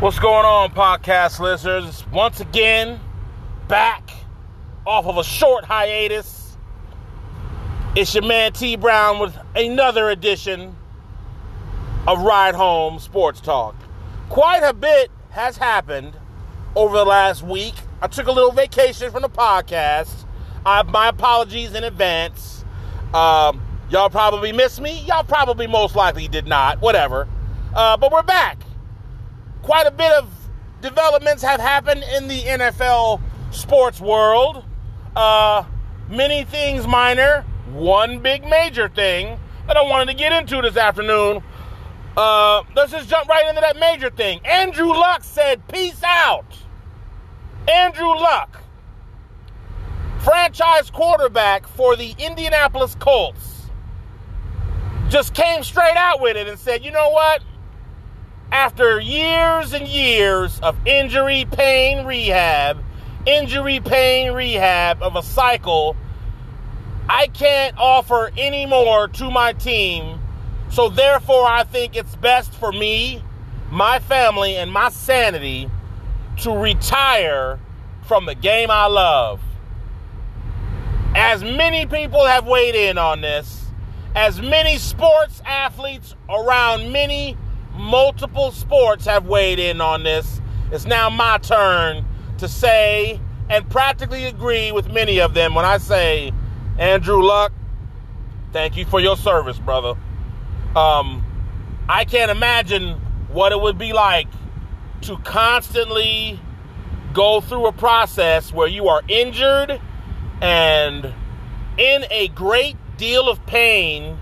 [0.00, 2.04] What's going on, podcast listeners?
[2.10, 2.98] Once again,
[3.68, 4.10] back
[4.84, 6.56] off of a short hiatus.
[7.94, 10.74] It's your man T Brown with another edition
[12.08, 13.76] of Ride Home Sports Talk.
[14.30, 16.14] Quite a bit has happened
[16.74, 17.74] over the last week.
[18.02, 20.26] I took a little vacation from the podcast.
[20.66, 22.64] Uh, my apologies in advance.
[23.14, 25.04] Um, y'all probably missed me.
[25.06, 26.80] Y'all probably most likely did not.
[26.80, 27.28] Whatever.
[27.72, 28.63] Uh, but we're back
[29.64, 30.28] quite a bit of
[30.82, 33.18] developments have happened in the NFL
[33.50, 34.62] sports world.
[35.16, 35.64] Uh,
[36.10, 41.42] many things minor, one big major thing that I wanted to get into this afternoon.
[42.14, 44.38] Uh, let's just jump right into that major thing.
[44.44, 46.44] Andrew Luck said, Peace out.
[47.66, 48.62] Andrew Luck,
[50.18, 53.62] franchise quarterback for the Indianapolis Colts,
[55.08, 57.42] just came straight out with it and said, You know what?
[58.52, 62.78] After years and years of injury, pain, rehab,
[63.26, 65.96] injury, pain, rehab of a cycle,
[67.08, 70.20] I can't offer any more to my team.
[70.70, 73.22] So, therefore, I think it's best for me,
[73.70, 75.70] my family, and my sanity
[76.38, 77.60] to retire
[78.06, 79.40] from the game I love.
[81.14, 83.66] As many people have weighed in on this,
[84.16, 87.36] as many sports athletes around many
[87.74, 90.40] multiple sports have weighed in on this.
[90.70, 92.04] It's now my turn
[92.38, 96.32] to say and practically agree with many of them when I say,
[96.78, 97.52] Andrew Luck,
[98.52, 99.94] thank you for your service, brother.
[100.74, 101.24] Um,
[101.88, 104.28] I can't imagine what it would be like
[105.02, 106.40] to constantly
[107.12, 109.80] go through a process where you are injured
[110.40, 111.12] and
[111.76, 114.18] in a great deal of pain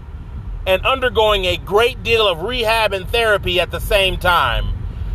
[0.66, 4.66] and undergoing a great deal of rehab and therapy at the same time,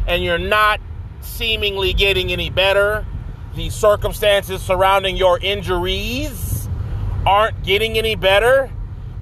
[0.05, 0.79] and you're not
[1.21, 3.05] seemingly getting any better,
[3.55, 6.69] the circumstances surrounding your injuries
[7.25, 8.71] aren't getting any better,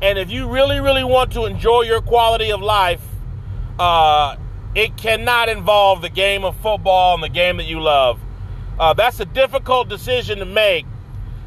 [0.02, 3.02] and if you really, really want to enjoy your quality of life,
[3.80, 4.36] uh,
[4.76, 8.20] it cannot involve the game of football and the game that you love.
[8.78, 10.86] Uh, that's a difficult decision to make,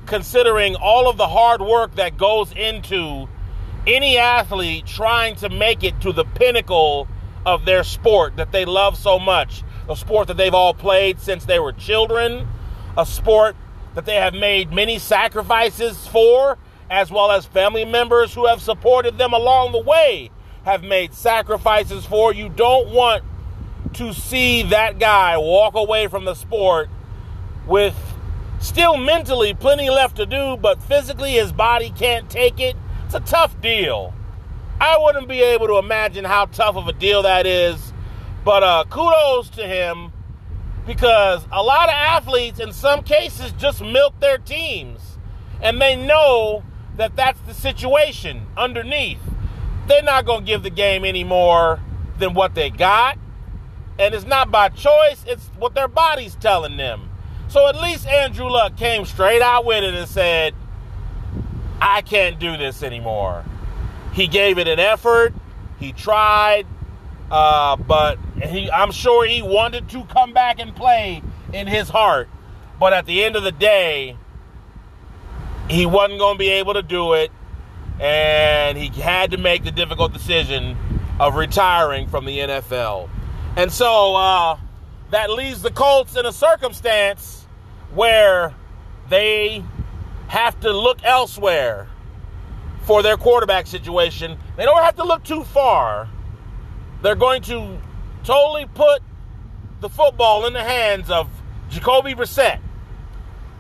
[0.07, 3.29] considering all of the hard work that goes into
[3.89, 7.09] any athlete trying to make it to the pinnacle
[7.47, 11.47] of their sport that they love so much, a sport that they've all played since
[11.47, 12.47] they were children,
[12.97, 13.57] a sport
[13.95, 16.59] that they have made many sacrifices for,
[16.91, 20.31] as well as family members who have supported them along the way
[20.65, 22.33] have made sacrifices for.
[22.33, 23.25] You don't want
[23.95, 26.91] to see that guy walk away from the sport
[27.67, 27.97] with
[28.61, 32.77] still mentally plenty left to do, but physically his body can't take it
[33.09, 34.13] it's a tough deal.
[34.79, 37.95] I wouldn't be able to imagine how tough of a deal that is.
[38.45, 40.13] But uh, kudos to him
[40.87, 45.01] because a lot of athletes, in some cases, just milk their teams.
[45.63, 46.63] And they know
[46.99, 49.23] that that's the situation underneath.
[49.87, 51.81] They're not going to give the game any more
[52.19, 53.17] than what they got.
[53.99, 57.09] And it's not by choice, it's what their body's telling them.
[57.49, 60.55] So at least Andrew Luck came straight out with it and said,
[61.81, 63.45] I can't do this anymore.
[64.13, 65.35] He gave it an effort.
[65.79, 66.67] He tried,
[67.31, 71.23] uh, but he, I'm sure he wanted to come back and play
[71.53, 72.29] in his heart.
[72.81, 74.17] But at the end of the day,
[75.69, 77.31] he wasn't going to be able to do it,
[78.01, 80.77] and he had to make the difficult decision
[81.21, 83.09] of retiring from the NFL.
[83.57, 84.59] And so uh,
[85.11, 87.47] that leaves the Colts in a circumstance
[87.93, 88.55] where
[89.09, 89.65] they
[90.29, 91.89] have to look elsewhere
[92.83, 94.39] for their quarterback situation.
[94.57, 96.09] They don't have to look too far.
[97.03, 97.79] They're going to
[98.25, 99.03] totally put
[99.81, 101.29] the football in the hands of
[101.71, 102.61] Jacoby Brissett,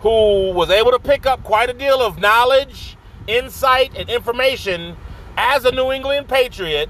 [0.00, 2.96] who was able to pick up quite a deal of knowledge,
[3.26, 4.96] insight, and information
[5.36, 6.88] as a New England Patriot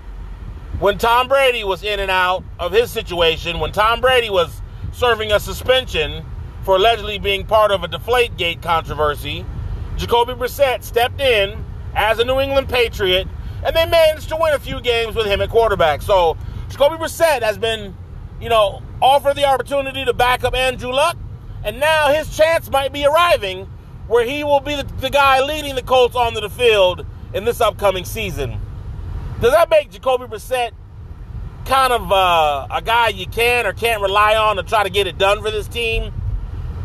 [0.81, 5.33] when Tom Brady was in and out of his situation, when Tom Brady was serving
[5.33, 6.25] a suspension
[6.63, 9.45] for allegedly being part of a Deflategate controversy
[9.99, 11.65] Jacoby Brissett stepped in
[11.95, 13.27] as a New England Patriot,
[13.65, 16.03] and they managed to win a few games with him at quarterback.
[16.03, 16.37] So
[16.71, 17.95] Jacoby Brissett has been,
[18.41, 21.17] you know, offered the opportunity to back up Andrew Luck,
[21.65, 23.69] and now his chance might be arriving
[24.07, 27.05] where he will be the, the guy leading the Colts onto the field
[27.35, 28.59] in this upcoming season.
[29.41, 30.71] Does that make Jacoby Brissett
[31.67, 35.07] kind of uh, a guy you can or can't rely on to try to get
[35.07, 36.13] it done for this team?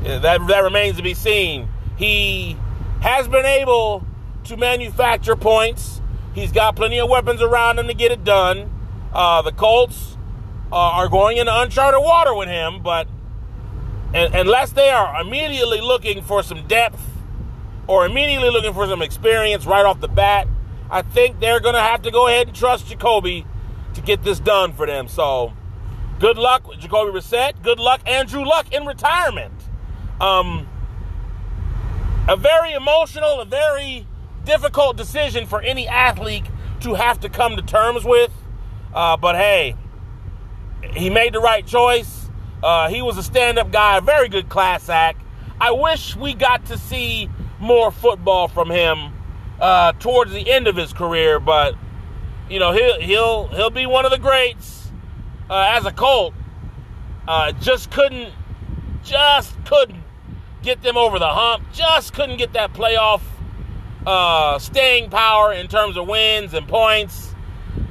[0.04, 1.70] Yeah, that that remains to be seen.
[1.96, 2.58] He
[3.04, 4.06] has been able
[4.46, 6.00] to manufacture points.
[6.34, 8.72] He's got plenty of weapons around him to get it done.
[9.12, 10.16] Uh, the Colts
[10.72, 13.10] uh, are going into uncharted water with him, but
[14.14, 17.02] unless they are immediately looking for some depth
[17.88, 20.48] or immediately looking for some experience right off the bat,
[20.90, 23.46] I think they're going to have to go ahead and trust Jacoby
[23.96, 25.10] to get this done for them.
[25.10, 25.52] So,
[26.20, 27.62] good luck Jacoby Brissett.
[27.64, 29.54] Good luck, Andrew Luck, in retirement.
[30.22, 30.70] Um,
[32.28, 34.08] a very emotional, a very
[34.46, 36.46] difficult decision for any athlete
[36.82, 38.32] to have to come to terms with.
[38.94, 39.76] Uh, but hey,
[40.94, 42.30] he made the right choice.
[42.62, 45.22] Uh, he was a stand up guy, a very good class act.
[45.60, 47.30] I wish we got to see
[47.60, 49.14] more football from him
[49.60, 51.76] uh, towards the end of his career, but
[52.50, 54.92] you know he'll he'll he'll be one of the greats
[55.50, 56.34] uh, as a Colt.
[57.28, 58.34] Uh, just couldn't,
[59.04, 60.03] just couldn't
[60.64, 61.64] get them over the hump.
[61.74, 63.22] Just couldn't get that playoff
[64.08, 67.36] uh, staying power in terms of wins and points.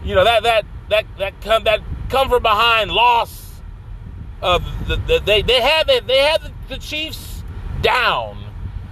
[0.03, 3.41] You know that that that that come that come from behind loss.
[4.41, 7.45] Of the, the, they they had the, they had the, the Chiefs
[7.81, 8.45] down,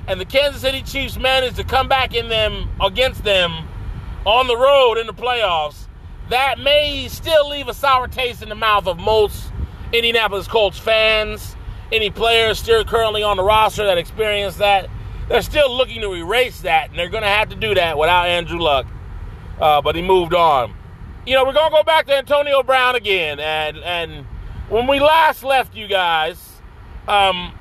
[0.06, 3.66] and the Kansas City Chiefs managed to come back in them against them
[4.24, 5.88] on the road in the playoffs.
[6.28, 9.50] That may still leave a sour taste in the mouth of most
[9.92, 11.56] Indianapolis Colts fans
[11.92, 14.88] any players still currently on the roster that experienced that,
[15.28, 18.26] they're still looking to erase that, and they're going to have to do that without
[18.26, 18.86] Andrew Luck.
[19.60, 20.74] Uh, but he moved on.
[21.26, 24.26] You know, we're going to go back to Antonio Brown again, and and
[24.68, 26.60] when we last left you guys,
[27.06, 27.52] um,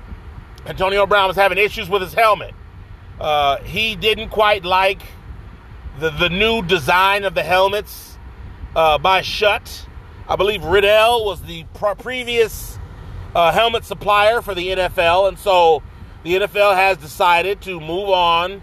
[0.65, 2.55] Antonio Brown was having issues with his helmet.
[3.19, 5.01] Uh, he didn't quite like
[5.99, 8.17] the the new design of the helmets
[8.75, 9.85] uh, by Schutt.
[10.27, 11.65] I believe Riddell was the
[11.99, 12.78] previous
[13.33, 15.83] helmet supplier for the NFL, and so
[16.23, 18.61] the NFL has decided to move on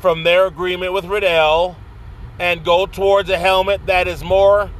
[0.00, 1.76] from their agreement with Riddell
[2.38, 4.70] and go towards a helmet that is more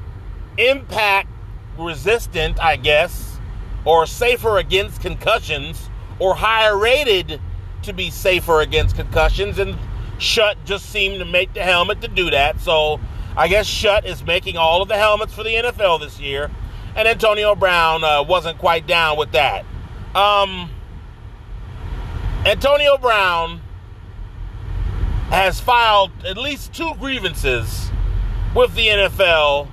[0.58, 1.28] impact
[1.78, 3.38] resistant, I guess,
[3.84, 7.40] or safer against concussions, or higher rated
[7.82, 9.58] to be safer against concussions.
[9.58, 9.76] And
[10.18, 12.60] Schutt just seemed to make the helmet to do that.
[12.60, 13.00] So
[13.36, 16.50] I guess Schutt is making all of the helmets for the NFL this year
[16.96, 19.64] and Antonio Brown uh, wasn't quite down with that.
[20.14, 20.70] Um,
[22.46, 23.60] Antonio Brown
[25.28, 27.90] has filed at least two grievances
[28.54, 29.68] with the NFL,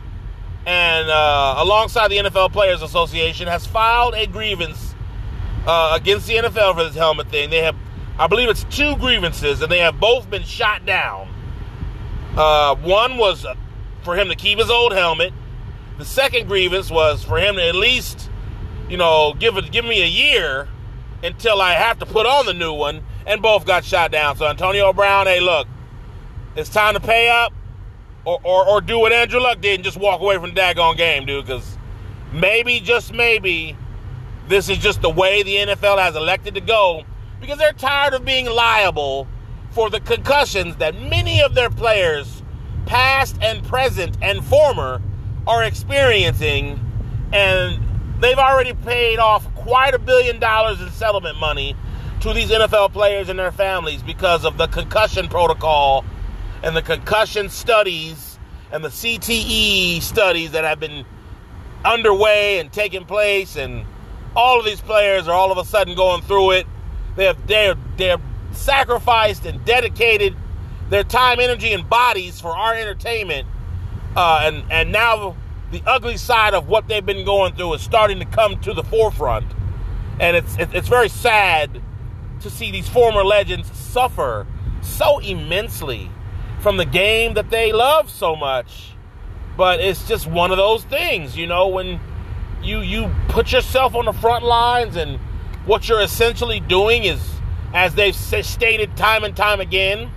[0.65, 4.93] and uh, alongside the NFL Players Association, has filed a grievance
[5.65, 7.49] uh, against the NFL for this helmet thing.
[7.49, 7.75] They have,
[8.19, 11.29] I believe, it's two grievances, and they have both been shot down.
[12.35, 13.45] Uh, one was
[14.01, 15.31] for him to keep his old helmet,
[15.97, 18.29] the second grievance was for him to at least,
[18.89, 20.67] you know, give it give me a year
[21.23, 24.35] until I have to put on the new one, and both got shot down.
[24.35, 25.67] So Antonio Brown, hey, look,
[26.55, 27.53] it's time to pay up,
[28.25, 30.97] or or, or do what Andrew Luck did and just walk away from the daggone
[30.97, 31.45] game, dude.
[31.45, 31.77] Because
[32.31, 33.77] maybe, just maybe,
[34.47, 37.03] this is just the way the NFL has elected to go
[37.39, 39.27] because they're tired of being liable
[39.71, 42.41] for the concussions that many of their players,
[42.85, 45.01] past and present and former,
[45.47, 46.79] are experiencing,
[47.31, 47.79] and
[48.21, 51.75] they've already paid off quite a billion dollars in settlement money
[52.21, 56.05] to these NFL players and their families because of the concussion protocol
[56.63, 58.39] and the concussion studies
[58.71, 61.05] and the CTE studies that have been
[61.83, 63.85] underway and taking place and
[64.35, 66.67] all of these players are all of a sudden going through it.
[67.15, 68.17] They have they're they're
[68.53, 70.35] sacrificed and dedicated
[70.89, 73.47] their time, energy, and bodies for our entertainment
[74.15, 75.35] uh, and and now
[75.71, 78.83] the ugly side of what they've been going through is starting to come to the
[78.83, 79.45] forefront,
[80.19, 81.81] and it's it's very sad
[82.41, 84.45] to see these former legends suffer
[84.81, 86.09] so immensely
[86.59, 88.91] from the game that they love so much.
[89.55, 91.99] But it's just one of those things, you know, when
[92.61, 95.19] you you put yourself on the front lines and
[95.65, 97.19] what you're essentially doing is
[97.73, 100.09] as they've stated time and time again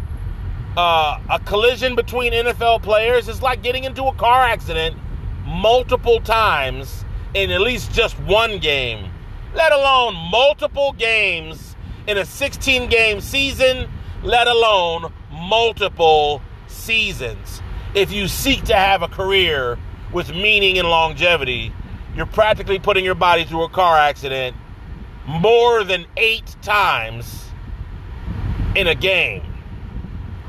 [0.76, 4.96] uh, a collision between NFL players is like getting into a car accident
[5.44, 7.04] multiple times
[7.34, 9.10] in at least just one game,
[9.54, 13.88] let alone multiple games in a 16 game season,
[14.22, 17.62] let alone multiple seasons.
[17.94, 19.78] If you seek to have a career
[20.12, 21.72] with meaning and longevity,
[22.14, 24.56] you're practically putting your body through a car accident
[25.26, 27.50] more than eight times
[28.74, 29.42] in a game.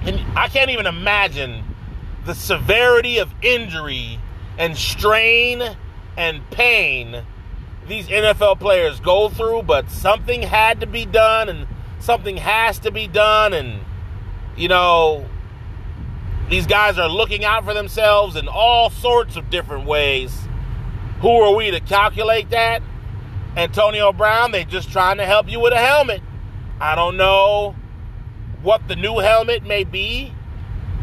[0.01, 1.63] And I can't even imagine
[2.25, 4.19] the severity of injury
[4.57, 5.63] and strain
[6.15, 7.23] and pain
[7.87, 11.67] these NFL players go through, but something had to be done and
[11.99, 13.53] something has to be done.
[13.53, 13.79] And,
[14.55, 15.25] you know,
[16.49, 20.47] these guys are looking out for themselves in all sorts of different ways.
[21.21, 22.81] Who are we to calculate that?
[23.55, 26.21] Antonio Brown, they just trying to help you with a helmet.
[26.79, 27.75] I don't know
[28.63, 30.33] what the new helmet may be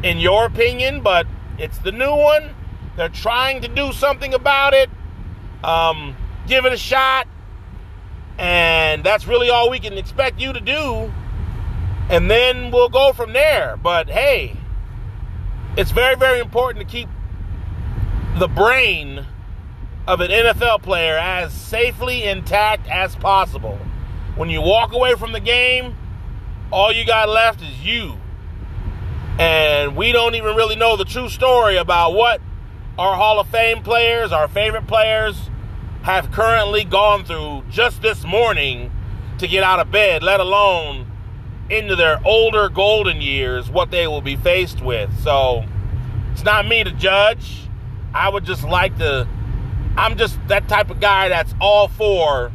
[0.03, 1.27] in your opinion, but
[1.59, 2.55] it's the new one.
[2.97, 4.91] They're trying to do something about it.
[5.63, 7.27] Um, give it a shot.
[8.39, 11.13] And that's really all we can expect you to do.
[12.09, 13.77] And then we'll go from there.
[13.77, 14.57] But hey,
[15.77, 17.09] it's very, very important to keep
[18.39, 19.27] the brain
[20.07, 23.79] of an NFL player as safely intact as possible.
[24.37, 25.97] When you walk away from the game,
[26.75, 28.17] all you got left is you.
[29.39, 32.41] And we don't even really know the true story about what
[32.99, 35.51] our Hall of Fame players, our favorite players,
[36.03, 38.91] have currently gone through just this morning
[39.39, 41.07] to get out of bed, let alone
[41.71, 45.17] into their older golden years, what they will be faced with.
[45.23, 45.65] So
[46.33, 47.69] it's not me to judge.
[48.13, 49.29] I would just like to,
[49.97, 52.51] I'm just that type of guy that's all for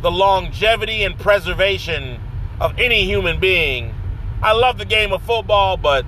[0.00, 2.22] the longevity and preservation
[2.60, 3.94] of any human being.
[4.42, 6.04] I love the game of football, but,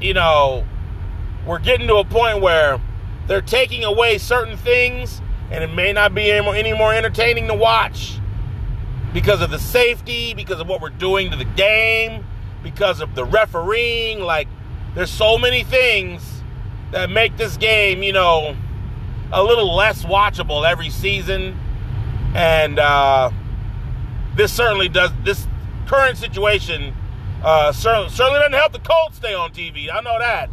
[0.00, 0.64] you know,
[1.46, 2.80] we're getting to a point where
[3.26, 8.18] they're taking away certain things, and it may not be any more, entertaining to watch
[9.12, 12.24] because of the safety, because of what we're doing to the game,
[12.62, 14.20] because of the refereeing.
[14.20, 14.48] Like,
[14.94, 16.42] there's so many things
[16.92, 18.56] that make this game, you know,
[19.32, 21.58] a little less watchable every season.
[22.34, 23.30] And uh,
[24.36, 25.46] this certainly does, this
[25.90, 26.94] current situation
[27.42, 29.92] uh, certainly, certainly doesn't help the Colts stay on TV.
[29.92, 30.48] I know that.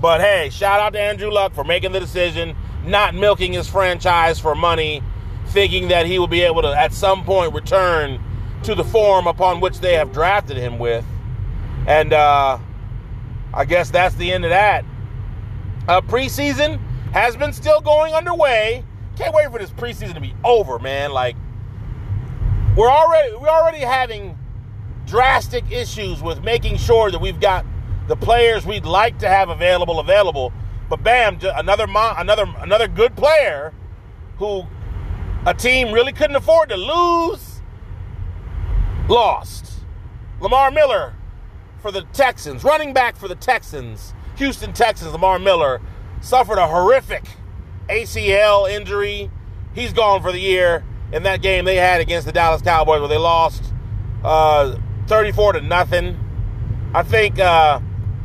[0.00, 4.38] But hey, shout out to Andrew Luck for making the decision, not milking his franchise
[4.38, 5.02] for money,
[5.48, 8.22] thinking that he will be able to at some point return
[8.62, 11.04] to the form upon which they have drafted him with.
[11.88, 12.58] And uh,
[13.52, 14.84] I guess that's the end of that.
[15.88, 16.78] Uh, preseason
[17.12, 18.84] has been still going underway.
[19.16, 21.10] Can't wait for this preseason to be over, man.
[21.10, 21.34] Like
[22.76, 24.38] we're already we're already having
[25.06, 27.64] drastic issues with making sure that we've got
[28.08, 30.52] the players we'd like to have available available.
[30.88, 33.72] But bam, another another another good player
[34.38, 34.64] who
[35.46, 37.62] a team really couldn't afford to lose
[39.08, 39.80] lost.
[40.40, 41.14] Lamar Miller
[41.80, 45.80] for the Texans, running back for the Texans, Houston Texans, Lamar Miller
[46.20, 47.24] suffered a horrific
[47.88, 49.30] ACL injury.
[49.74, 53.08] He's gone for the year in that game they had against the Dallas Cowboys where
[53.08, 53.72] they lost
[54.24, 56.18] uh, 34 to nothing.
[56.94, 57.80] I think uh,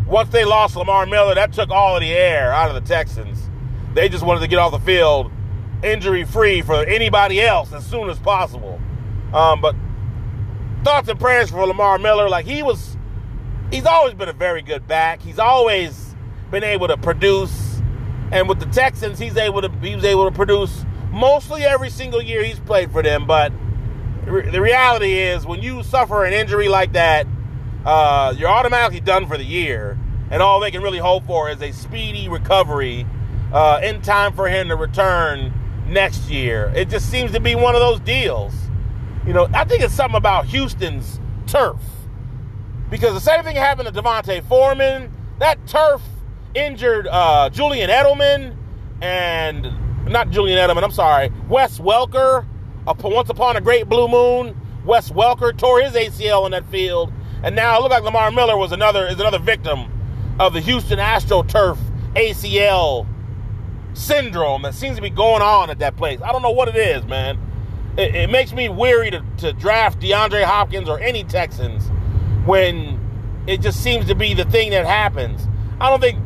[0.05, 3.49] once they lost Lamar Miller, that took all of the air out of the Texans.
[3.93, 5.31] They just wanted to get off the field
[5.83, 8.79] injury free for anybody else as soon as possible.
[9.33, 9.75] Um, but
[10.83, 12.29] thoughts and prayers for Lamar Miller.
[12.29, 12.97] Like he was,
[13.71, 15.21] he's always been a very good back.
[15.21, 16.15] He's always
[16.51, 17.81] been able to produce,
[18.31, 22.21] and with the Texans, he's able to he was able to produce mostly every single
[22.21, 23.25] year he's played for them.
[23.25, 23.51] But
[24.29, 27.25] the reality is, when you suffer an injury like that,
[27.85, 29.97] uh, you're automatically done for the year,
[30.29, 33.05] and all they can really hope for is a speedy recovery
[33.51, 35.53] uh, in time for him to return
[35.87, 36.71] next year.
[36.75, 38.53] It just seems to be one of those deals.
[39.25, 41.81] You know, I think it's something about Houston's turf
[42.89, 45.11] because the same thing happened to D'Onta Foreman.
[45.39, 46.01] That turf
[46.53, 48.55] injured uh, Julian Edelman
[49.01, 49.71] and
[50.07, 50.83] not Julian Edelman.
[50.83, 52.45] I'm sorry, Wes Welker.
[52.97, 57.55] Once upon a great blue moon, Wes Welker tore his ACL in that field and
[57.55, 59.91] now it looked like Lamar Miller was another is another victim
[60.39, 61.77] of the Houston AstroTurf
[62.15, 63.07] ACL
[63.93, 66.19] syndrome that seems to be going on at that place.
[66.21, 67.37] I don't know what it is, man.
[67.97, 71.87] It, it makes me weary to, to draft DeAndre Hopkins or any Texans
[72.45, 72.99] when
[73.47, 75.47] it just seems to be the thing that happens.
[75.79, 76.19] I don't think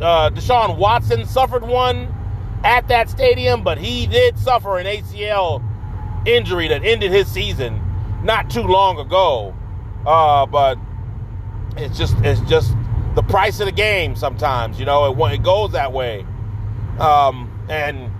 [0.00, 2.14] uh, Deshaun Watson suffered one
[2.62, 5.64] at that stadium, but he did suffer an ACL
[6.26, 7.80] injury that ended his season
[8.22, 9.54] not too long ago.
[10.06, 10.78] Uh, but
[11.76, 12.74] it's just it's just
[13.14, 14.16] the price of the game.
[14.16, 16.26] Sometimes you know it, it goes that way.
[16.98, 18.10] Um, and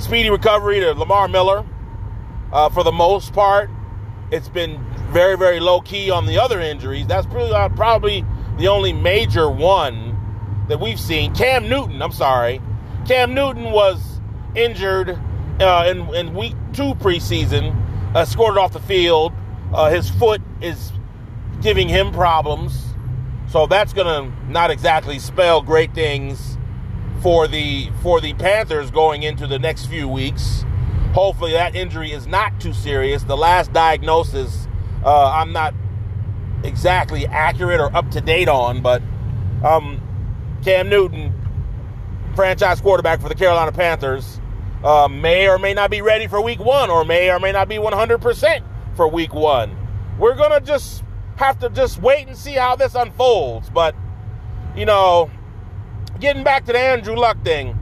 [0.00, 1.64] speedy recovery to Lamar Miller.
[2.52, 3.70] Uh, for the most part,
[4.30, 7.06] it's been very very low key on the other injuries.
[7.06, 8.24] That's uh, probably
[8.58, 10.18] the only major one
[10.68, 11.34] that we've seen.
[11.34, 12.60] Cam Newton, I'm sorry,
[13.06, 14.20] Cam Newton was
[14.54, 15.18] injured
[15.60, 17.76] uh, in in week two preseason.
[18.14, 19.32] Uh, scored off the field.
[19.72, 20.92] Uh, his foot is
[21.62, 22.94] giving him problems.
[23.48, 26.58] So that's going to not exactly spell great things
[27.22, 30.64] for the for the Panthers going into the next few weeks.
[31.14, 33.22] Hopefully that injury is not too serious.
[33.24, 34.68] The last diagnosis
[35.04, 35.74] uh, I'm not
[36.64, 39.02] exactly accurate or up to date on, but
[39.64, 40.00] um,
[40.64, 41.32] Cam Newton,
[42.34, 44.40] franchise quarterback for the Carolina Panthers,
[44.84, 47.68] uh, may or may not be ready for week one, or may or may not
[47.68, 48.62] be 100%
[48.96, 49.76] for week one.
[50.18, 51.04] We're going to just
[51.36, 53.70] have to just wait and see how this unfolds.
[53.70, 53.94] But,
[54.76, 55.30] you know,
[56.20, 57.78] getting back to the Andrew Luck thing,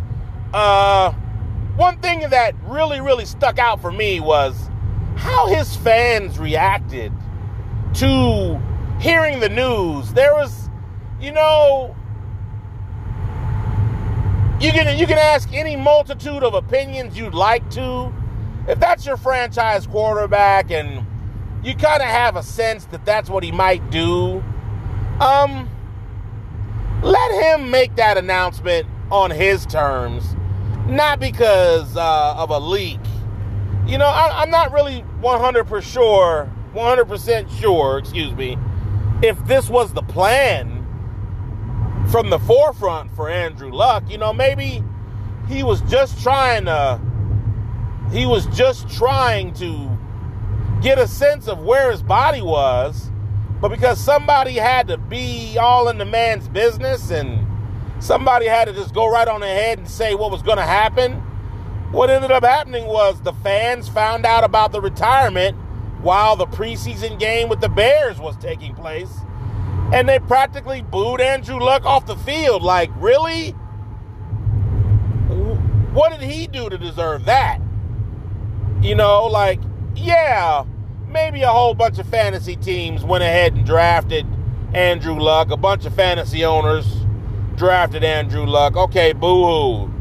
[0.52, 1.12] uh,
[1.76, 4.70] one thing that really, really stuck out for me was
[5.16, 7.12] how his fans reacted
[7.94, 8.60] to
[9.00, 10.12] hearing the news.
[10.12, 10.68] There was,
[11.20, 11.96] you know,
[14.60, 18.12] you can you can ask any multitude of opinions you'd like to.
[18.68, 21.06] If that's your franchise quarterback and
[21.64, 24.44] you kind of have a sense that that's what he might do,
[25.18, 25.68] um,
[27.02, 30.36] let him make that announcement on his terms,
[30.86, 33.00] not because uh, of a leak.
[33.86, 38.56] You know, I, I'm not really 100% sure, 100% sure, excuse me,
[39.22, 40.79] if this was the plan
[42.10, 44.02] from the forefront for Andrew Luck.
[44.10, 44.82] You know, maybe
[45.48, 47.00] he was just trying to
[48.12, 49.96] he was just trying to
[50.82, 53.10] get a sense of where his body was,
[53.60, 57.46] but because somebody had to be all in the man's business and
[58.02, 61.12] somebody had to just go right on ahead and say what was going to happen,
[61.92, 65.56] what ended up happening was the fans found out about the retirement
[66.00, 69.20] while the preseason game with the Bears was taking place
[69.92, 72.62] and they practically booed Andrew Luck off the field.
[72.62, 73.50] Like, really?
[75.92, 77.58] What did he do to deserve that?
[78.80, 79.60] You know, like,
[79.96, 80.64] yeah,
[81.08, 84.26] maybe a whole bunch of fantasy teams went ahead and drafted
[84.72, 85.50] Andrew Luck.
[85.50, 86.86] A bunch of fantasy owners
[87.56, 88.76] drafted Andrew Luck.
[88.76, 89.94] Okay, boo hoo.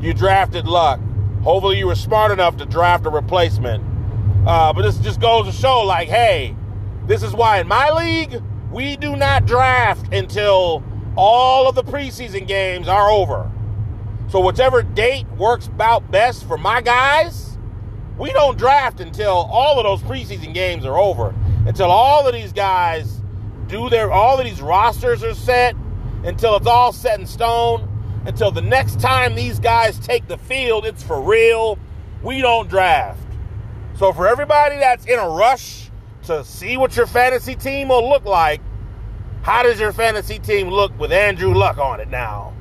[0.00, 1.00] You drafted Luck.
[1.42, 3.82] Hopefully, you were smart enough to draft a replacement.
[4.46, 6.54] Uh, but this just goes to show, like, hey,
[7.06, 10.82] this is why in my league, we do not draft until
[11.16, 13.50] all of the preseason games are over.
[14.28, 17.58] So, whichever date works about best for my guys,
[18.16, 21.34] we don't draft until all of those preseason games are over.
[21.66, 23.20] Until all of these guys
[23.66, 25.74] do their, all of these rosters are set,
[26.22, 27.88] until it's all set in stone,
[28.26, 31.76] until the next time these guys take the field, it's for real.
[32.22, 33.18] We don't draft.
[33.96, 35.89] So, for everybody that's in a rush
[36.30, 38.60] to see what your fantasy team will look like,
[39.42, 42.54] how does your fantasy team look with Andrew Luck on it now?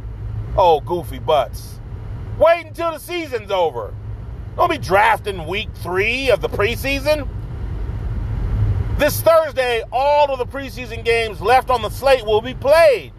[0.57, 1.79] Oh, goofy butts.
[2.39, 3.93] Wait until the season's over.
[4.55, 7.27] Don't be drafting week three of the preseason.
[8.97, 13.13] This Thursday, all of the preseason games left on the slate will be played.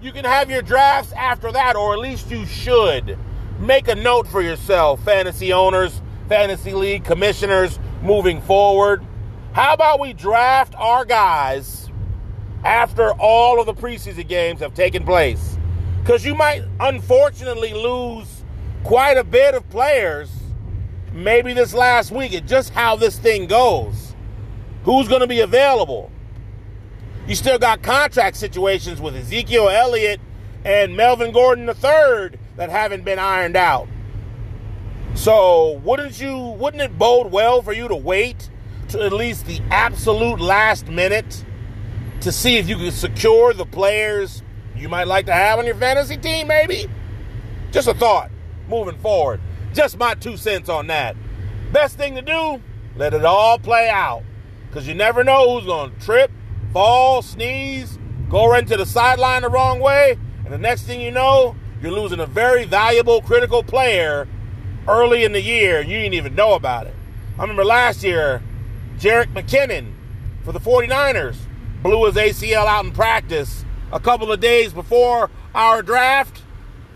[0.00, 3.18] You can have your drafts after that, or at least you should.
[3.58, 9.04] Make a note for yourself, fantasy owners, fantasy league commissioners moving forward.
[9.54, 11.88] How about we draft our guys
[12.64, 15.56] after all of the preseason games have taken place?
[16.02, 18.42] Because you might unfortunately lose
[18.82, 20.28] quite a bit of players
[21.12, 22.32] maybe this last week.
[22.32, 24.16] It's just how this thing goes.
[24.82, 26.10] Who's going to be available?
[27.28, 30.20] You still got contract situations with Ezekiel Elliott
[30.64, 33.86] and Melvin Gordon III that haven't been ironed out.
[35.14, 38.50] So wouldn't you wouldn't it bode well for you to wait
[38.94, 41.44] to at least the absolute last minute
[42.20, 44.40] to see if you can secure the players
[44.76, 46.86] you might like to have on your fantasy team, maybe?
[47.72, 48.30] Just a thought
[48.68, 49.40] moving forward.
[49.72, 51.16] Just my two cents on that.
[51.72, 52.62] Best thing to do,
[52.94, 54.22] let it all play out.
[54.68, 56.30] Because you never know who's going to trip,
[56.72, 57.98] fall, sneeze,
[58.30, 61.90] go right into the sideline the wrong way, and the next thing you know, you're
[61.90, 64.28] losing a very valuable, critical player
[64.86, 65.80] early in the year.
[65.80, 66.94] You didn't even know about it.
[67.36, 68.40] I remember last year,
[69.04, 69.92] Jerick McKinnon
[70.44, 71.36] for the 49ers
[71.82, 73.62] blew his ACL out in practice
[73.92, 76.40] a couple of days before our draft,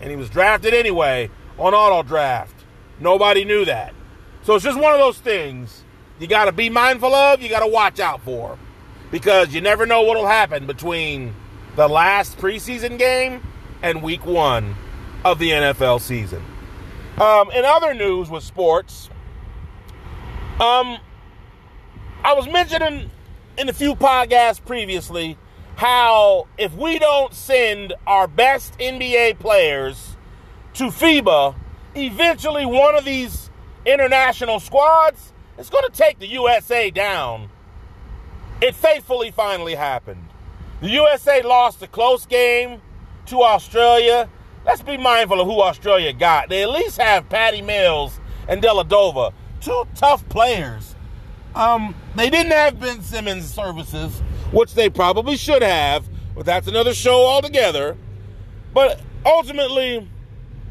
[0.01, 2.65] and he was drafted anyway on auto draft.
[2.99, 3.93] Nobody knew that.
[4.41, 5.83] So it's just one of those things
[6.17, 8.57] you got to be mindful of, you got to watch out for.
[9.11, 11.35] Because you never know what'll happen between
[11.75, 13.45] the last preseason game
[13.83, 14.73] and week one
[15.23, 16.43] of the NFL season.
[17.21, 19.11] Um, in other news with sports,
[20.59, 20.97] um,
[22.21, 23.09] I was mentioning
[23.57, 25.37] in a few podcasts previously
[25.77, 30.17] how if we don't send our best NBA players
[30.73, 31.55] to FIBA,
[31.95, 33.49] eventually one of these
[33.85, 37.49] international squads is going to take the USA down.
[38.61, 40.27] It faithfully finally happened.
[40.81, 42.81] The USA lost a close game
[43.27, 44.29] to Australia.
[44.65, 46.49] Let's be mindful of who Australia got.
[46.49, 50.95] They at least have Patty Mills and Dellavedova, two tough players
[51.55, 54.19] um, they didn't have Ben Simmons services,
[54.51, 57.97] which they probably should have, but that's another show altogether.
[58.73, 60.07] But ultimately,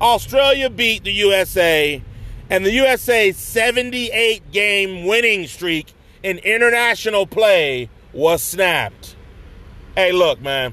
[0.00, 2.02] Australia beat the USA
[2.50, 9.16] And the USA's 78 game winning streak in international play was snapped.
[9.94, 10.72] Hey, look, man.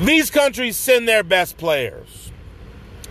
[0.00, 2.32] These countries send their best players.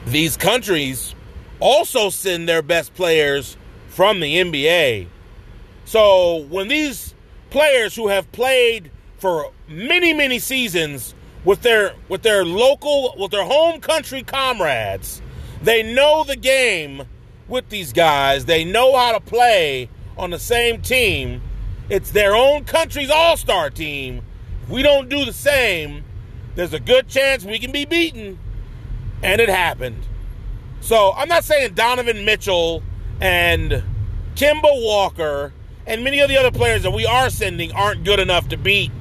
[0.06, 1.16] These countries
[1.60, 3.56] also send their best players
[3.98, 5.08] from the NBA.
[5.86, 7.16] So when these
[7.50, 13.44] players who have played for many, many seasons with their with their local with their
[13.44, 15.20] home country comrades,
[15.64, 17.08] they know the game
[17.48, 18.46] with these guys.
[18.46, 21.42] They know how to play on the same team.
[21.90, 24.22] It's their own country's all-star team.
[24.62, 26.04] If we don't do the same,
[26.54, 28.38] there's a good chance we can be beaten.
[29.24, 30.04] And it happened.
[30.82, 32.84] So I'm not saying Donovan Mitchell
[33.20, 33.84] and
[34.36, 35.54] Kemba Walker
[35.86, 38.92] and many of the other players that we are sending aren't good enough to beat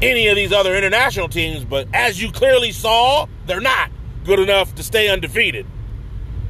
[0.00, 3.90] any of these other international teams, but as you clearly saw, they're not
[4.24, 5.66] good enough to stay undefeated.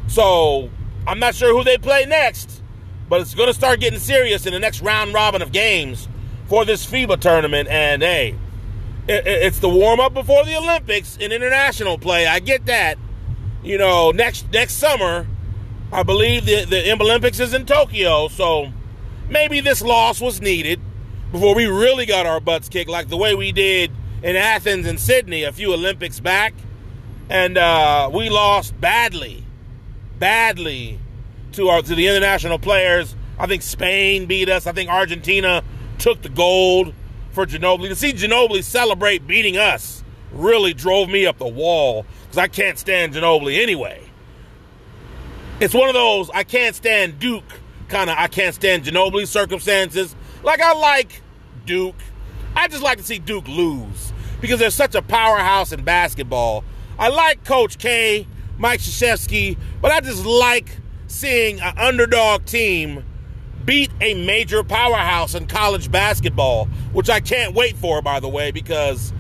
[0.07, 0.71] So
[1.07, 2.63] I'm not sure who they play next,
[3.09, 6.09] but it's going to start getting serious in the next round robin of games
[6.47, 7.69] for this FIBA tournament.
[7.69, 8.35] And hey,
[9.09, 12.27] it's the warm up before the Olympics in international play.
[12.27, 12.99] I get that.
[13.63, 15.27] You know, next next summer,
[15.91, 18.73] I believe the the Olympics is in Tokyo, so
[19.31, 20.81] maybe this loss was needed
[21.33, 23.91] before we really got our butts kicked, like the way we did
[24.23, 26.53] in Athens and Sydney a few Olympics back,
[27.31, 29.45] and uh, we lost badly,
[30.19, 30.99] badly
[31.53, 33.17] to our to the international players.
[33.39, 34.67] I think Spain beat us.
[34.67, 35.65] I think Argentina
[35.99, 36.93] took the gold
[37.31, 37.89] for Ginobili.
[37.89, 42.79] To see Ginobili celebrate beating us really drove me up the wall because I can't
[42.79, 44.08] stand Ginobili anyway.
[45.61, 50.15] It's one of those I can't stand Duke kind of I can't stand Ginobili circumstances.
[50.45, 51.21] Like I like
[51.67, 51.97] Duke.
[52.55, 56.63] I just like to see Duke lose because they're such a powerhouse in basketball.
[56.97, 63.05] I like Coach K, Mike Krzyzewski, but I just like seeing an underdog team
[63.65, 68.53] beat a major powerhouse in college basketball, which I can't wait for, by the way,
[68.53, 69.13] because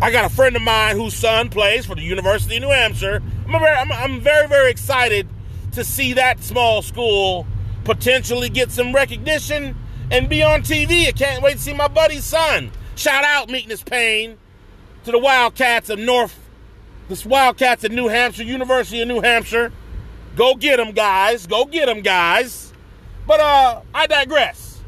[0.00, 3.20] I got a friend of mine whose son plays for the University of New Hampshire.
[3.44, 5.28] I'm very, I'm, I'm very, very excited
[5.72, 7.46] to see that small school
[7.84, 9.76] potentially get some recognition
[10.10, 11.06] and be on TV.
[11.06, 12.70] I can't wait to see my buddy's son.
[12.96, 14.36] Shout out Meekness Payne
[15.04, 16.38] to the Wildcats of North,
[17.08, 19.72] this Wildcats of New Hampshire, University of New Hampshire.
[20.36, 21.46] Go get them, guys.
[21.46, 22.72] Go get them, guys.
[23.26, 24.80] But uh, I digress.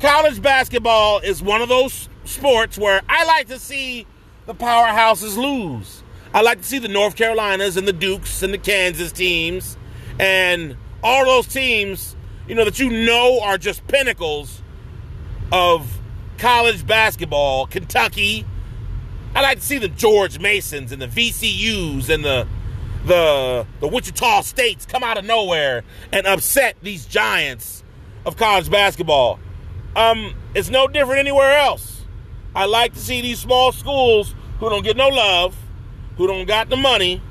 [0.00, 4.06] College basketball is one of those sports where I like to see
[4.46, 6.02] the powerhouses lose.
[6.32, 9.76] I like to see the North Carolinas and the Dukes and the Kansas teams
[10.20, 12.14] and all those teams,
[12.46, 14.60] you know, that you know are just pinnacles
[15.50, 15.98] of
[16.36, 17.66] college basketball.
[17.66, 18.44] Kentucky.
[19.34, 22.46] I like to see the George Masons and the VCUs and the
[23.06, 27.82] the the Wichita States come out of nowhere and upset these giants
[28.26, 29.38] of college basketball.
[29.96, 32.04] Um, it's no different anywhere else.
[32.54, 35.56] I like to see these small schools who don't get no love,
[36.18, 37.22] who don't got the money,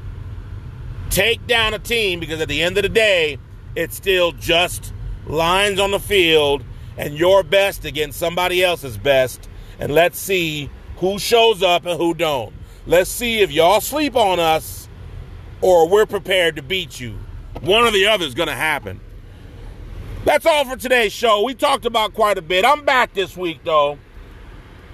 [1.09, 3.39] take down a team because at the end of the day,
[3.75, 4.93] it's still just
[5.25, 6.63] lines on the field
[6.97, 9.49] and your best against somebody else's best.
[9.79, 12.53] And let's see who shows up and who don't.
[12.85, 14.89] Let's see if y'all sleep on us
[15.61, 17.17] or we're prepared to beat you.
[17.61, 18.99] One or the other is going to happen.
[20.25, 21.43] That's all for today's show.
[21.43, 22.65] We talked about quite a bit.
[22.65, 23.97] I'm back this week, though.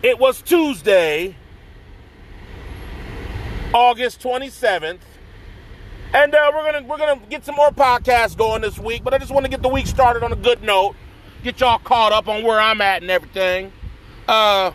[0.04, 1.36] It was Tuesday,
[3.74, 5.00] August 27th.
[6.16, 9.18] And uh, we're gonna we're gonna get some more podcasts going this week, but I
[9.18, 10.96] just want to get the week started on a good note,
[11.44, 13.74] get y'all caught up on where I'm at and everything.
[14.26, 14.72] Uh,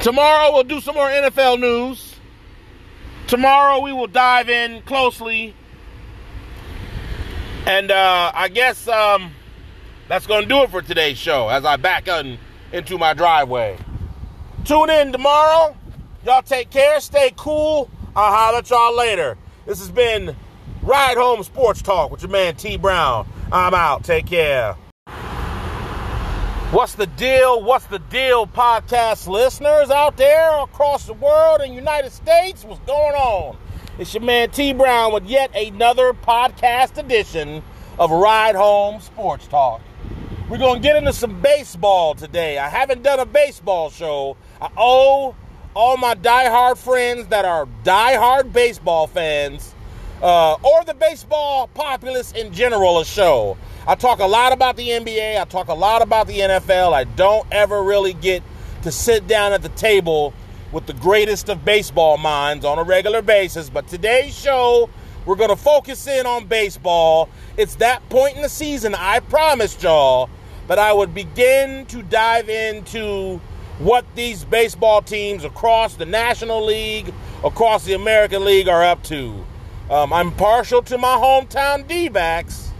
[0.00, 2.16] tomorrow we'll do some more NFL news.
[3.26, 5.54] Tomorrow we will dive in closely.
[7.66, 9.32] And uh, I guess um,
[10.08, 12.38] that's going to do it for today's show as I back on
[12.72, 13.76] into my driveway.
[14.64, 15.76] Tune in tomorrow.
[16.24, 17.00] Y'all take care.
[17.00, 17.90] Stay cool.
[18.16, 19.36] I'll holler at y'all later.
[19.64, 20.34] This has been
[20.82, 23.28] Ride Home Sports Talk with your man T Brown.
[23.52, 24.02] I'm out.
[24.02, 24.76] Take care.
[26.72, 27.62] What's the deal?
[27.62, 32.64] What's the deal, podcast listeners out there across the world and United States?
[32.64, 33.56] What's going on?
[34.00, 37.62] It's your man T Brown with yet another podcast edition
[38.00, 39.80] of Ride Home Sports Talk.
[40.48, 42.58] We're going to get into some baseball today.
[42.58, 44.36] I haven't done a baseball show.
[44.60, 45.36] I owe
[45.74, 49.74] all my diehard friends that are diehard baseball fans
[50.22, 53.56] uh, or the baseball populace in general a show.
[53.86, 56.92] I talk a lot about the NBA, I talk a lot about the NFL.
[56.92, 58.42] I don't ever really get
[58.82, 60.34] to sit down at the table
[60.70, 63.68] with the greatest of baseball minds on a regular basis.
[63.68, 64.88] But today's show,
[65.24, 67.28] We're going to focus in on baseball.
[67.56, 70.28] It's that point in the season, I promised y'all,
[70.66, 73.40] that I would begin to dive into
[73.82, 77.12] what these baseball teams across the National League,
[77.44, 79.44] across the American League are up to.
[79.90, 82.70] Um, I'm partial to my hometown D backs.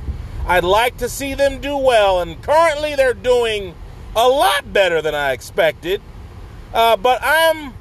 [0.47, 3.75] I'd like to see them do well, and currently they're doing
[4.15, 6.01] a lot better than I expected.
[6.73, 7.75] Uh, but I'm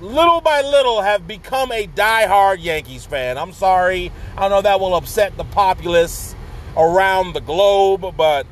[0.00, 3.38] little by little have become a die-hard Yankees fan.
[3.38, 4.12] I'm sorry.
[4.36, 6.34] I don't know that will upset the populace
[6.76, 8.46] around the globe, but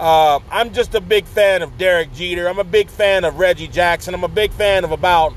[0.00, 2.48] uh, I'm just a big fan of Derek Jeter.
[2.48, 4.14] I'm a big fan of Reggie Jackson.
[4.14, 5.34] I'm a big fan of about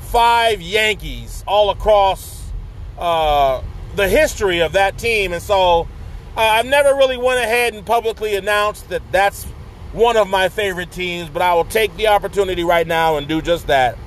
[0.00, 2.50] five Yankees all across
[2.98, 3.62] uh,
[3.94, 5.32] the history of that team.
[5.32, 5.88] And so
[6.36, 9.44] uh, I've never really went ahead and publicly announced that that's
[9.92, 13.42] one of my favorite teams, but I will take the opportunity right now and do
[13.42, 13.98] just that.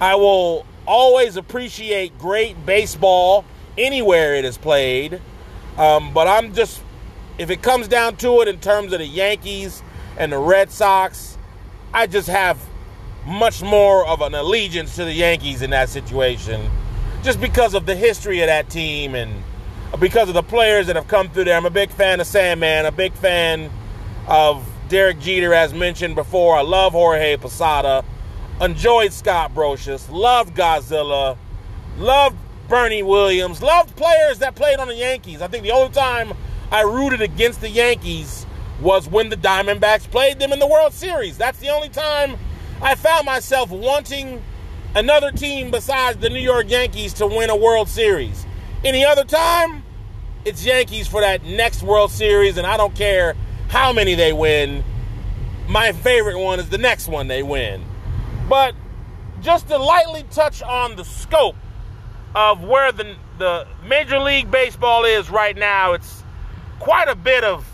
[0.00, 3.44] I will always appreciate great baseball
[3.76, 5.20] anywhere it is played.
[5.76, 6.82] Um, but I'm just,
[7.40, 9.82] if it comes down to it in terms of the Yankees
[10.18, 11.38] and the Red Sox,
[11.94, 12.60] I just have
[13.26, 16.70] much more of an allegiance to the Yankees in that situation.
[17.22, 19.42] Just because of the history of that team and
[19.98, 21.56] because of the players that have come through there.
[21.56, 23.70] I'm a big fan of Sandman, a big fan
[24.28, 26.58] of Derek Jeter, as mentioned before.
[26.58, 28.04] I love Jorge Posada
[28.60, 31.38] enjoyed Scott Brosius, loved Godzilla,
[31.96, 32.36] loved
[32.68, 35.40] Bernie Williams, loved players that played on the Yankees.
[35.40, 36.34] I think the only time
[36.70, 38.46] I rooted against the Yankees
[38.80, 41.36] was when the Diamondbacks played them in the World Series.
[41.36, 42.38] That's the only time
[42.80, 44.42] I found myself wanting
[44.94, 48.46] another team besides the New York Yankees to win a World Series.
[48.84, 49.82] Any other time,
[50.44, 53.36] it's Yankees for that next World Series, and I don't care
[53.68, 54.82] how many they win.
[55.68, 57.84] My favorite one is the next one they win.
[58.48, 58.74] But
[59.42, 61.56] just to lightly touch on the scope
[62.34, 66.19] of where the, the Major League Baseball is right now, it's
[66.80, 67.64] quite a bit of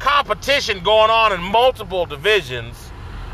[0.00, 2.90] competition going on in multiple divisions.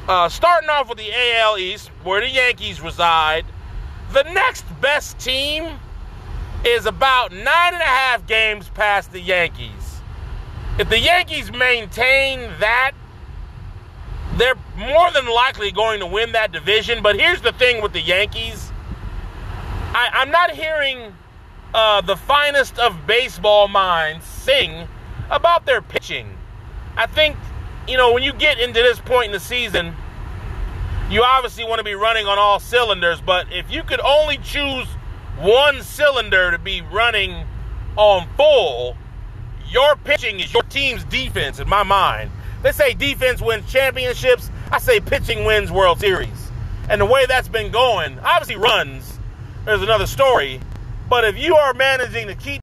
[0.06, 3.46] Uh, starting off with the AL East, where the Yankees reside,
[4.12, 5.78] the next best team
[6.64, 10.00] is about nine and a half games past the Yankees.
[10.78, 12.92] If the Yankees maintain that
[14.36, 17.02] they're more than likely going to win that division.
[17.02, 18.72] But here's the thing with the Yankees
[19.94, 21.14] I, am not hearing
[21.72, 24.88] uh, the finest of baseball minds sing
[25.30, 26.36] about their pitching.
[26.96, 27.36] I think,
[27.88, 29.94] you know, when you get into this point in the season,
[31.10, 34.86] you obviously want to be running on all cylinders, but if you could only choose
[35.38, 37.46] one cylinder to be running
[37.96, 38.96] on full,
[39.68, 42.30] your pitching is your team's defense in my mind.
[42.62, 44.50] They say defense wins championships.
[44.70, 46.50] I say pitching wins World Series.
[46.88, 49.18] And the way that's been going, obviously runs,
[49.64, 50.60] there's another story.
[51.08, 52.60] But if you are managing to keep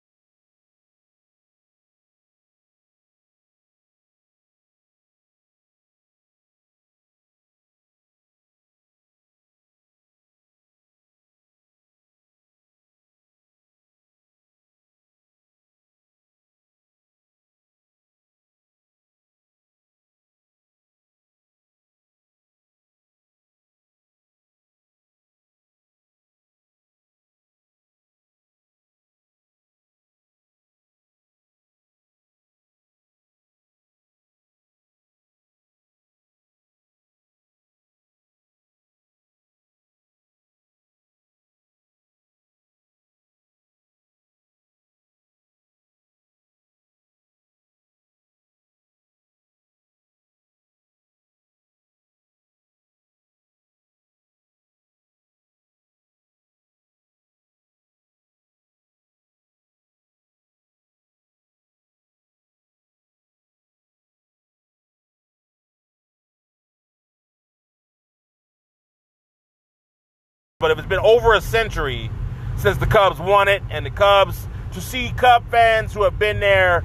[70.62, 72.12] But if it's been over a century
[72.56, 76.39] since the Cubs won it, and the Cubs, to see Cub fans who have been
[76.39, 76.84] there,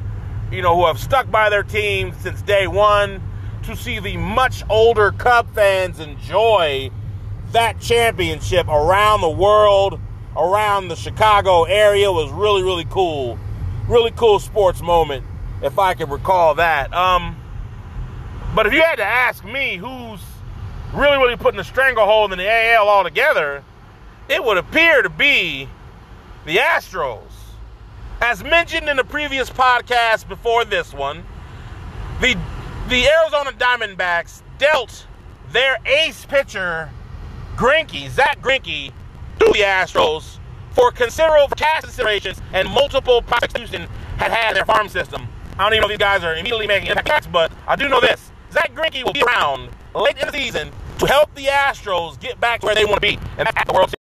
[0.51, 3.23] you know, who have stuck by their team since day one,
[3.65, 6.91] to see the much older Cub fans enjoy
[7.53, 10.01] that championship around the world,
[10.37, 13.39] around the Chicago area was really, really cool.
[13.87, 15.25] Really cool sports moment,
[15.63, 16.93] if I can recall that.
[16.93, 17.37] Um,
[18.55, 20.21] but if you had to ask me who's
[20.97, 23.63] really, really putting a stranglehold in the AL altogether,
[24.29, 25.69] it would appear to be
[26.45, 27.23] the Astros.
[28.21, 31.25] As mentioned in the previous podcast before this one,
[32.21, 32.37] the
[32.89, 35.07] the Arizona Diamondbacks dealt
[35.51, 36.89] their ace pitcher
[37.57, 38.93] Greinke, Zack Greinke,
[39.41, 40.39] to the Astros
[40.71, 45.27] for considerable cash considerations and multiple prosecution had had in their farm system.
[45.59, 48.01] I don't even know if these guys are immediately making impacts, but I do know
[48.01, 52.41] this: Zack Greinke will be around late in the season to help the Astros get
[52.41, 54.06] back to where they want to be, and that's the World Series.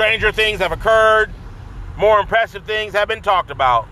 [0.00, 1.30] Stranger things have occurred,
[1.98, 3.86] more impressive things have been talked about.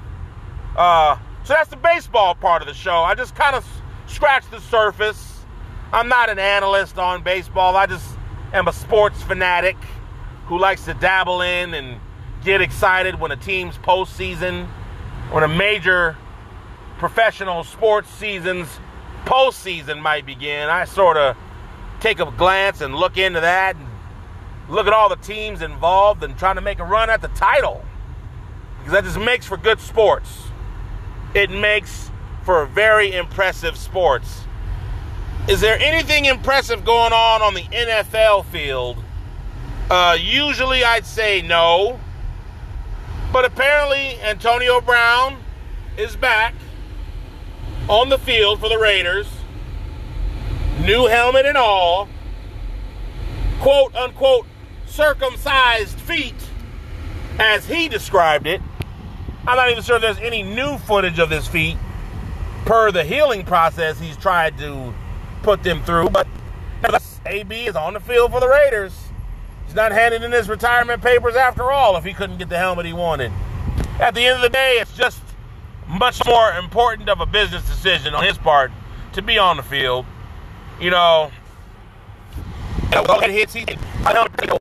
[0.74, 3.02] Uh, so that's the baseball part of the show.
[3.02, 3.62] I just kind of
[4.06, 5.44] scratched the surface.
[5.92, 7.76] I'm not an analyst on baseball.
[7.76, 8.16] I just
[8.54, 9.76] am a sports fanatic
[10.46, 12.00] who likes to dabble in and
[12.42, 14.66] get excited when a team's postseason,
[15.30, 16.16] when a major
[16.96, 18.80] professional sports season's
[19.26, 20.70] postseason might begin.
[20.70, 21.36] I sort of
[22.00, 23.87] take a glance and look into that and
[24.68, 27.84] look at all the teams involved and trying to make a run at the title.
[28.78, 30.44] Because that just makes for good sports.
[31.34, 32.10] It makes
[32.44, 34.44] for very impressive sports.
[35.48, 39.02] Is there anything impressive going on on the NFL field?
[39.90, 41.98] Uh, usually I'd say no.
[43.32, 45.38] But apparently Antonio Brown
[45.96, 46.54] is back
[47.88, 49.26] on the field for the Raiders.
[50.80, 52.08] New helmet and all.
[53.60, 54.46] Quote unquote
[54.88, 56.34] circumcised feet,
[57.38, 58.60] as he described it.
[59.46, 61.76] I'm not even sure there's any new footage of his feet
[62.64, 64.92] per the healing process he's tried to
[65.42, 66.10] put them through.
[66.10, 66.26] But
[67.24, 68.92] AB is on the field for the Raiders.
[69.66, 72.86] He's not handing in his retirement papers after all if he couldn't get the helmet
[72.86, 73.32] he wanted.
[74.00, 75.20] At the end of the day, it's just
[75.86, 78.70] much more important of a business decision on his part
[79.12, 80.06] to be on the field.
[80.80, 81.30] You know,
[83.30, 83.56] hits,
[84.04, 84.57] I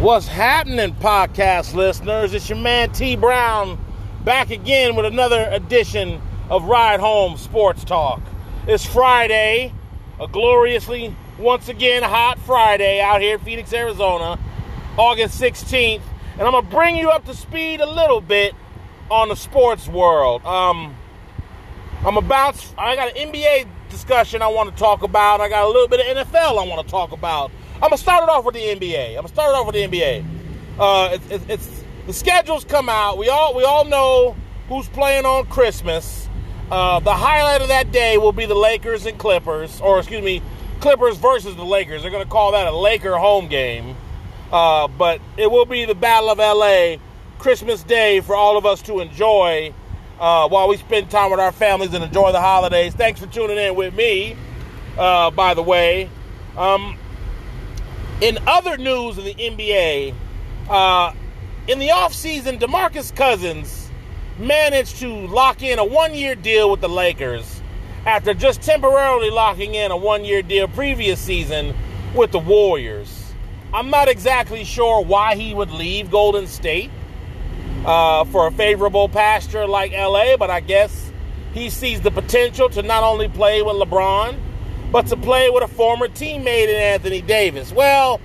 [0.00, 2.32] What's happening, podcast listeners?
[2.32, 3.84] It's your man T Brown
[4.24, 8.22] back again with another edition of Ride Home Sports Talk.
[8.68, 9.72] It's Friday,
[10.20, 14.38] a gloriously, once again, hot Friday out here in Phoenix, Arizona,
[14.96, 16.02] August 16th,
[16.34, 18.54] and I'm gonna bring you up to speed a little bit
[19.10, 20.46] on the sports world.
[20.46, 20.94] Um,
[22.06, 25.40] I'm about, I got an NBA discussion I want to talk about.
[25.40, 27.50] I got a little bit of NFL I want to talk about.
[27.80, 29.10] I'm gonna start it off with the NBA.
[29.10, 30.24] I'm gonna start it off with the NBA.
[30.80, 33.18] Uh, it's, it's, it's, the schedules come out.
[33.18, 34.36] We all we all know
[34.68, 36.28] who's playing on Christmas.
[36.72, 40.42] Uh, the highlight of that day will be the Lakers and Clippers, or excuse me,
[40.80, 42.02] Clippers versus the Lakers.
[42.02, 43.96] They're gonna call that a Laker home game.
[44.50, 46.96] Uh, but it will be the Battle of LA
[47.38, 49.72] Christmas Day for all of us to enjoy
[50.18, 52.94] uh, while we spend time with our families and enjoy the holidays.
[52.94, 54.36] Thanks for tuning in with me,
[54.96, 56.10] uh, by the way.
[56.56, 56.98] Um,
[58.20, 60.14] in other news in the NBA,
[60.68, 61.12] uh,
[61.66, 63.90] in the offseason, DeMarcus Cousins
[64.38, 67.62] managed to lock in a one year deal with the Lakers
[68.06, 71.74] after just temporarily locking in a one year deal previous season
[72.14, 73.32] with the Warriors.
[73.72, 76.90] I'm not exactly sure why he would leave Golden State
[77.84, 81.12] uh, for a favorable pasture like LA, but I guess
[81.52, 84.36] he sees the potential to not only play with LeBron,
[84.90, 87.72] but to play with a former teammate in Anthony Davis.
[87.72, 88.20] Well,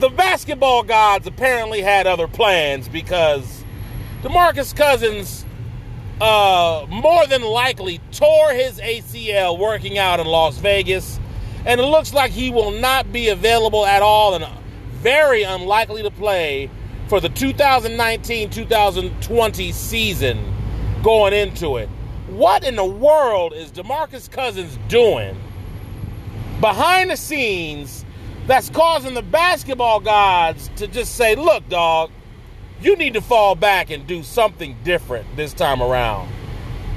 [0.00, 3.64] the basketball gods apparently had other plans because
[4.22, 5.44] DeMarcus Cousins
[6.20, 11.20] uh, more than likely tore his ACL working out in Las Vegas,
[11.64, 14.46] and it looks like he will not be available at all and
[14.94, 16.70] very unlikely to play
[17.08, 20.54] for the 2019 2020 season
[21.02, 21.88] going into it.
[22.34, 25.36] What in the world is DeMarcus Cousins doing
[26.60, 28.04] behind the scenes
[28.48, 32.10] that's causing the basketball gods to just say, look, dog,
[32.80, 36.28] you need to fall back and do something different this time around?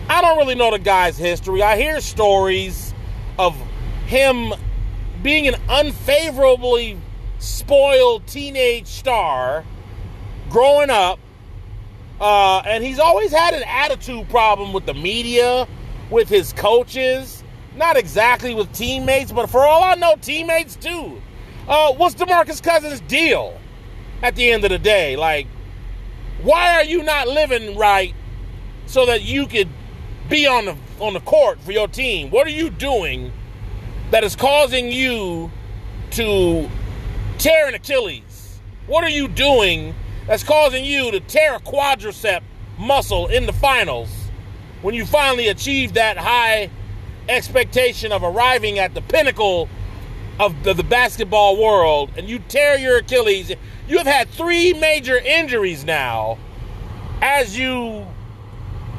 [0.10, 1.62] I don't really know the guy's history.
[1.62, 2.96] I hear stories
[3.38, 3.56] of
[4.08, 4.54] him
[5.22, 7.00] being an unfavorably
[7.38, 9.64] spoiled teenage star
[10.50, 11.20] growing up,
[12.20, 15.68] uh, and he's always had an attitude problem with the media,
[16.09, 17.43] with his coaches,
[17.76, 21.22] not exactly with teammates, but for all I know, teammates too.
[21.68, 23.59] Uh, what's Demarcus Cousins' deal
[24.24, 25.15] at the end of the day?
[25.15, 25.47] Like,
[26.41, 28.15] why are you not living right
[28.86, 29.70] so that you could
[30.30, 32.32] be on the on the court for your team?
[32.32, 33.32] What are you doing
[34.11, 35.51] that is causing you
[36.11, 36.70] to
[37.38, 38.59] tear an Achilles?
[38.88, 39.93] What are you doing
[40.28, 42.42] that's causing you to tear a quadricep
[42.78, 44.10] muscle in the finals
[44.82, 46.70] when you finally achieve that high
[47.28, 49.68] expectation of arriving at the pinnacle
[50.40, 53.52] of the, the, basketball world and you tear your Achilles,
[53.88, 56.38] you have had three major injuries now
[57.22, 58.06] as you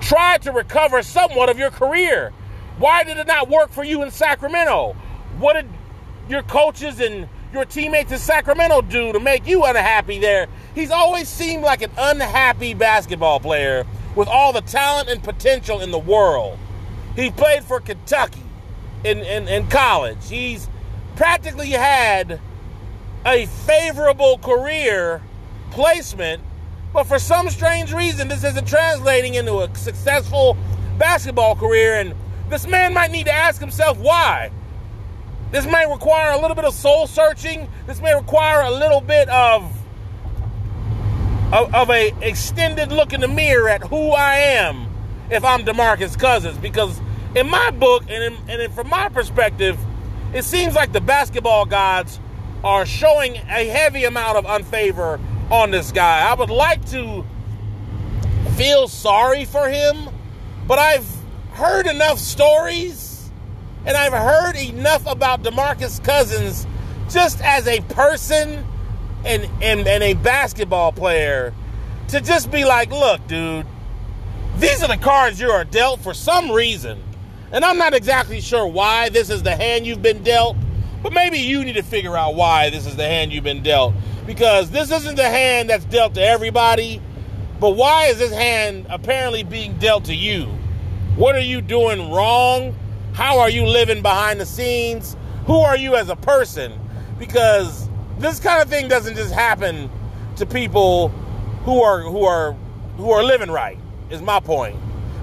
[0.00, 2.32] try to recover somewhat of your career.
[2.78, 4.96] Why did it not work for you in Sacramento?
[5.38, 5.68] What did
[6.28, 10.48] your coaches and your teammates in Sacramento do to make you unhappy there?
[10.78, 15.90] He's always seemed like an unhappy basketball player with all the talent and potential in
[15.90, 16.56] the world.
[17.16, 18.44] He played for Kentucky
[19.02, 20.28] in, in, in college.
[20.28, 20.68] He's
[21.16, 22.40] practically had
[23.26, 25.20] a favorable career
[25.72, 26.44] placement,
[26.92, 30.56] but for some strange reason, this isn't translating into a successful
[30.96, 31.96] basketball career.
[31.96, 32.14] And
[32.48, 34.52] this man might need to ask himself why.
[35.50, 37.68] This may require a little bit of soul searching.
[37.88, 39.77] This may require a little bit of
[41.52, 44.86] of, of a extended look in the mirror at who I am
[45.30, 47.00] if I'm DeMarcus Cousins because
[47.34, 49.78] in my book and, in, and in, from my perspective,
[50.34, 52.20] it seems like the basketball gods
[52.62, 55.20] are showing a heavy amount of unfavor
[55.50, 56.28] on this guy.
[56.28, 57.24] I would like to
[58.56, 60.10] feel sorry for him,
[60.66, 61.08] but I've
[61.52, 63.30] heard enough stories
[63.86, 66.66] and I've heard enough about DeMarcus Cousins
[67.08, 68.66] just as a person
[69.24, 71.52] and, and, and a basketball player
[72.08, 73.66] to just be like, look, dude,
[74.56, 77.02] these are the cards you are dealt for some reason.
[77.52, 80.56] And I'm not exactly sure why this is the hand you've been dealt,
[81.02, 83.94] but maybe you need to figure out why this is the hand you've been dealt.
[84.26, 87.00] Because this isn't the hand that's dealt to everybody,
[87.60, 90.46] but why is this hand apparently being dealt to you?
[91.16, 92.74] What are you doing wrong?
[93.12, 95.16] How are you living behind the scenes?
[95.46, 96.78] Who are you as a person?
[97.18, 97.87] Because
[98.18, 99.90] this kind of thing doesn't just happen
[100.36, 101.08] to people
[101.64, 102.52] who are who are
[102.96, 103.78] who are living right.
[104.10, 104.76] Is my point.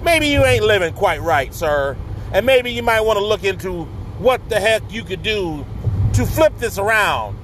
[0.03, 1.97] Maybe you ain't living quite right, sir.
[2.31, 3.85] And maybe you might want to look into
[4.19, 5.65] what the heck you could do
[6.13, 7.37] to flip this around.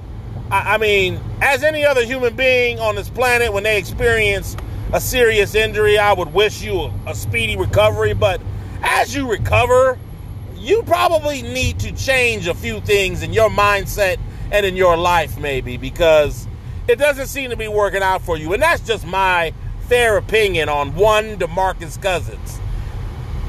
[0.50, 4.56] I, I mean, as any other human being on this planet, when they experience
[4.92, 8.14] a serious injury, I would wish you a, a speedy recovery.
[8.14, 8.40] But
[8.82, 9.98] as you recover,
[10.56, 14.18] you probably need to change a few things in your mindset
[14.52, 16.46] and in your life, maybe, because
[16.86, 18.52] it doesn't seem to be working out for you.
[18.52, 19.52] And that's just my
[19.88, 22.60] fair opinion on one DeMarcus Cousins.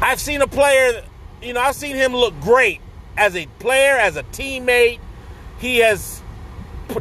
[0.02, 1.04] I've seen a player,
[1.42, 2.80] you know, I've seen him look great
[3.18, 5.00] as a player, as a teammate.
[5.60, 6.24] He has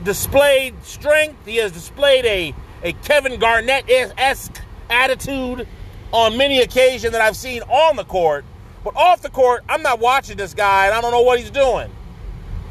[0.03, 1.47] displayed strength.
[1.47, 5.67] He has displayed a, a Kevin Garnett esque attitude
[6.13, 8.45] on many occasions that I've seen on the court.
[8.83, 11.53] But off the court, I'm not watching this guy and I don't know what he's
[11.53, 11.89] doing.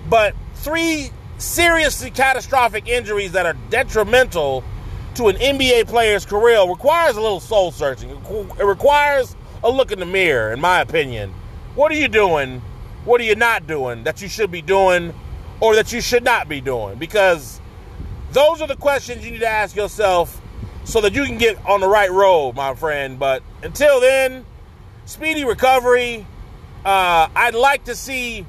[0.09, 1.09] But three
[1.41, 4.63] seriously catastrophic injuries that are detrimental
[5.15, 8.09] to an NBA player's career requires a little soul searching.
[8.11, 11.33] It requires a look in the mirror, in my opinion.
[11.75, 12.61] What are you doing?
[13.05, 15.13] What are you not doing that you should be doing
[15.59, 16.97] or that you should not be doing?
[16.97, 17.59] Because
[18.31, 20.39] those are the questions you need to ask yourself
[20.83, 23.17] so that you can get on the right road, my friend.
[23.19, 24.45] But until then,
[25.05, 26.25] speedy recovery.
[26.85, 28.45] Uh, I'd like to see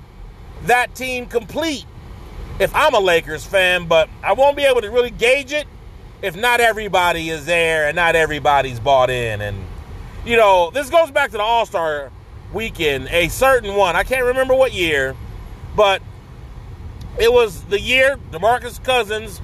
[0.64, 1.84] that team complete
[2.58, 5.66] if I'm a Lakers fan, but I won't be able to really gauge it
[6.22, 9.40] if not everybody is there and not everybody's bought in.
[9.40, 9.64] And,
[10.24, 12.10] you know, this goes back to the All Star
[12.52, 13.96] weekend, a certain one.
[13.96, 15.16] I can't remember what year,
[15.74, 16.02] but
[17.18, 19.40] it was the year DeMarcus Cousins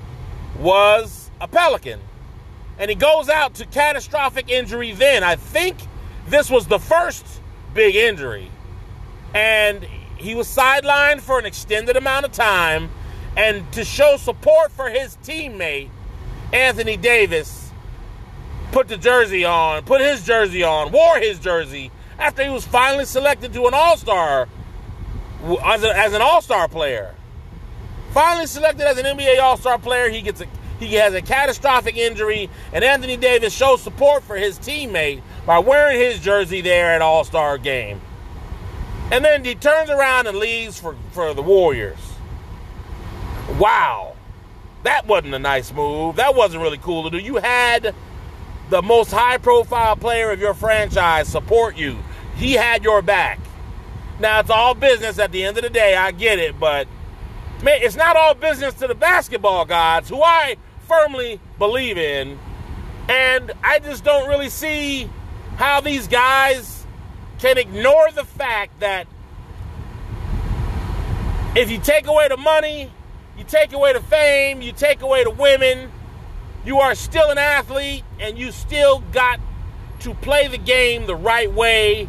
[0.58, 2.00] was a Pelican.
[2.78, 5.24] And he goes out to catastrophic injury then.
[5.24, 5.76] I think
[6.28, 7.26] this was the first
[7.74, 8.50] big injury.
[9.34, 9.82] And
[10.16, 12.90] he was sidelined for an extended amount of time.
[13.38, 15.90] And to show support for his teammate,
[16.52, 17.70] Anthony Davis
[18.72, 23.04] put the jersey on, put his jersey on, wore his jersey after he was finally
[23.04, 24.48] selected to an All Star
[25.64, 27.14] as, as an All Star player.
[28.10, 30.46] Finally selected as an NBA All Star player, he gets a
[30.80, 36.00] he has a catastrophic injury, and Anthony Davis shows support for his teammate by wearing
[36.00, 38.00] his jersey there at All Star game.
[39.12, 42.07] And then he turns around and leaves for, for the Warriors.
[43.56, 44.14] Wow.
[44.82, 46.16] That wasn't a nice move.
[46.16, 47.18] That wasn't really cool to do.
[47.18, 47.94] You had
[48.70, 51.98] the most high profile player of your franchise support you,
[52.36, 53.40] he had your back.
[54.20, 55.96] Now, it's all business at the end of the day.
[55.96, 56.88] I get it, but
[57.62, 62.38] man, it's not all business to the basketball gods, who I firmly believe in.
[63.08, 65.08] And I just don't really see
[65.56, 66.86] how these guys
[67.38, 69.06] can ignore the fact that
[71.56, 72.90] if you take away the money,
[73.48, 75.90] take away the fame, you take away the women,
[76.64, 79.40] you are still an athlete and you still got
[80.00, 82.08] to play the game the right way.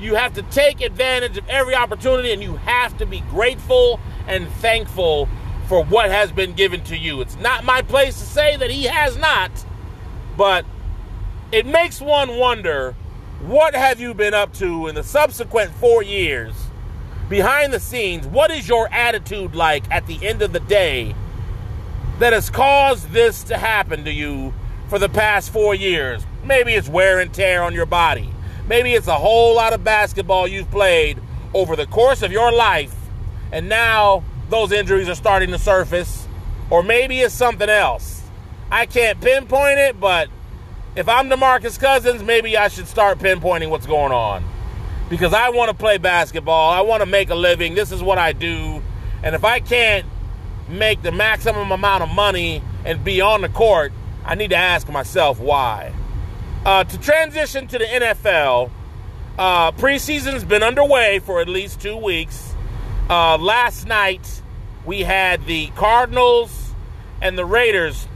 [0.00, 4.48] You have to take advantage of every opportunity and you have to be grateful and
[4.48, 5.28] thankful
[5.68, 7.20] for what has been given to you.
[7.20, 9.50] It's not my place to say that he has not,
[10.36, 10.64] but
[11.50, 12.94] it makes one wonder
[13.40, 16.54] what have you been up to in the subsequent 4 years
[17.28, 21.14] behind the scenes, what is your attitude like at the end of the day
[22.18, 24.54] that has caused this to happen to you
[24.88, 26.24] for the past four years?
[26.44, 28.30] Maybe it's wear and tear on your body.
[28.68, 31.20] Maybe it's a whole lot of basketball you've played
[31.54, 32.94] over the course of your life,
[33.52, 36.26] and now those injuries are starting to surface.
[36.68, 38.22] Or maybe it's something else.
[38.70, 40.28] I can't pinpoint it, but
[40.96, 44.44] if I'm DeMarcus Cousins, maybe I should start pinpointing what's going on
[45.08, 46.70] because I want to play basketball.
[46.70, 47.74] I want to make a living.
[47.74, 48.82] This is what I do.
[49.22, 50.06] And if I can't
[50.68, 53.92] make the maximum amount of money and be on the court,
[54.24, 55.92] I need to ask myself why.
[56.64, 58.70] Uh, to transition to the NFL,
[59.38, 62.54] uh, preseason's been underway for at least two weeks.
[63.08, 64.42] Uh, last night,
[64.84, 66.74] we had the Cardinals
[67.20, 68.08] and the Raiders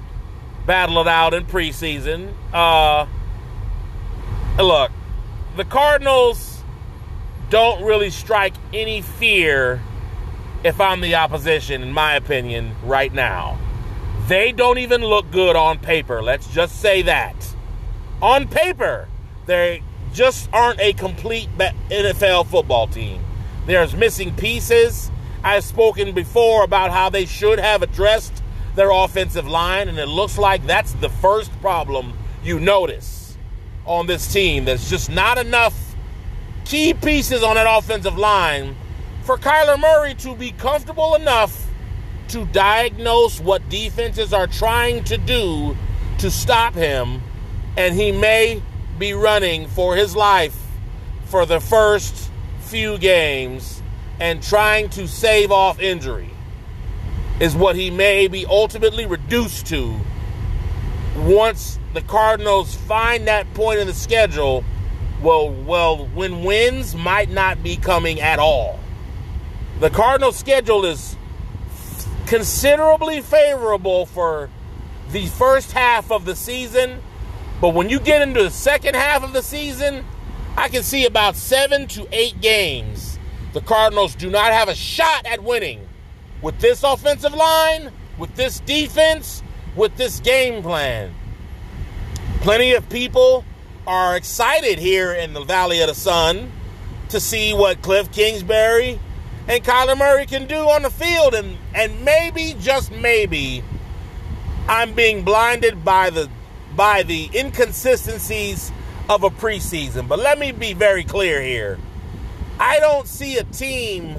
[0.66, 2.32] battle it out in preseason.
[2.52, 3.06] Uh,
[4.58, 4.90] look,
[5.56, 6.59] the Cardinals
[7.50, 9.82] don't really strike any fear
[10.62, 13.58] if I'm the opposition, in my opinion, right now.
[14.28, 16.22] They don't even look good on paper.
[16.22, 17.34] Let's just say that.
[18.22, 19.08] On paper,
[19.46, 19.82] they
[20.12, 23.22] just aren't a complete NFL football team.
[23.66, 25.10] There's missing pieces.
[25.42, 28.42] I've spoken before about how they should have addressed
[28.76, 33.36] their offensive line, and it looks like that's the first problem you notice
[33.86, 34.64] on this team.
[34.64, 35.89] There's just not enough
[36.70, 38.76] key pieces on that offensive line
[39.24, 41.66] for Kyler Murray to be comfortable enough
[42.28, 45.76] to diagnose what defenses are trying to do
[46.18, 47.22] to stop him,
[47.76, 48.62] and he may
[49.00, 50.56] be running for his life
[51.24, 53.82] for the first few games
[54.20, 56.30] and trying to save off injury.
[57.40, 59.98] is what he may be ultimately reduced to
[61.16, 64.62] once the Cardinals find that point in the schedule.
[65.22, 68.80] Well, well, when wins might not be coming at all.
[69.78, 71.16] The Cardinals' schedule is
[72.26, 74.48] considerably favorable for
[75.10, 77.02] the first half of the season,
[77.60, 80.04] but when you get into the second half of the season,
[80.56, 83.18] I can see about seven to eight games.
[83.52, 85.86] The Cardinals do not have a shot at winning
[86.40, 89.42] with this offensive line, with this defense,
[89.76, 91.14] with this game plan.
[92.40, 93.44] Plenty of people
[93.86, 96.50] are excited here in the Valley of the Sun
[97.08, 98.98] to see what Cliff Kingsbury
[99.48, 101.34] and Kyler Murray can do on the field.
[101.34, 103.64] And, and maybe, just maybe,
[104.68, 106.30] I'm being blinded by the
[106.76, 108.70] by the inconsistencies
[109.08, 110.06] of a preseason.
[110.06, 111.78] But let me be very clear here.
[112.60, 114.16] I don't see a team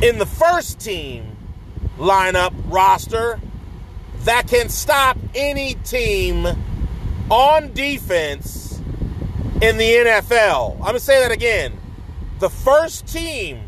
[0.00, 1.36] in the first team
[1.98, 3.38] lineup roster
[4.20, 6.46] that can stop any team
[7.30, 8.78] on defense
[9.60, 10.74] in the NFL.
[10.74, 11.72] I'm going to say that again.
[12.38, 13.62] The first team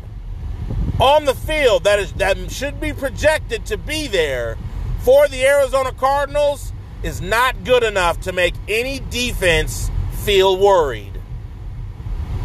[0.99, 4.57] on the field that is that should be projected to be there
[4.99, 9.89] for the Arizona Cardinals is not good enough to make any defense
[10.23, 11.13] feel worried.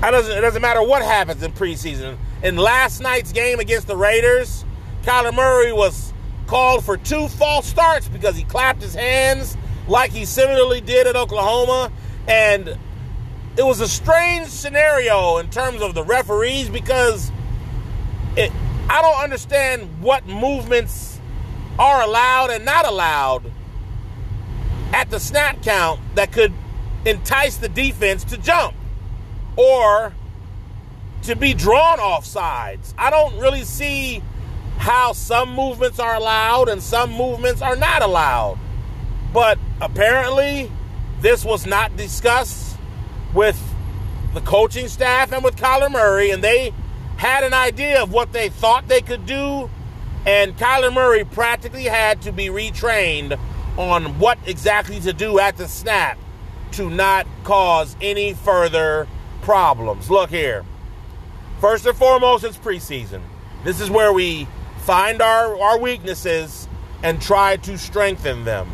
[0.01, 2.19] Doesn't, it doesn't matter what happens in preseason.
[2.43, 4.65] In last night's game against the Raiders,
[5.03, 6.13] Kyler Murray was
[6.47, 9.57] called for two false starts because he clapped his hands
[9.89, 11.93] like he similarly did at Oklahoma.
[12.27, 12.79] And
[13.57, 17.31] it was a strange scenario in terms of the referees because
[18.37, 18.51] it,
[18.89, 21.21] I don't understand what movements
[21.79, 23.51] are allowed and not allowed
[24.93, 26.53] at the snap count that could
[27.05, 28.75] entice the defense to jump
[29.57, 30.15] or
[31.23, 32.95] to be drawn off sides.
[32.99, 34.23] I don't really see
[34.79, 38.59] how some movements are allowed and some movements are not allowed.
[39.35, 40.71] But apparently,
[41.21, 42.79] this was not discussed
[43.35, 43.61] with
[44.33, 46.73] the coaching staff and with Kyler Murray, and they
[47.17, 49.69] had an idea of what they thought they could do,
[50.25, 53.37] and Kyler Murray practically had to be retrained
[53.77, 56.17] on what exactly to do at the snap
[56.71, 59.09] to not cause any further
[59.43, 60.13] problems.
[60.13, 60.65] Look here.
[61.61, 63.23] First and foremost, it's preseason.
[63.65, 64.47] This is where we
[64.83, 66.69] find our, our weaknesses
[67.03, 68.69] and try to strengthen them.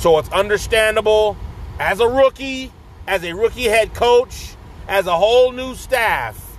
[0.00, 1.36] So it's understandable
[1.78, 2.72] as a rookie,
[3.06, 4.54] as a rookie head coach,
[4.88, 6.56] as a whole new staff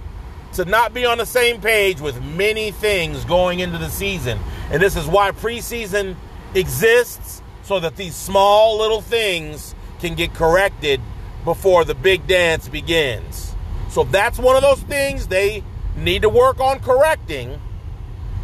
[0.54, 4.38] to not be on the same page with many things going into the season.
[4.70, 6.18] And this is why preseason
[6.54, 11.02] exists so that these small little things can get corrected
[11.44, 13.56] before the big dance begins.
[13.90, 15.64] So that's one of those things they
[15.96, 17.60] need to work on correcting,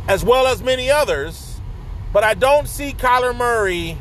[0.07, 1.61] as well as many others.
[2.11, 3.95] But I don't see Kyler Murray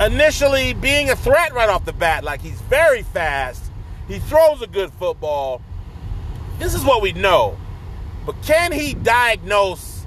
[0.00, 2.24] initially being a threat right off the bat.
[2.24, 3.70] Like he's very fast,
[4.06, 5.62] he throws a good football.
[6.58, 7.56] This is what we know.
[8.26, 10.04] But can he diagnose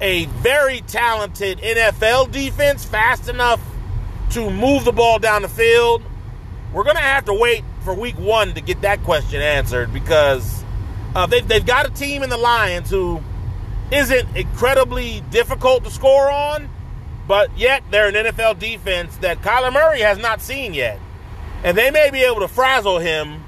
[0.00, 3.60] a very talented NFL defense fast enough
[4.30, 6.02] to move the ball down the field?
[6.72, 10.64] We're going to have to wait for week one to get that question answered because
[11.14, 13.22] uh, they've, they've got a team in the Lions who
[13.90, 16.68] isn't incredibly difficult to score on,
[17.26, 20.98] but yet they're an NFL defense that Kyler Murray has not seen yet.
[21.64, 23.42] And they may be able to frazzle him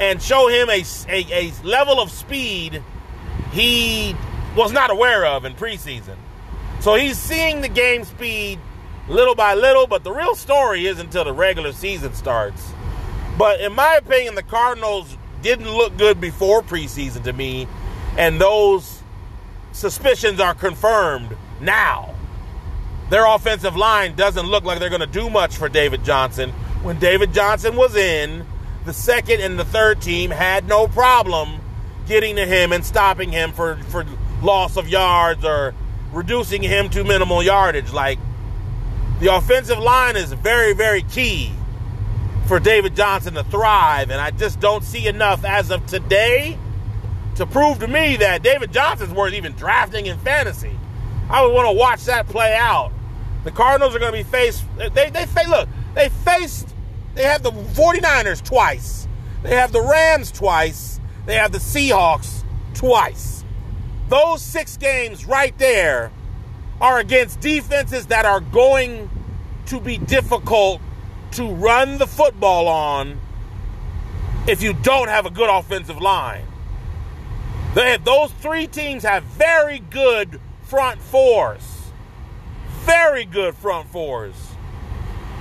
[0.00, 2.82] and show him a, a, a level of speed
[3.52, 4.14] he
[4.54, 6.16] was not aware of in preseason.
[6.80, 8.58] So he's seeing the game speed
[9.08, 12.72] little by little, but the real story is until the regular season starts.
[13.38, 17.68] But in my opinion, the Cardinals didn't look good before preseason to me,
[18.18, 19.02] and those
[19.72, 22.15] suspicions are confirmed now.
[23.08, 26.50] Their offensive line doesn't look like they're going to do much for David Johnson.
[26.82, 28.44] When David Johnson was in,
[28.84, 31.60] the second and the third team had no problem
[32.06, 34.04] getting to him and stopping him for, for
[34.42, 35.74] loss of yards or
[36.12, 37.92] reducing him to minimal yardage.
[37.92, 38.18] Like
[39.20, 41.52] the offensive line is very, very key
[42.46, 46.56] for David Johnson to thrive, and I just don't see enough as of today
[47.34, 50.75] to prove to me that David Johnson's worth even drafting in fantasy.
[51.28, 52.92] I would want to watch that play out.
[53.44, 54.64] The Cardinals are going to be faced.
[54.76, 55.68] They they face look.
[55.94, 56.74] They faced.
[57.14, 59.08] They have the 49ers twice.
[59.42, 61.00] They have the Rams twice.
[61.24, 62.42] They have the Seahawks
[62.74, 63.44] twice.
[64.08, 66.12] Those six games right there
[66.80, 69.10] are against defenses that are going
[69.66, 70.80] to be difficult
[71.32, 73.18] to run the football on
[74.46, 76.44] if you don't have a good offensive line.
[77.74, 81.92] They have, those three teams have very good front fours.
[82.84, 84.34] Very good front fours.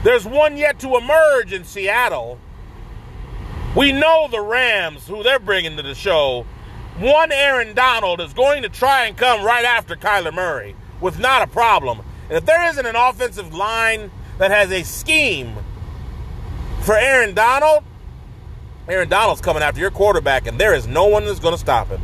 [0.04, 2.40] There's one yet to emerge in Seattle.
[3.76, 6.46] We know the Rams, who they're bringing to the show.
[7.00, 11.42] One Aaron Donald is going to try and come right after Kyler Murray with not
[11.42, 12.02] a problem.
[12.30, 15.56] And if there isn't an offensive line that has a scheme
[16.82, 17.84] for Aaron Donald,
[18.88, 21.88] Aaron Donald's coming after your quarterback, and there is no one that's going to stop
[21.88, 22.02] him.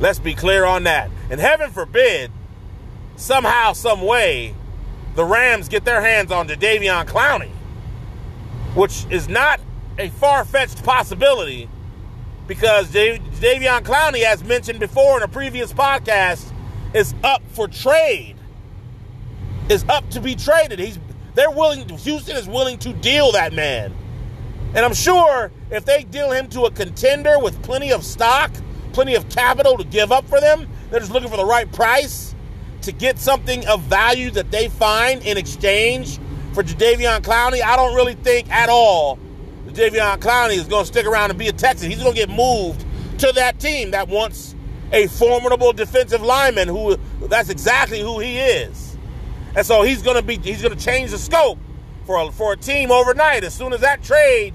[0.00, 1.10] Let's be clear on that.
[1.30, 2.30] And heaven forbid,
[3.18, 4.54] somehow, some way,
[5.14, 7.50] the Rams get their hands on Jadeveon Clowney,
[8.74, 9.60] which is not
[9.98, 11.68] a far-fetched possibility
[12.46, 16.52] because Jadeveon Clowney, as mentioned before in a previous podcast,
[16.94, 18.36] is up for trade.
[19.68, 20.78] Is up to be traded.
[20.78, 20.98] He's
[21.34, 21.86] they're willing.
[21.88, 23.94] Houston is willing to deal that man,
[24.74, 28.50] and I'm sure if they deal him to a contender with plenty of stock,
[28.94, 32.27] plenty of capital to give up for them, they're just looking for the right price
[32.82, 36.18] to get something of value that they find in exchange
[36.54, 37.62] for Jadeveon Clowney.
[37.62, 39.18] I don't really think at all
[39.78, 41.90] Jadeveon Clowney is going to stick around and be a Texan.
[41.90, 42.84] He's going to get moved
[43.20, 44.54] to that team that wants
[44.92, 46.96] a formidable defensive lineman who
[47.28, 48.96] that's exactly who he is.
[49.54, 51.58] And so he's going to be he's going to change the scope
[52.06, 54.54] for a, for a team overnight as soon as that trade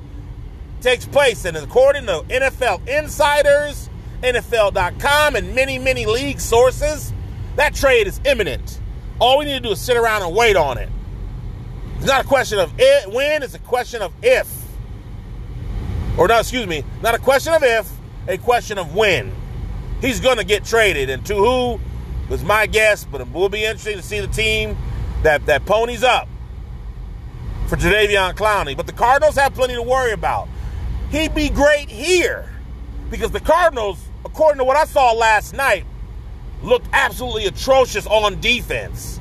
[0.82, 3.90] takes place and according to NFL insiders,
[4.22, 7.14] NFL.com and many many league sources,
[7.56, 8.80] that trade is imminent.
[9.20, 10.90] All we need to do is sit around and wait on it.
[11.98, 14.52] It's not a question of it, when, it's a question of if.
[16.18, 17.90] Or not, excuse me, not a question of if,
[18.28, 19.32] a question of when.
[20.02, 21.10] He's going to get traded.
[21.10, 21.80] And to who
[22.30, 24.78] was my guess, but it will be interesting to see the team
[25.24, 26.28] that, that ponies up
[27.68, 28.76] for Jadeveon Clowney.
[28.76, 30.50] But the Cardinals have plenty to worry about.
[31.10, 32.50] He'd be great here
[33.10, 35.86] because the Cardinals, according to what I saw last night,
[36.64, 39.20] looked absolutely atrocious on defense.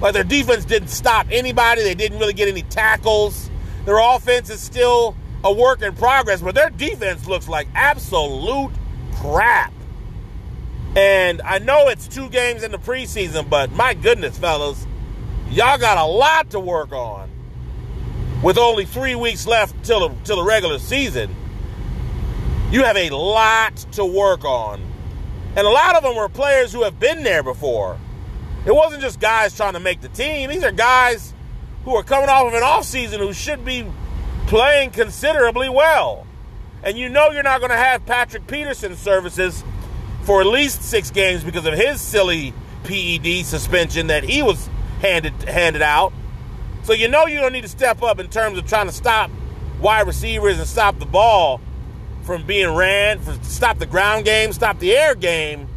[0.00, 3.50] Like their defense didn't stop anybody, they didn't really get any tackles.
[3.84, 8.72] Their offense is still a work in progress, but their defense looks like absolute
[9.16, 9.72] crap.
[10.96, 14.86] And I know it's two games in the preseason, but my goodness, fellas,
[15.50, 17.30] y'all got a lot to work on.
[18.42, 21.34] With only three weeks left till till the regular season,
[22.70, 24.93] you have a lot to work on.
[25.56, 27.98] And a lot of them were players who have been there before.
[28.66, 30.50] It wasn't just guys trying to make the team.
[30.50, 31.32] These are guys
[31.84, 33.86] who are coming off of an offseason who should be
[34.46, 36.26] playing considerably well.
[36.82, 39.62] And you know you're not going to have Patrick Peterson services
[40.22, 42.52] for at least six games because of his silly
[42.84, 44.68] PED suspension that he was
[45.00, 46.12] handed handed out.
[46.82, 48.92] So you know you're going to need to step up in terms of trying to
[48.92, 49.30] stop
[49.80, 51.60] wide receivers and stop the ball
[52.24, 55.68] from being ran, for stop the ground game, stop the air game.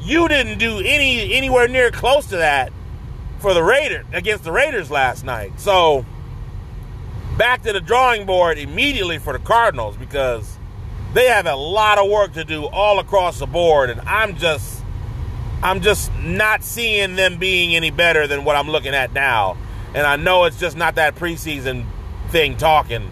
[0.00, 2.72] You didn't do any anywhere near close to that
[3.38, 5.58] for the Raiders against the Raiders last night.
[5.58, 6.04] So
[7.38, 10.58] back to the drawing board immediately for the Cardinals because
[11.14, 14.82] they have a lot of work to do all across the board and I'm just
[15.62, 19.56] I'm just not seeing them being any better than what I'm looking at now.
[19.94, 21.86] And I know it's just not that preseason
[22.28, 23.10] thing talking.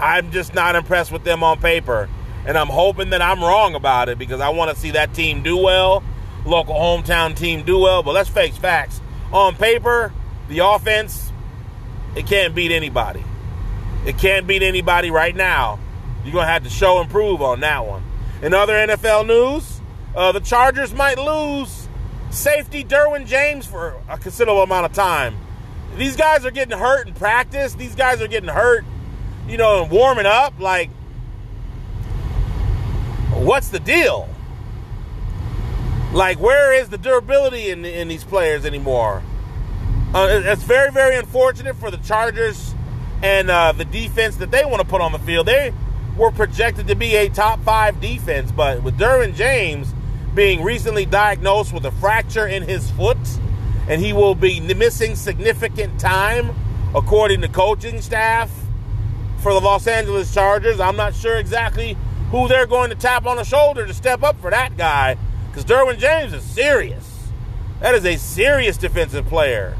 [0.00, 2.10] I'm just not impressed with them on paper.
[2.46, 5.42] And I'm hoping that I'm wrong about it because I want to see that team
[5.42, 6.02] do well,
[6.44, 8.02] local hometown team do well.
[8.02, 9.00] But let's face facts.
[9.32, 10.12] On paper,
[10.48, 11.32] the offense,
[12.16, 13.24] it can't beat anybody.
[14.06, 15.78] It can't beat anybody right now.
[16.24, 18.02] You're going to have to show and prove on that one.
[18.42, 19.80] In other NFL news,
[20.14, 21.88] uh, the Chargers might lose
[22.30, 25.36] safety Derwin James for a considerable amount of time.
[25.96, 27.74] These guys are getting hurt in practice.
[27.74, 28.84] These guys are getting hurt,
[29.48, 30.58] you know, warming up.
[30.58, 30.90] Like,
[33.32, 34.28] what's the deal?
[36.12, 39.22] Like, where is the durability in, in these players anymore?
[40.14, 42.74] Uh, it's very, very unfortunate for the Chargers
[43.22, 45.46] and uh, the defense that they want to put on the field.
[45.46, 45.74] They
[46.16, 49.92] were projected to be a top five defense, but with Derwin James
[50.34, 53.18] being recently diagnosed with a fracture in his foot,
[53.88, 56.54] and he will be missing significant time,
[56.94, 58.52] according to coaching staff
[59.38, 60.78] for the Los Angeles Chargers.
[60.78, 61.96] I'm not sure exactly
[62.34, 65.16] who they're going to tap on the shoulder to step up for that guy,
[65.48, 67.28] because Derwin James is serious.
[67.80, 69.76] That is a serious defensive player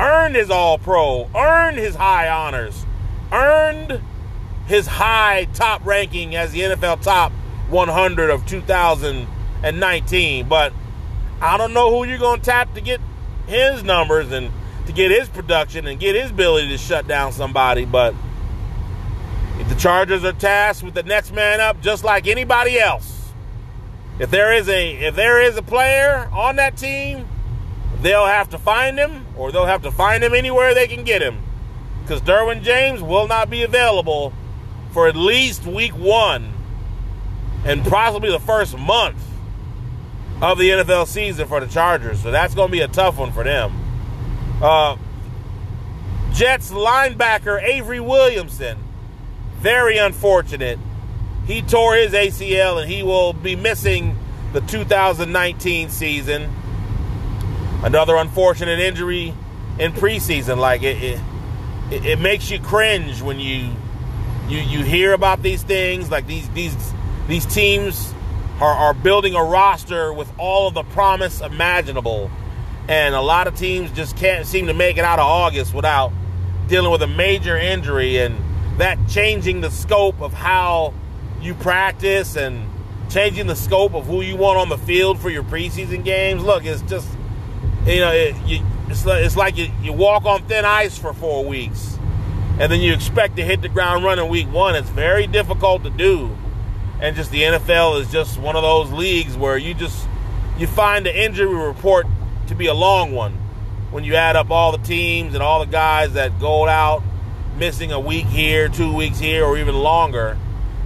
[0.00, 2.86] earned his All Pro, earned his high honors,
[3.32, 4.00] earned
[4.66, 7.32] his high top ranking as the NFL top
[7.68, 10.48] 100 of 2019.
[10.48, 10.72] But
[11.40, 13.00] I don't know who you're going to tap to get
[13.46, 14.50] his numbers and
[14.86, 17.84] to get his production and get his ability to shut down somebody.
[17.84, 18.14] But
[19.66, 23.30] the Chargers are tasked with the next man up, just like anybody else,
[24.18, 27.26] if there is a if there is a player on that team,
[28.00, 31.22] they'll have to find him or they'll have to find him anywhere they can get
[31.22, 31.42] him.
[32.02, 34.32] Because Derwin James will not be available
[34.92, 36.52] for at least week one
[37.64, 39.22] and possibly the first month
[40.40, 42.20] of the NFL season for the Chargers.
[42.20, 43.72] So that's going to be a tough one for them.
[44.62, 44.96] Uh,
[46.32, 48.78] Jets linebacker Avery Williamson,
[49.58, 50.78] very unfortunate.
[51.46, 54.16] He tore his ACL and he will be missing
[54.52, 56.50] the 2019 season.
[57.82, 59.34] Another unfortunate injury
[59.78, 60.58] in preseason.
[60.58, 61.20] Like it, it,
[61.90, 63.70] it makes you cringe when you
[64.48, 66.10] you you hear about these things.
[66.10, 66.76] Like these these
[67.26, 68.12] these teams
[68.60, 72.30] are, are building a roster with all of the promise imaginable,
[72.88, 76.12] and a lot of teams just can't seem to make it out of August without
[76.68, 78.36] dealing with a major injury and
[78.78, 80.94] that changing the scope of how
[81.40, 82.68] you practice and
[83.10, 86.42] changing the scope of who you want on the field for your preseason games.
[86.42, 87.08] Look, it's just
[87.86, 91.12] you know it, you, it's, like, it's like you, you walk on thin ice for
[91.12, 91.98] four weeks
[92.58, 94.74] and then you expect to hit the ground running week one.
[94.74, 96.36] It's very difficult to do
[97.00, 100.06] and just the NFL is just one of those leagues where you just
[100.58, 102.06] you find the injury report
[102.48, 103.32] to be a long one
[103.90, 107.02] when you add up all the teams and all the guys that go out
[107.58, 110.38] missing a week here, two weeks here, or even longer,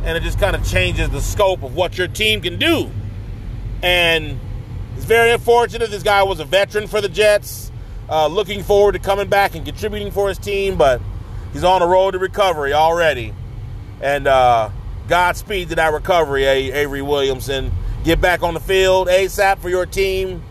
[0.05, 2.91] and it just kind of changes the scope of what your team can do.
[3.83, 4.41] And
[4.97, 5.91] it's very unfortunate.
[5.91, 7.71] This guy was a veteran for the Jets,
[8.09, 11.01] uh, looking forward to coming back and contributing for his team, but
[11.53, 13.35] he's on the road to recovery already.
[14.01, 14.71] And uh,
[15.09, 17.73] Godspeed to that recovery, Avery Williamson.
[18.05, 20.43] Get back on the field ASAP for your team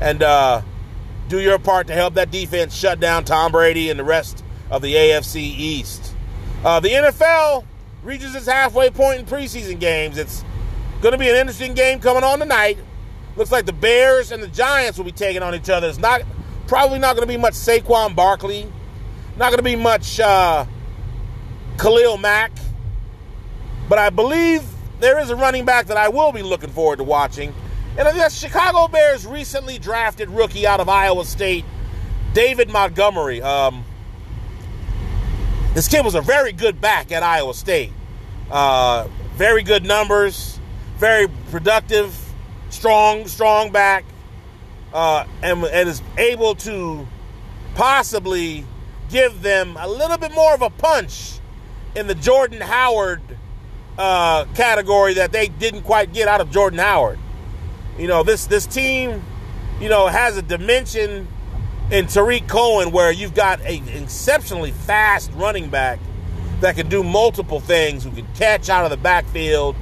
[0.00, 0.62] and uh,
[1.28, 4.82] do your part to help that defense shut down Tom Brady and the rest of
[4.82, 6.14] the AFC East.
[6.64, 7.64] Uh, the NFL
[8.02, 10.18] reaches its halfway point in preseason games.
[10.18, 10.44] It's
[11.00, 12.78] going to be an interesting game coming on tonight.
[13.36, 15.88] Looks like the Bears and the Giants will be taking on each other.
[15.88, 16.22] It's not
[16.66, 18.70] probably not going to be much Saquon Barkley.
[19.36, 20.66] Not going to be much uh,
[21.78, 22.52] Khalil Mack.
[23.88, 24.62] But I believe
[25.00, 27.54] there is a running back that I will be looking forward to watching.
[27.96, 31.64] And the Chicago Bears recently drafted rookie out of Iowa State,
[32.34, 33.42] David Montgomery.
[33.42, 33.84] Um,
[35.74, 37.92] this kid was a very good back at Iowa State.
[38.50, 40.58] Uh, very good numbers,
[40.98, 42.16] very productive,
[42.70, 44.04] strong, strong back,
[44.92, 47.06] uh, and, and is able to
[47.74, 48.64] possibly
[49.10, 51.38] give them a little bit more of a punch
[51.94, 53.22] in the Jordan Howard
[53.98, 57.18] uh, category that they didn't quite get out of Jordan Howard.
[57.98, 59.22] You know, this this team,
[59.80, 61.28] you know, has a dimension
[61.90, 65.98] in Tarik Cohen where you've got an exceptionally fast running back
[66.60, 69.74] that can do multiple things, who can catch out of the backfield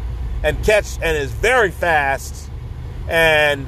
[0.42, 2.50] and catch and is very fast
[3.08, 3.66] and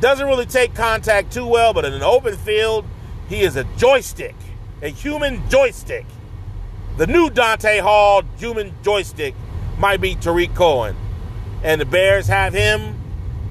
[0.00, 2.84] doesn't really take contact too well, but in an open field,
[3.28, 4.36] he is a joystick,
[4.82, 6.06] a human joystick.
[6.96, 9.34] The new Dante Hall human joystick
[9.78, 10.96] might be Tarik Cohen.
[11.62, 12.98] And the Bears have him.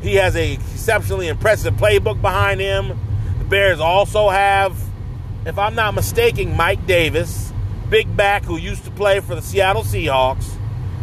[0.01, 2.97] He has a exceptionally impressive playbook behind him.
[3.49, 4.77] Bears also have,
[5.45, 7.53] if I'm not mistaken, Mike Davis,
[7.89, 10.49] big back who used to play for the Seattle Seahawks.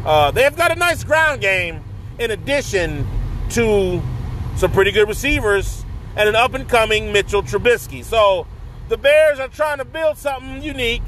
[0.05, 1.83] Uh, they've got a nice ground game
[2.19, 3.07] in addition
[3.51, 4.03] to
[4.57, 5.85] some pretty good receivers
[6.17, 8.05] and an up and coming Mitchell Trubisky.
[8.05, 8.47] So
[8.89, 11.03] the Bears are trying to build something unique.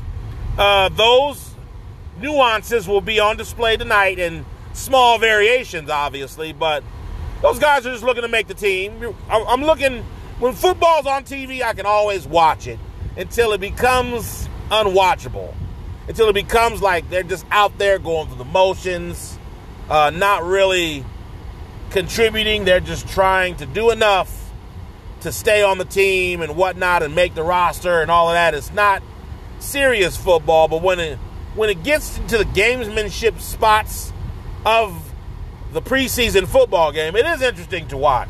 [0.56, 1.54] Uh, those
[2.20, 6.84] nuances will be on display tonight and small variations, obviously, but
[7.42, 9.14] those guys are just looking to make the team.
[9.28, 10.04] I'm looking,
[10.44, 12.78] when football's on TV, I can always watch it
[13.16, 15.54] until it becomes unwatchable.
[16.06, 19.38] Until it becomes like they're just out there going through the motions,
[19.88, 21.02] uh, not really
[21.88, 22.66] contributing.
[22.66, 24.52] They're just trying to do enough
[25.22, 28.52] to stay on the team and whatnot and make the roster and all of that.
[28.52, 29.02] It's not
[29.60, 31.18] serious football, but when it
[31.54, 34.12] when it gets into the gamesmanship spots
[34.66, 35.10] of
[35.72, 38.28] the preseason football game, it is interesting to watch.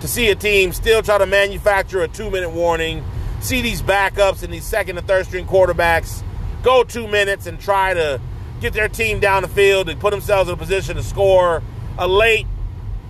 [0.00, 3.04] To see a team still try to manufacture a two minute warning,
[3.40, 6.22] see these backups and these second and third string quarterbacks
[6.62, 8.20] go two minutes and try to
[8.60, 11.62] get their team down the field and put themselves in a position to score
[11.98, 12.46] a late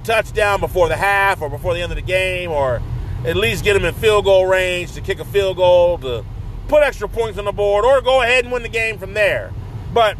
[0.05, 2.81] touchdown before the half or before the end of the game, or
[3.25, 6.25] at least get them in field goal range to kick a field goal to
[6.69, 9.53] put extra points on the board or go ahead and win the game from there.
[9.93, 10.17] But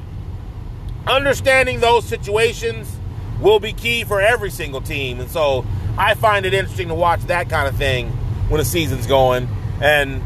[1.07, 2.95] understanding those situations
[3.41, 5.21] will be key for every single team.
[5.21, 5.65] And so
[5.99, 8.11] I find it interesting to watch that kind of thing
[8.49, 9.49] when the season's going.
[9.83, 10.23] And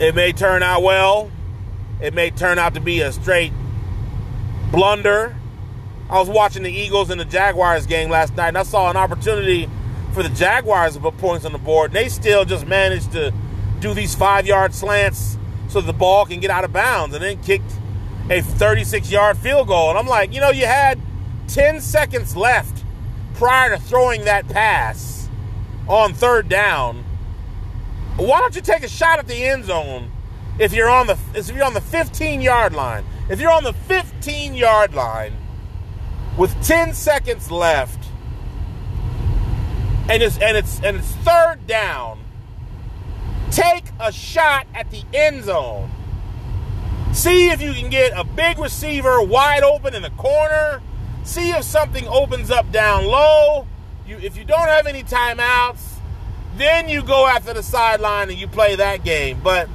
[0.00, 1.30] it may turn out well,
[2.00, 3.52] it may turn out to be a straight
[4.72, 5.36] blunder.
[6.10, 8.96] I was watching the Eagles and the Jaguars game last night, and I saw an
[8.96, 9.70] opportunity
[10.12, 13.32] for the Jaguars to put points on the board, and they still just managed to
[13.78, 17.40] do these five yard slants so the ball can get out of bounds, and then
[17.40, 17.72] kicked
[18.28, 19.90] a 36 yard field goal.
[19.90, 21.00] And I'm like, you know, you had
[21.46, 22.81] 10 seconds left
[23.34, 25.28] prior to throwing that pass
[25.88, 27.04] on third down.
[28.16, 30.10] Why don't you take a shot at the end zone
[30.58, 33.04] if you're on the if you're on the 15 yard line?
[33.28, 35.36] If you're on the 15 yard line
[36.36, 37.98] with 10 seconds left
[40.08, 42.22] and it's and it's and it's third down,
[43.50, 45.90] take a shot at the end zone.
[47.12, 50.82] See if you can get a big receiver wide open in the corner.
[51.24, 53.66] See if something opens up down low.
[54.06, 55.98] You if you don't have any timeouts,
[56.56, 59.40] then you go after the sideline and you play that game.
[59.42, 59.68] But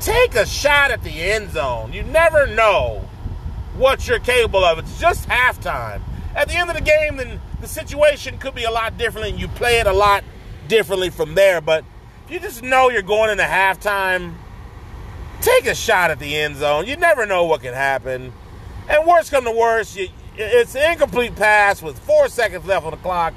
[0.00, 1.92] take a shot at the end zone.
[1.92, 3.08] You never know
[3.76, 4.78] what you're capable of.
[4.78, 6.02] It's just halftime.
[6.34, 9.40] At the end of the game, then the situation could be a lot different and
[9.40, 10.24] you play it a lot
[10.68, 11.60] differently from there.
[11.60, 11.84] But
[12.26, 14.34] if you just know you're going into halftime,
[15.40, 16.86] take a shot at the end zone.
[16.86, 18.32] You never know what can happen.
[18.88, 20.08] And worst come to worst, you,
[20.40, 23.34] it's an incomplete pass with four seconds left on the clock.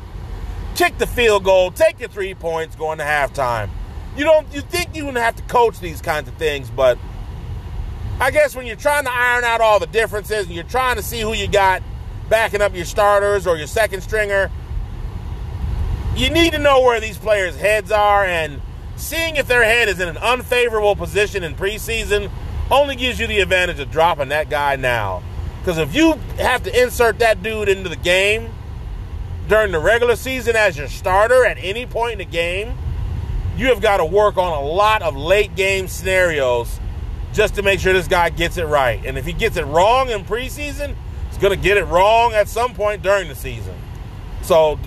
[0.75, 3.69] Kick the field goal, take your three points, going to halftime.
[4.15, 6.97] You don't you think you wouldn't have to coach these kinds of things, but
[8.19, 11.03] I guess when you're trying to iron out all the differences and you're trying to
[11.03, 11.83] see who you got
[12.29, 14.51] backing up your starters or your second stringer,
[16.15, 18.61] you need to know where these players' heads are and
[18.95, 22.31] seeing if their head is in an unfavorable position in preseason
[22.71, 25.21] only gives you the advantage of dropping that guy now.
[25.63, 28.53] Because if you have to insert that dude into the game
[29.47, 32.77] during the regular season as your starter at any point in the game,
[33.55, 36.81] you have got to work on a lot of late game scenarios
[37.31, 39.05] just to make sure this guy gets it right.
[39.05, 40.95] And if he gets it wrong in preseason,
[41.29, 43.75] he's going to get it wrong at some point during the season.
[44.41, 44.77] So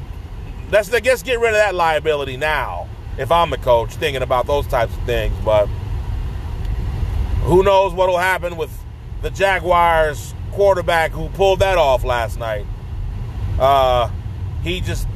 [0.70, 4.47] let's, I guess, get rid of that liability now if I'm the coach thinking about
[4.47, 5.35] those types of things.
[5.43, 5.68] But
[7.45, 8.70] who knows what will happen with
[9.22, 12.64] the Jaguars quarterback who pulled that off last night.
[13.61, 14.11] Uh,
[14.62, 15.07] he just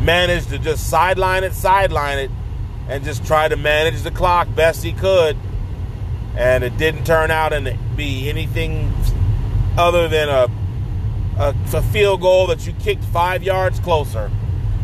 [0.00, 2.30] managed to just sideline it, sideline it,
[2.88, 5.36] and just try to manage the clock best he could.
[6.36, 8.92] And it didn't turn out and be anything
[9.78, 10.50] other than a,
[11.38, 14.32] a, a field goal that you kicked five yards closer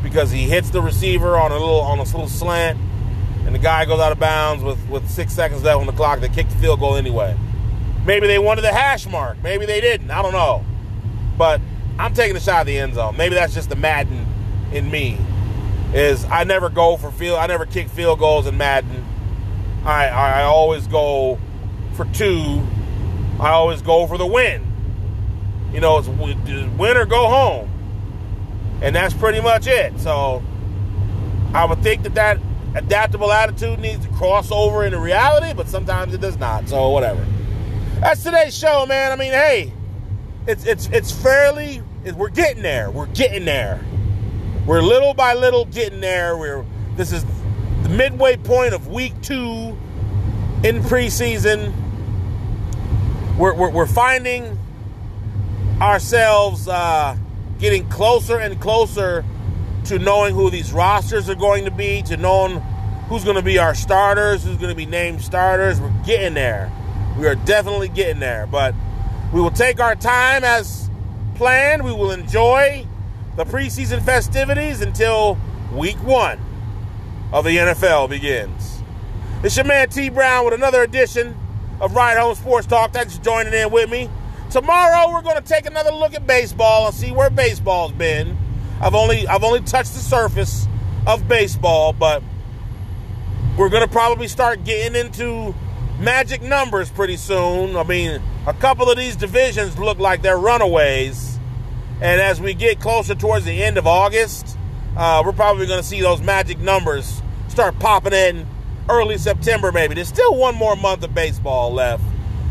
[0.01, 2.79] because he hits the receiver on a little on a little slant,
[3.47, 6.21] and the guy goes out of bounds with, with six seconds left on the clock.
[6.21, 7.37] They kick the field goal anyway.
[8.07, 9.43] Maybe they wanted the hash mark.
[9.43, 10.13] Maybe they didn't.
[10.13, 10.65] I don't know.
[11.37, 11.61] But
[11.99, 13.17] I'm taking a shot at the end zone.
[13.17, 14.27] Maybe that's just the Madden
[14.73, 15.19] in me.
[15.93, 17.39] Is I never go for field.
[17.39, 19.05] I never kick field goals in Madden.
[19.85, 21.39] I I always go
[21.95, 22.63] for two.
[23.41, 24.65] I always go for the win.
[25.73, 27.71] You know, it's win or go home,
[28.83, 29.99] and that's pretty much it.
[30.01, 30.43] So
[31.55, 32.39] I would think that that
[32.75, 36.69] adaptable attitude needs to cross over into reality, but sometimes it does not.
[36.69, 37.25] So whatever.
[38.01, 39.11] That's today's show, man.
[39.11, 39.73] I mean, hey,
[40.47, 41.83] it's it's it's fairly
[42.15, 42.91] we're getting there.
[42.91, 43.81] We're getting there.
[44.67, 46.37] We're little by little getting there.
[46.37, 46.65] We're
[46.97, 47.25] this is
[47.83, 49.79] the midway point of week two
[50.63, 51.73] in preseason.
[53.39, 54.59] We're we're, we're finding
[55.81, 57.17] ourselves uh,
[57.59, 59.25] getting closer and closer
[59.87, 62.61] to knowing who these rosters are going to be, to knowing
[63.09, 65.81] who's going to be our starters, who's going to be named starters.
[65.81, 66.71] We're getting there.
[67.19, 68.75] We are definitely getting there, but
[69.33, 70.91] we will take our time as
[71.35, 71.83] planned.
[71.83, 72.87] We will enjoy
[73.37, 75.39] the preseason festivities until
[75.73, 76.39] week one
[77.33, 78.83] of the NFL begins.
[79.43, 81.37] It's your man T Brown with another edition
[81.81, 82.93] of Ride Home Sports Talk.
[82.93, 84.11] Thanks for joining in with me.
[84.51, 88.37] Tomorrow we're going to take another look at baseball and see where baseball's been.
[88.81, 90.69] I've only I've only touched the surface
[91.07, 92.23] of baseball, but
[93.57, 95.55] we're going to probably start getting into
[95.99, 97.77] magic numbers pretty soon.
[97.77, 101.39] I mean, a couple of these divisions look like they're runaways.
[102.01, 104.59] And as we get closer towards the end of August,
[104.97, 108.47] uh, we're probably going to see those magic numbers start popping in
[108.89, 109.95] early September, maybe.
[109.95, 112.05] There's still one more month of baseball left.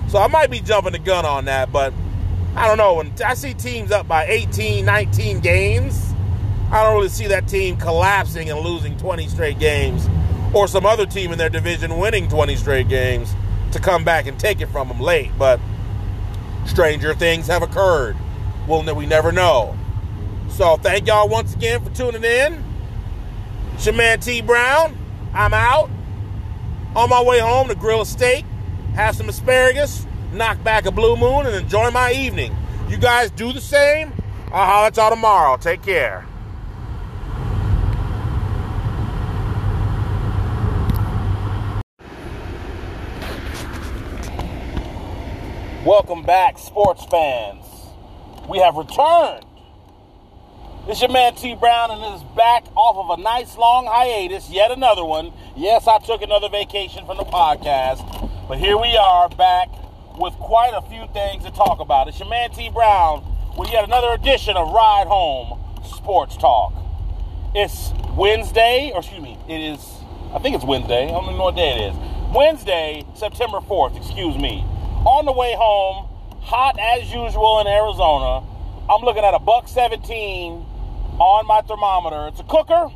[0.07, 1.93] So I might be jumping the gun on that, but
[2.55, 2.95] I don't know.
[2.95, 6.13] When I see teams up by 18, 19 games,
[6.71, 10.07] I don't really see that team collapsing and losing 20 straight games
[10.55, 13.35] or some other team in their division winning 20 straight games
[13.73, 15.29] to come back and take it from them late.
[15.37, 15.59] But
[16.65, 18.15] stranger things have occurred.
[18.65, 19.77] Well, we never know.
[20.47, 22.63] So thank y'all once again for tuning in.
[23.73, 24.97] It's your man T Brown.
[25.33, 25.89] I'm out.
[26.95, 28.45] On my way home to grill a steak,
[28.95, 32.55] have some asparagus, knock back a blue moon, and enjoy my evening.
[32.87, 34.13] You guys do the same.
[34.53, 35.57] I'll holler at y'all tomorrow.
[35.57, 36.25] Take care.
[45.85, 47.63] Welcome back, sports fans.
[48.49, 49.45] We have returned.
[50.87, 54.49] It's your man T Brown, and is back off of a nice long hiatus.
[54.49, 55.31] Yet another one.
[55.55, 58.01] Yes, I took another vacation from the podcast,
[58.47, 59.69] but here we are back
[60.17, 62.07] with quite a few things to talk about.
[62.07, 63.23] It's your man T Brown
[63.55, 66.73] with yet another edition of Ride Home Sports Talk.
[67.53, 69.79] It's Wednesday, or excuse me, it is,
[70.33, 71.03] I think it's Wednesday.
[71.03, 72.33] I don't even know what day it is.
[72.33, 74.65] Wednesday, September 4th, excuse me
[75.05, 76.09] on the way home,
[76.41, 78.43] hot as usual in Arizona.
[78.89, 80.65] I'm looking at a buck 17
[81.19, 82.27] on my thermometer.
[82.27, 82.87] It's a cooker.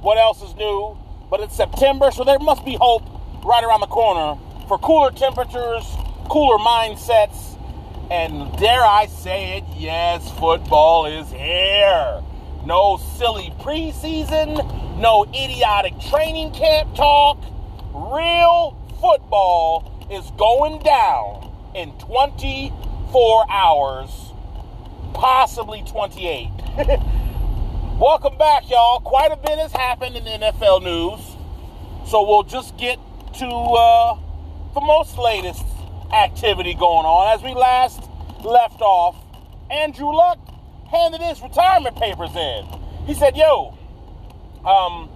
[0.00, 0.96] What else is new?
[1.28, 3.02] But it's September, so there must be hope
[3.44, 5.84] right around the corner for cooler temperatures,
[6.28, 7.58] cooler mindsets,
[8.10, 12.22] and dare I say it, yes, football is here.
[12.64, 17.42] No silly preseason, no idiotic training camp talk.
[17.92, 24.10] Real football is going down in 24 hours,
[25.14, 26.48] possibly 28.
[27.96, 29.00] Welcome back, y'all.
[29.00, 31.20] Quite a bit has happened in the NFL news,
[32.10, 32.98] so we'll just get
[33.38, 34.18] to uh,
[34.74, 35.64] the most latest
[36.12, 37.38] activity going on.
[37.38, 38.02] As we last
[38.42, 39.16] left off,
[39.70, 40.38] Andrew Luck
[40.90, 42.66] handed his retirement papers in.
[43.06, 43.78] He said, Yo,
[44.64, 45.08] um,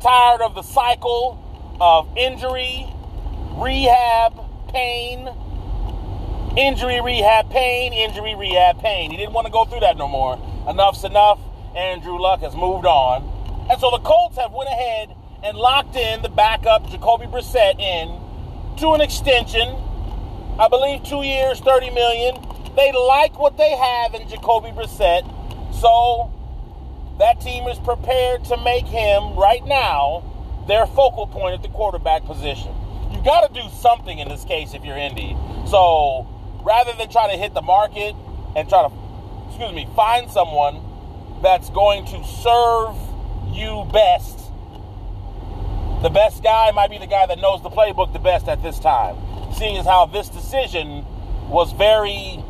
[0.00, 2.86] tired of the cycle of injury,
[3.56, 4.34] rehab,
[4.68, 5.28] pain,
[6.56, 9.10] injury, rehab, pain, injury, rehab, pain.
[9.10, 10.36] He didn't want to go through that no more.
[10.68, 11.40] Enough's enough.
[11.74, 13.24] Andrew Luck has moved on.
[13.70, 18.20] And so the Colts have went ahead and locked in the backup Jacoby Brissett in
[18.78, 19.76] to an extension.
[20.58, 22.36] I believe two years, 30 million.
[22.76, 25.24] They like what they have in Jacoby Brissett.
[25.80, 26.32] So
[27.18, 32.24] that team is prepared to make him right now their focal point at the quarterback
[32.24, 32.75] position
[33.10, 35.36] you got to do something in this case if you're Indy.
[35.68, 36.26] So
[36.62, 38.14] rather than try to hit the market
[38.56, 38.92] and try to,
[39.48, 40.80] excuse me, find someone
[41.42, 42.96] that's going to serve
[43.52, 44.38] you best,
[46.02, 48.78] the best guy might be the guy that knows the playbook the best at this
[48.78, 49.16] time.
[49.54, 51.04] Seeing as how this decision
[51.48, 52.42] was very,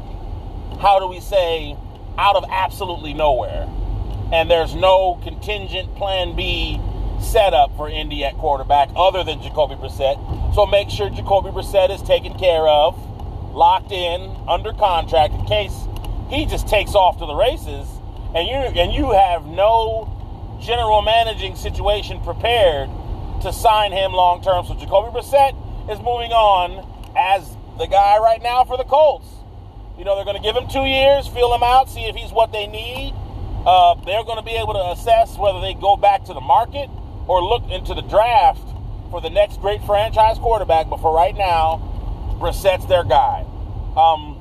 [0.81, 1.77] how do we say,
[2.19, 3.69] out of absolutely nowhere.
[4.33, 6.81] And there's no contingent plan B
[7.20, 10.55] setup for Indy at quarterback other than Jacoby Brissett.
[10.55, 12.97] So make sure Jacoby Brissett is taken care of,
[13.55, 15.74] locked in, under contract in case
[16.28, 17.88] he just takes off to the races
[18.34, 20.12] and you and you have no
[20.60, 22.90] general managing situation prepared
[23.43, 24.64] to sign him long term.
[24.66, 25.55] So Jacoby Brissett
[25.90, 26.84] is moving on
[27.16, 29.28] as the guy right now for the Colts.
[29.98, 32.30] You know, they're going to give him two years, feel him out, see if he's
[32.30, 33.14] what they need.
[33.64, 36.90] Uh, they're going to be able to assess whether they go back to the market
[37.27, 38.62] or look into the draft
[39.11, 40.89] for the next great franchise quarterback.
[40.89, 43.44] But for right now, Brissett's their guy.
[43.97, 44.36] Um,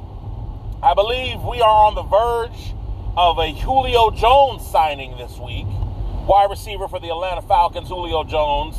[0.84, 2.74] I believe we are on the verge
[3.18, 5.68] of a Julio Jones signing this week.
[6.28, 8.76] Wide receiver for the Atlanta Falcons, Julio Jones,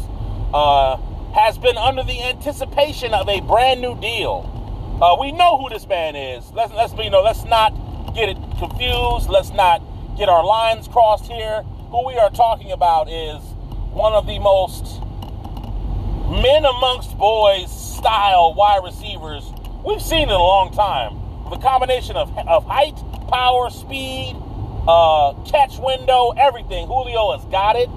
[0.53, 0.97] uh,
[1.35, 4.53] has been under the anticipation of a brand new deal.
[5.01, 6.51] Uh, we know who this man is.
[6.53, 7.23] Let's let's you know.
[7.23, 7.71] Let's not
[8.15, 9.29] get it confused.
[9.29, 9.83] Let's not
[10.17, 11.63] get our lines crossed here.
[11.91, 13.43] Who we are talking about is
[13.97, 15.01] one of the most
[16.43, 19.51] men amongst boys style wide receivers
[19.87, 21.17] we've seen in a long time.
[21.49, 22.95] The combination of, of height,
[23.29, 24.37] power, speed,
[24.87, 26.87] uh, catch window, everything.
[26.87, 27.89] Julio has got it.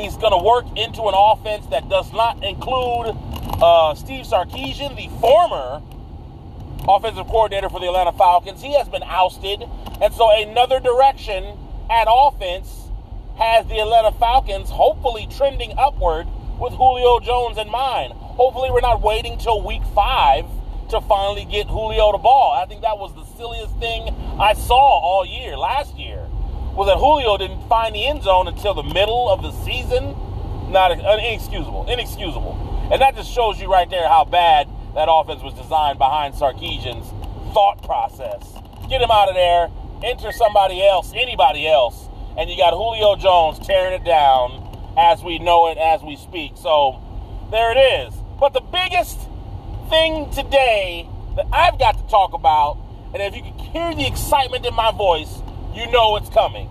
[0.00, 3.14] He's going to work into an offense that does not include
[3.60, 5.82] uh, Steve Sarkisian, the former
[6.88, 8.62] offensive coordinator for the Atlanta Falcons.
[8.62, 9.62] He has been ousted.
[10.00, 11.44] And so another direction
[11.90, 12.87] at offense
[13.38, 16.26] has the Atlanta Falcons hopefully trending upward
[16.58, 18.12] with Julio Jones in mind.
[18.12, 20.44] Hopefully, we're not waiting till week five
[20.90, 22.52] to finally get Julio the ball.
[22.52, 24.08] I think that was the silliest thing
[24.40, 26.26] I saw all year, last year,
[26.74, 30.16] was that Julio didn't find the end zone until the middle of the season.
[30.72, 32.88] Not inexcusable, inexcusable.
[32.90, 37.06] And that just shows you right there how bad that offense was designed behind Sarkisian's
[37.54, 38.42] thought process.
[38.88, 39.70] Get him out of there,
[40.02, 42.07] enter somebody else, anybody else,
[42.38, 46.52] and you got Julio Jones tearing it down as we know it as we speak.
[46.54, 47.02] So
[47.50, 48.14] there it is.
[48.38, 49.18] But the biggest
[49.90, 52.78] thing today that I've got to talk about,
[53.12, 55.42] and if you can hear the excitement in my voice,
[55.74, 56.70] you know it's coming.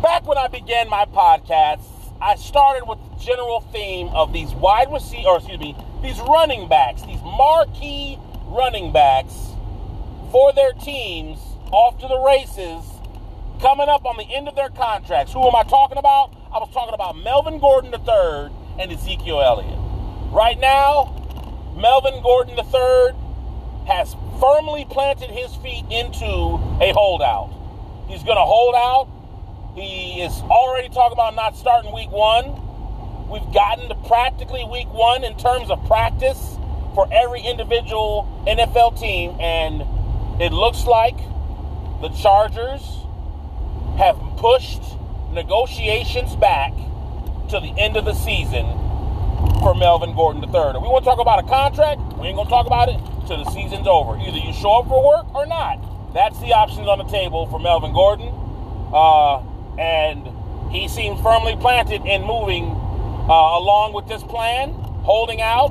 [0.00, 1.82] Back when I began my podcast,
[2.22, 6.68] I started with the general theme of these wide receiver, or excuse me, these running
[6.68, 9.34] backs, these marquee running backs
[10.30, 11.40] for their teams
[11.72, 12.93] off to the races
[13.64, 15.32] coming up on the end of their contracts.
[15.32, 16.36] Who am I talking about?
[16.52, 19.78] I was talking about Melvin Gordon III and Ezekiel Elliott.
[20.30, 21.16] Right now,
[21.74, 23.16] Melvin Gordon III
[23.88, 27.56] has firmly planted his feet into a holdout.
[28.06, 29.08] He's going to hold out.
[29.74, 32.52] He is already talking about not starting week one.
[33.30, 36.58] We've gotten to practically week one in terms of practice
[36.94, 39.80] for every individual NFL team, and
[40.38, 41.16] it looks like
[42.02, 43.03] the Chargers
[43.96, 44.82] have pushed
[45.32, 46.72] negotiations back
[47.50, 48.66] to the end of the season
[49.60, 50.76] for Melvin Gordon III.
[50.76, 52.98] If we want to talk about a contract, we ain't going to talk about it
[53.26, 54.18] till the season's over.
[54.18, 55.78] Either you show up for work or not.
[56.12, 58.28] That's the options on the table for Melvin Gordon.
[58.92, 59.42] Uh,
[59.78, 60.26] and
[60.72, 64.70] he seems firmly planted in moving uh, along with this plan,
[65.02, 65.70] holding out,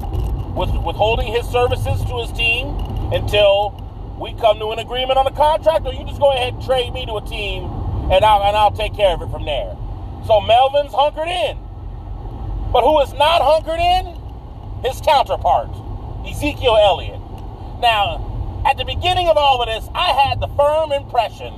[0.56, 2.76] with, withholding his services to his team
[3.12, 3.80] until
[4.20, 6.94] we come to an agreement on a contract, or you just go ahead and trade
[6.94, 9.76] me to a team and I'll, and I'll take care of it from there.
[10.28, 11.58] So Melvin's hunkered in.
[12.72, 14.20] But who is not hunkered in?
[14.84, 15.70] His counterpart,
[16.28, 17.22] Ezekiel Elliott.
[17.80, 21.54] Now, at the beginning of all of this, I had the firm impression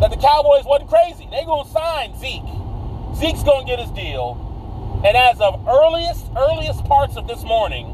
[0.00, 1.28] that the Cowboys wasn't crazy.
[1.30, 2.44] They gonna sign Zeke.
[3.16, 4.40] Zeke's gonna get his deal.
[5.04, 7.86] And as of earliest, earliest parts of this morning,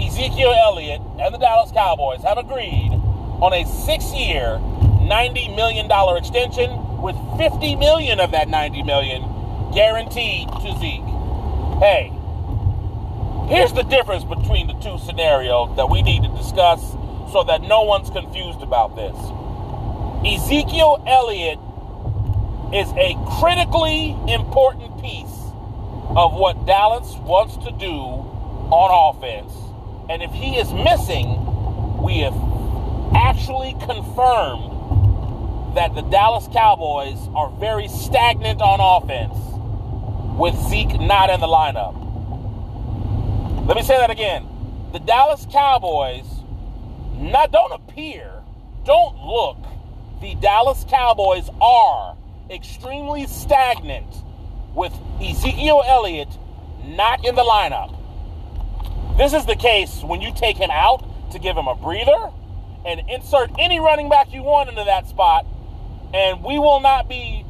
[0.00, 2.92] Ezekiel Elliott and the Dallas Cowboys have agreed
[3.40, 4.60] on a six-year,
[5.08, 9.22] $90 million extension with 50 million of that 90 million
[9.72, 11.00] guaranteed to Zeke.
[11.80, 12.12] Hey,
[13.48, 16.92] here's the difference between the two scenarios that we need to discuss
[17.32, 19.16] so that no one's confused about this.
[20.26, 21.58] Ezekiel Elliott
[22.74, 25.40] is a critically important piece
[26.16, 27.96] of what Dallas wants to do
[28.68, 29.52] on offense.
[30.10, 32.36] And if he is missing, we have
[33.14, 34.77] actually confirmed
[35.78, 39.38] that the Dallas Cowboys are very stagnant on offense
[40.36, 41.94] with Zeke not in the lineup.
[43.64, 44.44] Let me say that again.
[44.92, 46.26] The Dallas Cowboys
[47.14, 48.42] not don't appear,
[48.84, 49.56] don't look.
[50.20, 52.16] The Dallas Cowboys are
[52.50, 54.12] extremely stagnant
[54.74, 54.92] with
[55.22, 56.38] Ezekiel Elliott
[56.86, 57.96] not in the lineup.
[59.16, 62.32] This is the case when you take him out to give him a breather
[62.84, 65.46] and insert any running back you want into that spot
[66.14, 67.44] and we will not be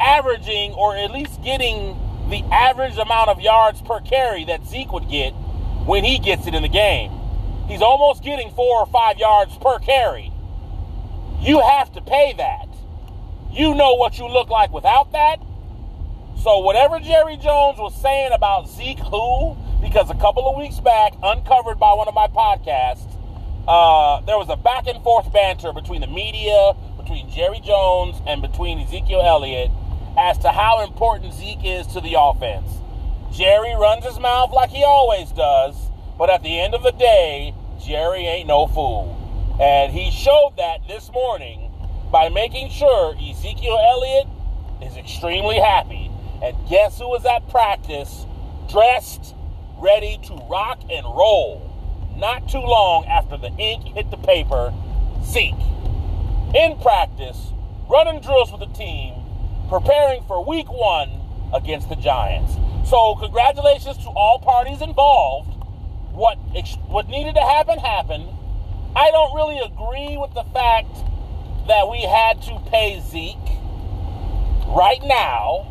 [0.00, 1.98] averaging or at least getting
[2.28, 5.30] the average amount of yards per carry that Zeke would get
[5.86, 7.12] when he gets it in the game.
[7.68, 10.32] He's almost getting four or five yards per carry.
[11.40, 12.68] You have to pay that.
[13.52, 15.36] You know what you look like without that.
[16.42, 21.14] So, whatever Jerry Jones was saying about Zeke, who, because a couple of weeks back,
[21.22, 23.08] uncovered by one of my podcasts,
[23.68, 26.72] uh, there was a back and forth banter between the media,
[27.04, 29.70] between Jerry Jones and between Ezekiel Elliott
[30.16, 32.68] as to how important Zeke is to the offense.
[33.30, 35.76] Jerry runs his mouth like he always does,
[36.16, 37.54] but at the end of the day,
[37.84, 39.20] Jerry ain't no fool.
[39.60, 41.70] And he showed that this morning
[42.10, 44.26] by making sure Ezekiel Elliott
[44.80, 46.10] is extremely happy.
[46.42, 48.24] And guess who was at practice,
[48.70, 49.34] dressed,
[49.76, 51.70] ready to rock and roll?
[52.16, 54.72] Not too long after the ink hit the paper,
[55.22, 55.54] Zeke
[56.54, 57.52] in practice,
[57.90, 59.14] running drills with the team,
[59.68, 61.10] preparing for week one
[61.52, 62.54] against the Giants.
[62.88, 65.50] So, congratulations to all parties involved.
[66.12, 66.36] What,
[66.86, 68.28] what needed to happen happened.
[68.94, 70.94] I don't really agree with the fact
[71.66, 73.36] that we had to pay Zeke
[74.68, 75.66] right now,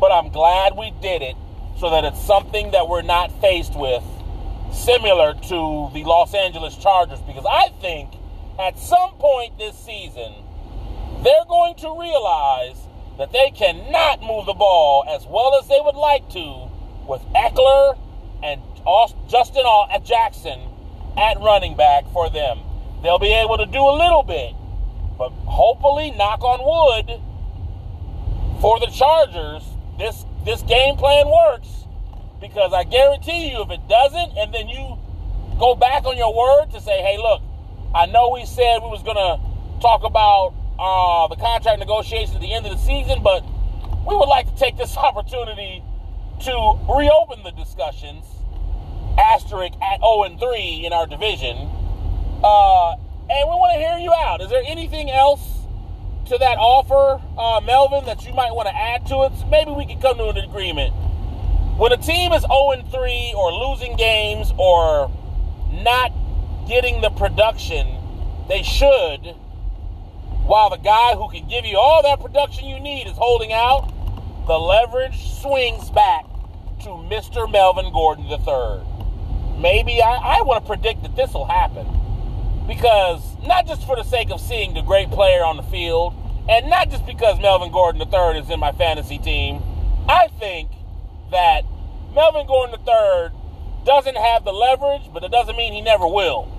[0.00, 1.36] but I'm glad we did it
[1.78, 4.02] so that it's something that we're not faced with
[4.72, 8.15] similar to the Los Angeles Chargers because I think
[8.58, 10.32] at some point this season,
[11.22, 12.76] they're going to realize
[13.18, 16.68] that they cannot move the ball as well as they would like to
[17.08, 17.98] with Ekeler
[18.42, 18.60] and
[19.28, 20.60] Justin uh, Jackson
[21.16, 22.60] at running back for them.
[23.02, 24.54] They'll be able to do a little bit,
[25.18, 27.20] but hopefully, knock on wood,
[28.60, 29.62] for the Chargers,
[29.98, 31.84] this this game plan works
[32.40, 34.98] because I guarantee you, if it doesn't, and then you
[35.58, 37.42] go back on your word to say, "Hey, look,
[37.96, 39.40] I know we said we was to
[39.80, 43.42] talk about uh, the contract negotiations at the end of the season, but
[44.06, 45.82] we would like to take this opportunity
[46.44, 48.26] to reopen the discussions.
[49.16, 51.56] Asterisk at 0 and 3 in our division.
[52.44, 52.92] Uh,
[53.32, 54.42] and we want to hear you out.
[54.42, 55.40] Is there anything else
[56.26, 59.32] to that offer, uh, Melvin, that you might want to add to it?
[59.40, 60.92] So maybe we can come to an agreement.
[61.78, 65.10] When a team is 0 and 3 or losing games or
[65.72, 66.12] not
[66.66, 67.86] getting the production
[68.48, 69.34] they should,
[70.46, 73.92] while the guy who can give you all that production you need is holding out,
[74.46, 76.24] the leverage swings back
[76.80, 77.50] to Mr.
[77.50, 79.60] Melvin Gordon III.
[79.60, 81.86] Maybe I, I want to predict that this will happen.
[82.68, 86.14] Because, not just for the sake of seeing the great player on the field,
[86.48, 89.62] and not just because Melvin Gordon III is in my fantasy team,
[90.08, 90.70] I think
[91.32, 91.62] that
[92.14, 93.36] Melvin Gordon III
[93.84, 96.55] doesn't have the leverage, but it doesn't mean he never will.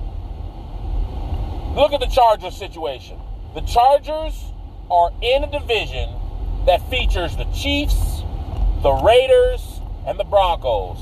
[1.77, 3.19] Look at the Chargers situation.
[3.53, 4.33] The Chargers
[4.89, 6.09] are in a division
[6.65, 8.23] that features the Chiefs,
[8.81, 10.97] the Raiders, and the Broncos.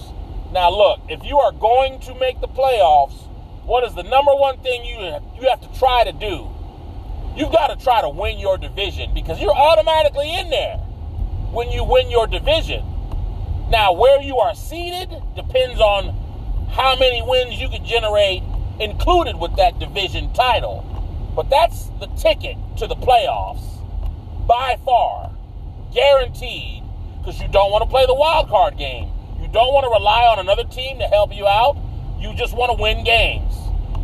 [0.52, 3.16] Now, look, if you are going to make the playoffs,
[3.64, 4.98] what is the number one thing you
[5.42, 6.50] you have to try to do?
[7.38, 10.76] You've got to try to win your division because you're automatically in there
[11.54, 12.84] when you win your division.
[13.70, 15.08] Now, where you are seated
[15.38, 18.44] depends on how many wins you can generate
[18.80, 20.84] included with that division title.
[21.36, 23.64] But that's the ticket to the playoffs
[24.48, 25.32] by far,
[25.94, 26.84] guaranteed,
[27.20, 29.10] because you don't want to play the wild card game.
[29.42, 31.78] You don't want to rely on another team to help you out.
[32.20, 33.54] You just want to win games.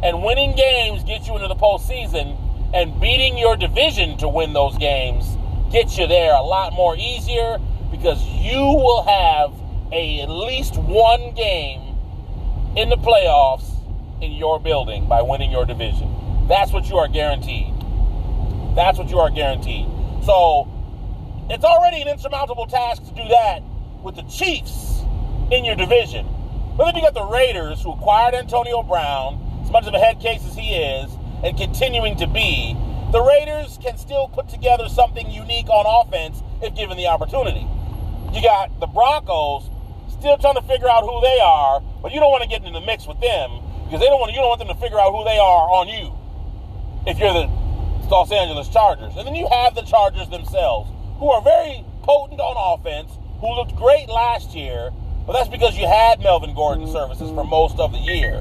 [0.04, 2.38] And winning games gets you into the postseason,
[2.74, 5.26] and beating your division to win those games
[5.72, 7.58] gets you there a lot more easier
[7.92, 9.54] because you will have
[9.94, 11.96] a, at least one game
[12.76, 13.71] in the playoffs
[14.22, 16.48] in your building by winning your division.
[16.48, 17.74] That's what you are guaranteed.
[18.76, 19.88] That's what you are guaranteed.
[20.24, 20.70] So
[21.50, 23.62] it's already an insurmountable task to do that
[24.04, 25.02] with the Chiefs
[25.52, 26.28] in your division.
[26.78, 30.20] But then you got the Raiders who acquired Antonio Brown, as much of a head
[30.20, 31.12] case as he is,
[31.44, 32.78] and continuing to be.
[33.12, 37.68] The Raiders can still put together something unique on offense if given the opportunity.
[38.32, 39.70] You got the Broncos
[40.18, 42.80] still trying to figure out who they are, but you don't want to get into
[42.80, 43.52] the mix with them
[43.92, 45.92] because they don't want you don't want them to figure out who they are on
[45.92, 46.16] you.
[47.04, 47.52] If you're the
[48.08, 50.90] Los Angeles Chargers, and then you have the Chargers themselves,
[51.20, 53.12] who are very potent on offense,
[53.42, 54.92] who looked great last year,
[55.28, 58.40] but that's because you had Melvin Gordon services for most of the year.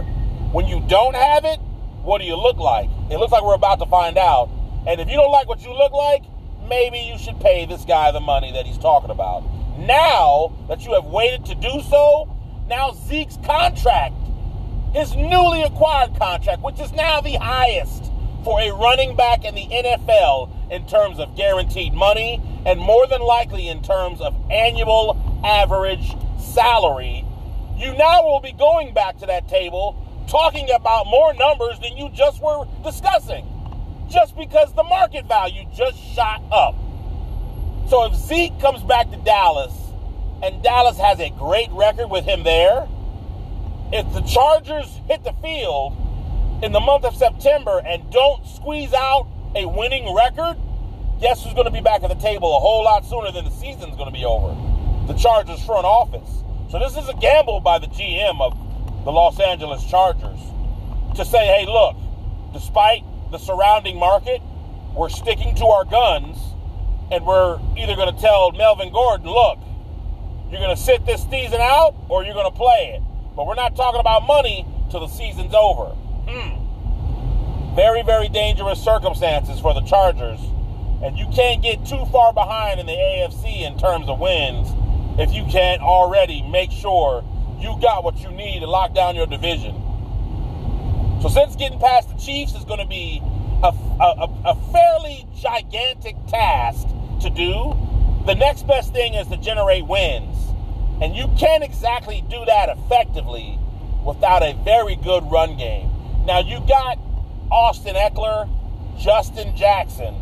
[0.54, 1.58] When you don't have it,
[2.06, 2.88] what do you look like?
[3.10, 4.50] It looks like we're about to find out.
[4.86, 6.22] And if you don't like what you look like,
[6.68, 9.42] maybe you should pay this guy the money that he's talking about.
[9.78, 12.30] Now that you have waited to do so,
[12.68, 14.14] now Zeke's contract,
[14.92, 18.10] his newly acquired contract, which is now the highest
[18.44, 23.20] for a running back in the NFL in terms of guaranteed money and more than
[23.20, 27.24] likely in terms of annual average salary,
[27.76, 29.96] you now will be going back to that table
[30.28, 33.46] talking about more numbers than you just were discussing.
[34.08, 36.74] Just because the market value just shot up.
[37.88, 39.72] So if Zeke comes back to Dallas
[40.42, 42.86] and Dallas has a great record with him there,
[43.92, 45.96] if the Chargers hit the field
[46.62, 49.26] in the month of September and don't squeeze out
[49.56, 50.56] a winning record,
[51.20, 53.50] guess who's going to be back at the table a whole lot sooner than the
[53.50, 54.54] season's going to be over?
[55.06, 56.44] The Chargers front office.
[56.70, 58.56] So this is a gamble by the GM of
[59.04, 60.38] the Los Angeles Chargers
[61.16, 61.96] to say, hey, look,
[62.52, 63.02] despite
[63.32, 64.40] the surrounding market,
[64.94, 66.38] we're sticking to our guns
[67.10, 69.58] and we're either going to tell Melvin Gordon, look,
[70.48, 73.09] you're going to sit this season out or you're going to play it.
[73.40, 75.94] But we're not talking about money till the season's over.
[76.28, 77.74] Hmm.
[77.74, 80.38] Very, very dangerous circumstances for the Chargers.
[81.02, 84.68] And you can't get too far behind in the AFC in terms of wins
[85.18, 87.24] if you can't already make sure
[87.58, 89.72] you got what you need to lock down your division.
[91.22, 93.22] So, since getting past the Chiefs is going to be
[93.62, 93.68] a,
[94.02, 96.86] a, a fairly gigantic task
[97.22, 97.74] to do,
[98.26, 100.49] the next best thing is to generate wins.
[101.00, 103.58] And you can't exactly do that effectively
[104.04, 105.90] without a very good run game.
[106.26, 106.98] Now, you got
[107.50, 108.48] Austin Ekeler,
[108.98, 110.14] Justin Jackson,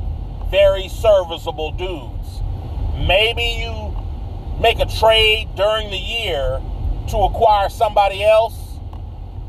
[0.51, 2.41] very serviceable dudes.
[3.07, 3.97] Maybe you
[4.61, 6.61] make a trade during the year
[7.09, 8.79] to acquire somebody else,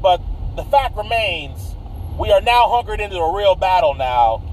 [0.02, 0.22] but
[0.56, 1.76] the fact remains
[2.18, 4.44] we are now hunkered into a real battle now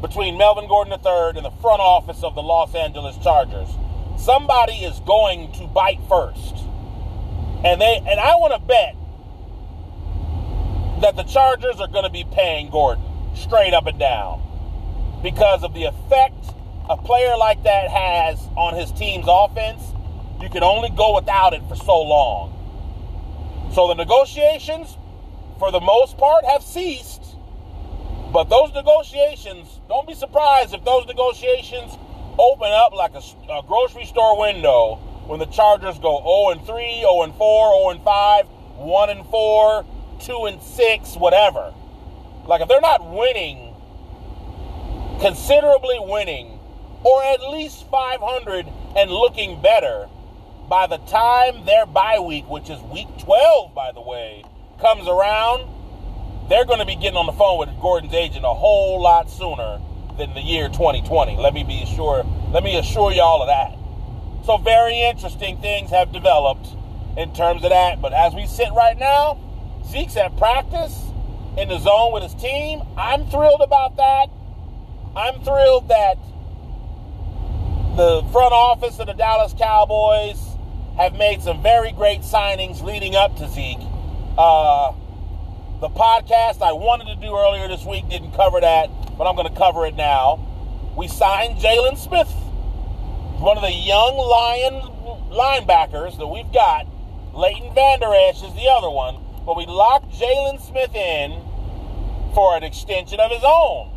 [0.00, 3.68] between Melvin Gordon III and the front office of the Los Angeles Chargers.
[4.20, 6.56] Somebody is going to bite first.
[7.64, 8.96] And they and I want to bet
[11.00, 14.42] that the Chargers are going to be paying Gordon straight up and down
[15.22, 16.34] because of the effect
[16.90, 19.82] a player like that has on his team's offense.
[20.42, 23.70] You can only go without it for so long.
[23.74, 24.96] So the negotiations,
[25.58, 27.22] for the most part, have ceased.
[28.32, 31.96] But those negotiations, don't be surprised if those negotiations
[32.38, 34.96] open up like a, a grocery store window
[35.26, 38.46] when the Chargers go 0 and 3, 0 and 4, 0 and 5,
[38.76, 39.86] 1 and 4,
[40.20, 41.72] 2 and 6, whatever.
[42.46, 43.74] Like if they're not winning,
[45.20, 46.58] considerably winning,
[47.04, 48.66] or at least 500
[48.96, 50.08] and looking better
[50.68, 54.44] by the time their bye week, which is week 12, by the way,
[54.80, 55.68] comes around,
[56.48, 59.80] they're going to be getting on the phone with Gordon's agent a whole lot sooner
[60.18, 61.36] than the year 2020.
[61.36, 62.24] Let me be sure.
[62.52, 63.76] Let me assure you all of that.
[64.46, 66.68] So very interesting things have developed
[67.16, 68.00] in terms of that.
[68.00, 69.38] But as we sit right now,
[69.86, 70.96] Zeke's at practice
[71.56, 72.82] in the zone with his team.
[72.96, 74.28] I'm thrilled about that.
[75.16, 76.16] I'm thrilled that
[77.96, 80.38] the front office of the Dallas Cowboys
[80.96, 83.78] have made some very great signings leading up to Zeke.
[84.38, 84.92] Uh,
[85.80, 88.90] the podcast I wanted to do earlier this week didn't cover that,
[89.20, 90.40] but I'm going to cover it now.
[90.96, 92.32] We signed Jaylon Smith,
[93.36, 94.80] one of the young Lion
[95.28, 96.86] linebackers that we've got.
[97.34, 101.36] Leighton Vander Esch is the other one, but we locked Jaylon Smith in
[102.34, 103.92] for an extension of his own.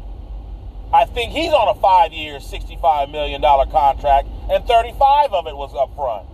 [0.92, 3.42] I think he's on a five-year, $65 million
[3.72, 6.28] contract, and 35 of it was up front.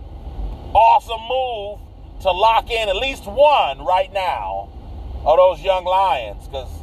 [0.74, 1.78] Awesome move
[2.22, 4.68] to lock in at least one right now
[5.24, 6.79] of those young Lions, because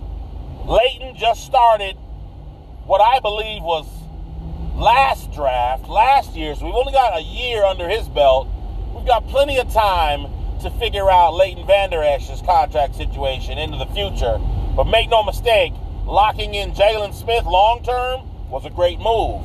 [0.68, 1.96] Leighton just started
[2.86, 3.88] what I believe was
[4.76, 8.50] last draft, last year, so we've only got a year under his belt.
[8.94, 10.28] We've got plenty of time
[10.60, 14.40] to figure out Leighton Vander Esch's contract situation into the future.
[14.76, 15.72] But make no mistake,
[16.06, 19.42] locking in Jaylon Smith long term was a great move.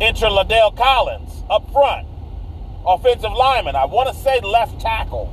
[0.00, 2.08] Enter La'el Collins up front,
[2.86, 3.76] offensive lineman.
[3.76, 5.28] I want to say left tackle.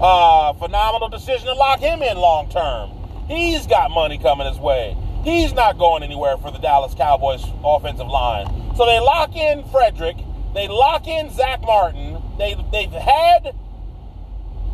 [0.00, 2.99] Uh, phenomenal decision to lock him in long term.
[3.30, 4.96] He's got money coming his way.
[5.22, 8.74] He's not going anywhere for the Dallas Cowboys offensive line.
[8.76, 10.16] So they lock in Frederick.
[10.52, 12.20] They lock in Zack Martin.
[12.38, 13.54] They, they've had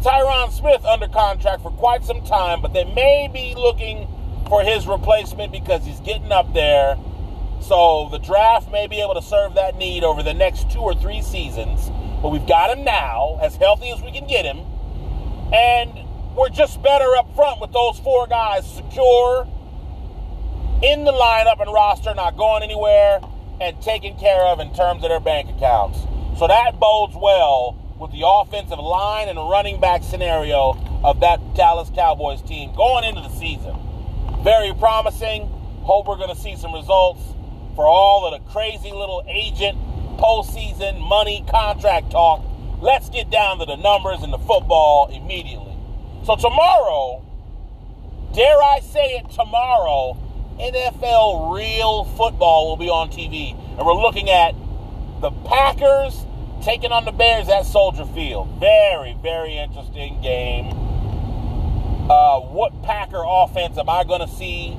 [0.01, 4.09] Tyron Smith under contract for quite some time, but they may be looking
[4.49, 6.97] for his replacement because he's getting up there.
[7.61, 10.95] So the draft may be able to serve that need over the next two or
[10.95, 11.91] three seasons.
[12.23, 14.61] But we've got him now, as healthy as we can get him.
[15.53, 16.06] And
[16.37, 19.49] we're just better up front with those four guys secure
[20.83, 23.21] in the lineup and roster, not going anywhere,
[23.61, 25.99] and taken care of in terms of their bank accounts.
[26.39, 31.91] So that bodes well with the offensive line and running back scenario of that Dallas
[31.95, 33.75] Cowboys team going into the season.
[34.45, 35.47] Very promising.
[35.85, 37.23] Hope we're going to see some results
[37.75, 39.79] for all of the crazy little agent
[40.19, 42.45] postseason money contract talk.
[42.83, 45.66] Let's get down to the numbers and the football immediately.
[46.27, 47.25] So, tomorrow,
[48.35, 50.19] dare I say it, tomorrow,
[50.59, 53.53] NFL real football will be on TV.
[53.79, 54.57] And we're looking at
[55.21, 56.27] the Packers
[56.65, 58.59] taking on the Bears at Soldier Field.
[58.59, 60.67] Very, very interesting game.
[62.11, 64.77] Uh, what Packer offense am I going to see?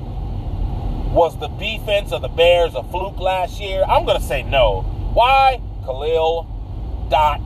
[1.14, 3.84] Was the defense of the Bears a fluke last year?
[3.88, 4.82] I'm going to say no.
[5.14, 5.62] Why?
[5.86, 6.46] Khalil
[7.08, 7.40] dot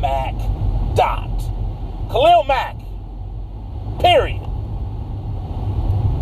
[0.00, 0.34] Mack
[0.96, 1.30] dot.
[2.10, 2.76] Khalil Mack,
[3.98, 4.42] period,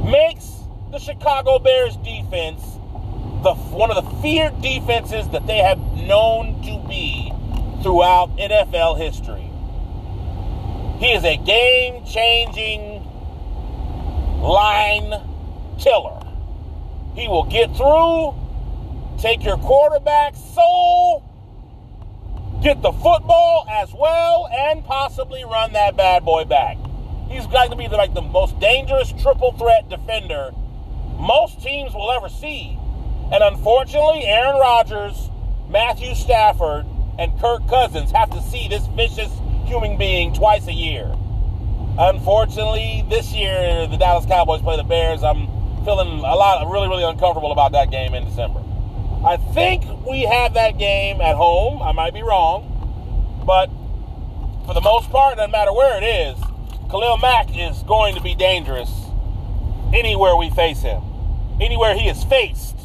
[0.05, 0.51] makes
[0.91, 2.63] the Chicago Bears defense
[3.43, 7.31] the one of the feared defenses that they have known to be
[7.83, 9.51] throughout NFL history.
[10.99, 13.03] He is a game changing
[14.41, 15.13] line
[15.79, 16.21] killer.
[17.15, 18.35] He will get through,
[19.19, 21.23] take your quarterback soul,
[22.63, 26.79] get the football as well, and possibly run that bad boy back.
[27.29, 30.53] He's going to be like the most dangerous triple threat defender
[31.19, 32.79] most teams will ever see.
[33.33, 35.31] And unfortunately, Aaron Rodgers,
[35.69, 36.87] Matthew Stafford,
[37.19, 39.33] and Kirk Cousins have to see this vicious
[39.65, 41.15] human being twice a year.
[41.99, 45.23] Unfortunately, this year the Dallas Cowboys play the Bears.
[45.23, 45.47] I'm
[45.85, 48.61] feeling a lot, really, really uncomfortable about that game in December.
[49.25, 51.81] I think we have that game at home.
[51.81, 53.71] I might be wrong, but
[54.67, 56.37] for the most part, no matter where it is,
[56.91, 58.91] Khalil Mack is going to be dangerous
[59.93, 61.03] anywhere we face him,
[61.61, 62.77] anywhere he is faced.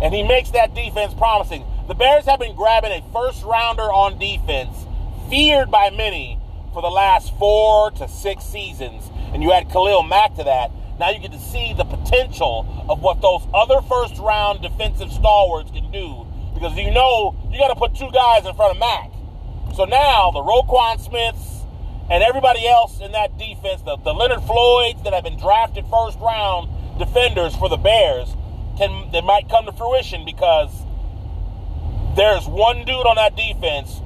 [0.00, 1.64] And he makes that defense promising.
[1.88, 4.76] The Bears have been grabbing a first rounder on defense,
[5.28, 6.38] feared by many
[6.72, 9.10] for the last four to six seasons.
[9.32, 10.70] And you add Khalil Mack to that.
[10.98, 15.70] Now you get to see the potential of what those other first round defensive stalwarts
[15.70, 16.26] can do.
[16.54, 19.10] Because you know you got to put two guys in front of Mack.
[19.74, 21.55] So now the Roquan Smiths
[22.10, 26.18] and everybody else in that defense, the, the Leonard Floyds that have been drafted first
[26.20, 28.28] round defenders for the Bears,
[28.78, 30.70] can they might come to fruition because
[32.16, 34.00] there's one dude on that defense.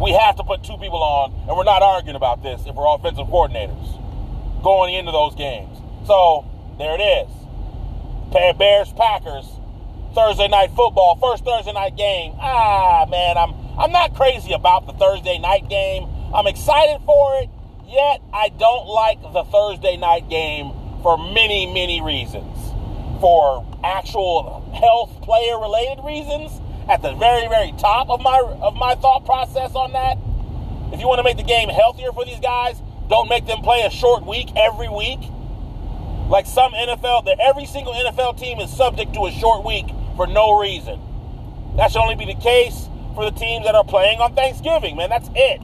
[0.00, 2.92] We have to put two people on, and we're not arguing about this if we're
[2.92, 3.98] offensive coordinators
[4.62, 5.78] going into those games.
[6.06, 6.44] So
[6.78, 7.28] there it is.
[8.32, 9.46] Bears Packers
[10.14, 12.34] Thursday night football, first Thursday night game.
[12.40, 16.08] Ah, man, I'm I'm not crazy about the Thursday night game.
[16.34, 17.50] I'm excited for it,
[17.86, 20.72] yet I don't like the Thursday night game
[21.02, 22.56] for many, many reasons.
[23.20, 28.94] For actual health player related reasons, at the very, very top of my of my
[28.94, 30.18] thought process on that.
[30.92, 33.82] If you want to make the game healthier for these guys, don't make them play
[33.82, 35.20] a short week every week.
[36.28, 39.86] Like some NFL, that every single NFL team is subject to a short week
[40.16, 41.00] for no reason.
[41.76, 45.10] That should only be the case for the teams that are playing on Thanksgiving, man.
[45.10, 45.60] That's it.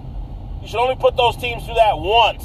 [0.61, 2.45] You should only put those teams through that once.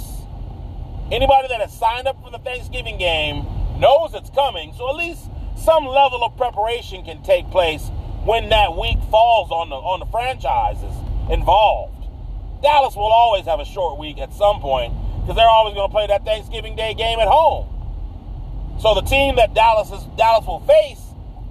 [1.11, 3.45] Anybody that has signed up for the Thanksgiving game
[3.77, 7.89] knows it's coming, so at least some level of preparation can take place
[8.23, 10.93] when that week falls on the on the franchises
[11.29, 12.07] involved.
[12.61, 15.91] Dallas will always have a short week at some point because they're always going to
[15.91, 17.67] play that Thanksgiving Day game at home.
[18.79, 20.99] So the team that Dallas is, Dallas will face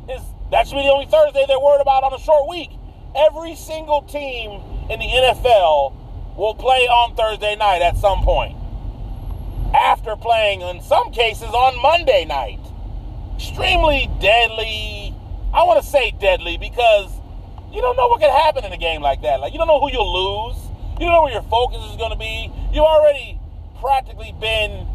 [0.08, 2.70] is that should be the only Thursday they're worried about on a short week.
[3.14, 6.01] Every single team in the NFL
[6.36, 8.56] will play on Thursday night at some point.
[9.74, 12.60] After playing, in some cases, on Monday night.
[13.36, 15.14] Extremely deadly.
[15.52, 17.10] I want to say deadly because
[17.72, 19.40] you don't know what could happen in a game like that.
[19.40, 20.56] Like, you don't know who you'll lose.
[21.00, 22.52] You don't know where your focus is going to be.
[22.72, 23.38] You've already
[23.80, 24.86] practically been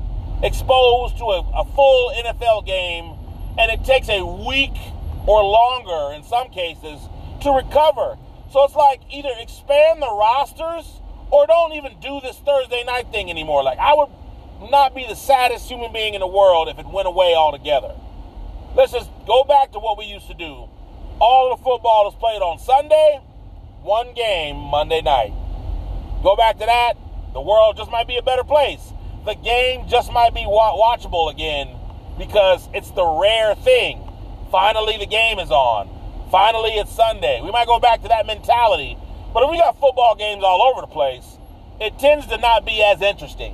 [0.44, 3.18] exposed to a, a full NFL game,
[3.58, 4.78] and it takes a week
[5.26, 7.02] or longer in some cases
[7.42, 8.18] to recover.
[8.52, 11.02] So it's like either expand the rosters
[11.32, 13.64] or don't even do this Thursday night thing anymore.
[13.64, 14.10] Like I would
[14.72, 17.94] not be the saddest human being in the world if it went away altogether.
[18.76, 20.70] Let's just go back to what we used to do.
[21.20, 23.20] All the football is played on Sunday,
[23.82, 25.34] one game Monday night.
[26.24, 26.94] Go back to that,
[27.34, 28.94] the world just might be a better place.
[29.26, 31.70] The game just might be watchable again
[32.18, 34.02] because it's the rare thing.
[34.52, 35.90] Finally, the game is on.
[36.32, 37.42] Finally, it's Sunday.
[37.42, 38.98] We might go back to that mentality.
[39.38, 41.38] But if we got football games all over the place,
[41.80, 43.54] it tends to not be as interesting.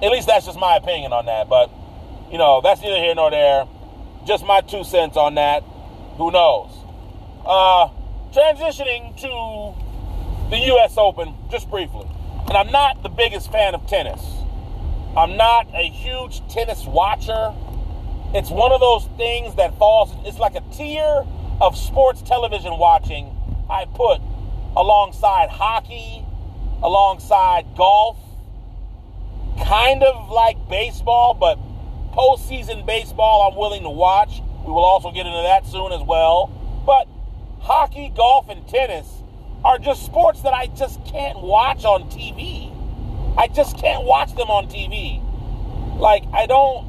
[0.00, 1.50] At least that's just my opinion on that.
[1.50, 1.70] But,
[2.30, 3.68] you know, that's neither here nor there.
[4.26, 5.64] Just my two cents on that.
[6.16, 6.70] Who knows?
[7.44, 7.88] Uh,
[8.32, 10.96] transitioning to the U.S.
[10.96, 12.08] Open, just briefly.
[12.48, 14.22] And I'm not the biggest fan of tennis.
[15.14, 17.52] I'm not a huge tennis watcher.
[18.32, 21.26] It's one of those things that falls, it's like a tier
[21.60, 23.36] of sports television watching
[23.68, 24.22] I put
[24.76, 26.24] alongside hockey,
[26.82, 28.16] alongside golf,
[29.64, 31.58] kind of like baseball, but
[32.12, 34.40] postseason baseball I'm willing to watch.
[34.64, 36.50] We will also get into that soon as well.
[36.86, 37.08] But
[37.60, 39.08] hockey, golf, and tennis
[39.64, 42.70] are just sports that I just can't watch on TV.
[43.36, 45.20] I just can't watch them on TV.
[45.98, 46.86] Like, I don't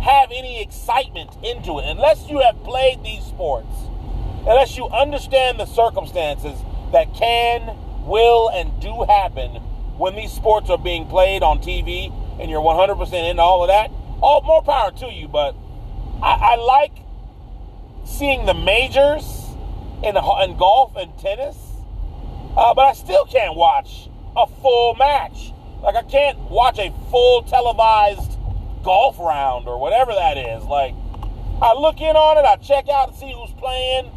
[0.00, 3.74] have any excitement into it unless you have played these sports,
[4.40, 6.58] unless you understand the circumstances
[6.92, 9.50] that can, will, and do happen
[9.96, 13.90] when these sports are being played on TV and you're 100% into all of that.
[14.20, 15.54] All more power to you, but
[16.22, 16.92] I, I like
[18.04, 19.24] seeing the majors
[20.02, 21.56] in, in golf and tennis,
[22.56, 25.52] uh, but I still can't watch a full match.
[25.82, 28.38] Like I can't watch a full televised
[28.82, 30.64] golf round or whatever that is.
[30.64, 30.94] Like,
[31.60, 34.10] I look in on it, I check out to see who's playing.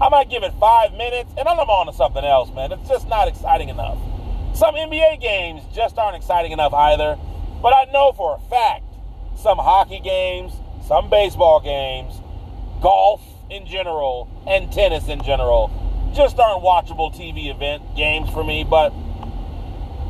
[0.00, 2.72] I might give it five minutes, and then I'm on to something else, man.
[2.72, 3.98] It's just not exciting enough.
[4.54, 7.18] Some NBA games just aren't exciting enough either.
[7.62, 8.84] But I know for a fact
[9.36, 10.52] some hockey games,
[10.86, 12.20] some baseball games,
[12.82, 15.70] golf in general, and tennis in general
[16.14, 18.64] just aren't watchable TV event games for me.
[18.64, 18.92] But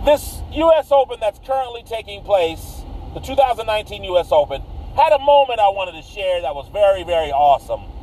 [0.04, 0.90] this U.S.
[0.90, 2.82] Open that's currently taking place
[3.14, 4.30] the 2019 U.S.
[4.30, 4.62] Open,
[4.94, 7.95] had a moment I wanted to share that was very, very awesome.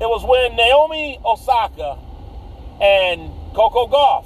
[0.00, 2.00] It was when Naomi Osaka
[2.80, 4.24] and Coco Gauff.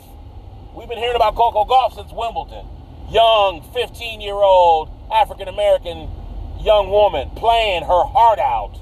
[0.73, 2.63] We've been hearing about Coco Gauff since Wimbledon.
[3.11, 6.07] Young, 15 year old African American
[6.63, 8.79] young woman playing her heart out,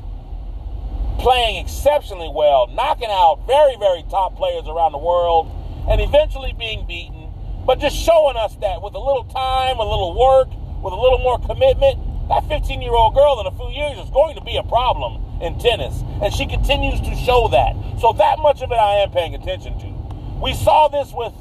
[1.18, 5.48] playing exceptionally well, knocking out very, very top players around the world,
[5.88, 7.32] and eventually being beaten,
[7.64, 10.52] but just showing us that with a little time, a little work,
[10.84, 11.96] with a little more commitment,
[12.28, 15.31] that 15 year old girl in a few years is going to be a problem
[15.42, 16.02] in tennis.
[16.22, 17.74] And she continues to show that.
[18.00, 20.40] So, that much of it I am paying attention to.
[20.40, 21.32] We saw this with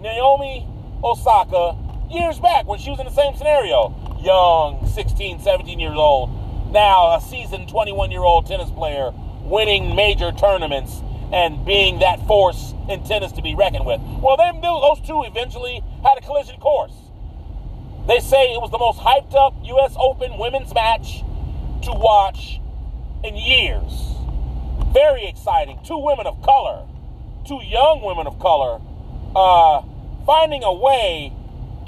[0.00, 0.66] Naomi
[1.02, 1.76] Osaka
[2.10, 3.94] years back when she was in the same scenario.
[4.20, 6.30] Young, 16, 17 years old.
[6.72, 9.12] Now, a seasoned 21 year old tennis player
[9.42, 11.00] winning major tournaments
[11.32, 14.00] and being that force in tennis to be reckoned with.
[14.20, 16.92] Well, them, those two eventually had a collision course.
[18.06, 19.94] They say it was the most hyped up U.S.
[19.98, 21.24] Open women's match
[21.82, 22.60] to watch
[23.26, 24.14] in years.
[24.92, 25.78] Very exciting.
[25.84, 26.86] Two women of color,
[27.46, 28.80] two young women of color,
[29.34, 29.82] uh,
[30.24, 31.32] finding a way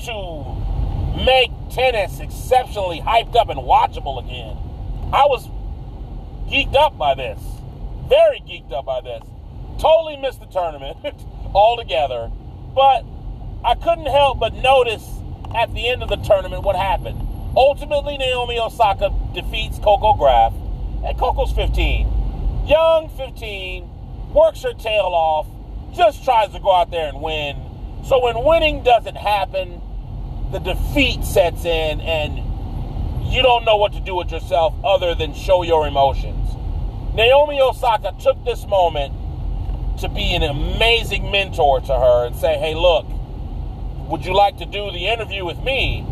[0.04, 4.56] to make tennis exceptionally hyped up and watchable again.
[5.12, 5.46] I was
[6.50, 7.40] geeked up by this.
[8.08, 9.22] Very geeked up by this.
[9.80, 10.98] Totally missed the tournament
[11.54, 12.30] altogether.
[12.74, 13.04] But
[13.64, 15.04] I couldn't help but notice
[15.54, 17.20] at the end of the tournament what happened.
[17.56, 20.52] Ultimately, Naomi Osaka defeats Coco Gauff,
[21.04, 22.66] and Coco's 15.
[22.66, 23.88] Young 15,
[24.32, 25.46] works her tail off,
[25.94, 27.56] just tries to go out there and win.
[28.04, 29.80] So when winning doesn't happen,
[30.52, 32.38] the defeat sets in, and
[33.32, 36.54] you don't know what to do with yourself other than show your emotions.
[37.14, 39.12] Naomi Osaka took this moment
[40.00, 43.06] to be an amazing mentor to her and say, hey, look,
[44.08, 46.06] would you like to do the interview with me?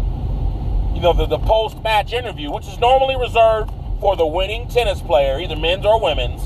[0.95, 3.71] You know, the, the post match interview, which is normally reserved
[4.01, 6.43] for the winning tennis player, either men's or women's.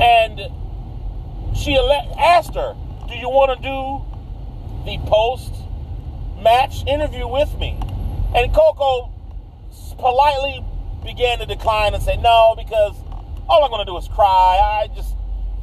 [0.00, 0.40] And
[1.56, 1.76] she
[2.18, 2.74] asked her,
[3.08, 5.52] Do you want to do the post
[6.40, 7.78] match interview with me?
[8.34, 9.10] And Coco
[9.98, 10.64] politely
[11.04, 12.94] began to decline and say, No, because
[13.48, 14.58] all I'm going to do is cry.
[14.58, 15.14] I just,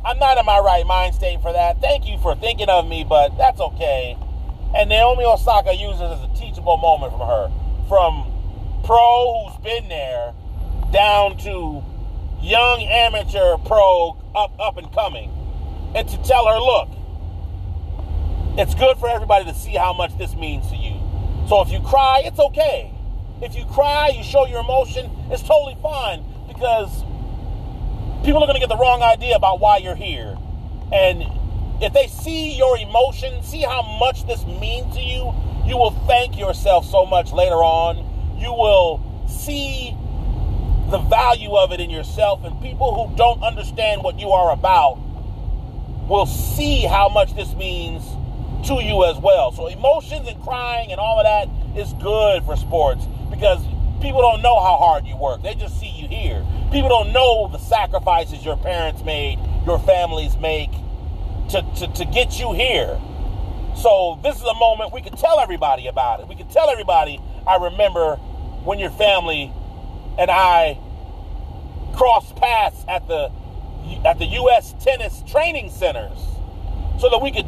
[0.06, 1.82] I'm not in my right mind state for that.
[1.82, 4.18] Thank you for thinking of me, but that's okay.
[4.76, 7.52] And Naomi Osaka uses as a teachable moment from her.
[7.88, 8.32] From
[8.84, 10.34] pro who's been there
[10.92, 11.84] down to
[12.42, 15.32] young amateur pro up up and coming.
[15.96, 16.90] And to tell her, look,
[18.58, 21.00] it's good for everybody to see how much this means to you.
[21.48, 22.92] So if you cry, it's okay.
[23.42, 27.04] If you cry, you show your emotion, it's totally fine because
[28.24, 30.38] people are going to get the wrong idea about why you're here.
[30.92, 31.24] And
[31.82, 35.34] if they see your emotion, see how much this means to you,
[35.66, 37.98] you will thank yourself so much later on.
[38.38, 39.96] You will see
[40.90, 44.96] the value of it in yourself, and people who don't understand what you are about
[46.08, 48.04] will see how much this means
[48.68, 49.52] to you as well.
[49.52, 53.64] So, emotions and crying and all of that is good for sports because
[54.02, 56.46] people don't know how hard you work, they just see you here.
[56.72, 60.72] People don't know the sacrifices your parents made, your families make
[61.50, 63.00] to, to, to get you here.
[63.76, 66.28] So this is a moment we could tell everybody about it.
[66.28, 68.16] We could tell everybody, I remember
[68.64, 69.54] when your family
[70.20, 70.78] and I
[71.96, 73.32] crossed paths at the
[74.06, 76.20] at the US tennis training centers
[77.00, 77.48] so that we could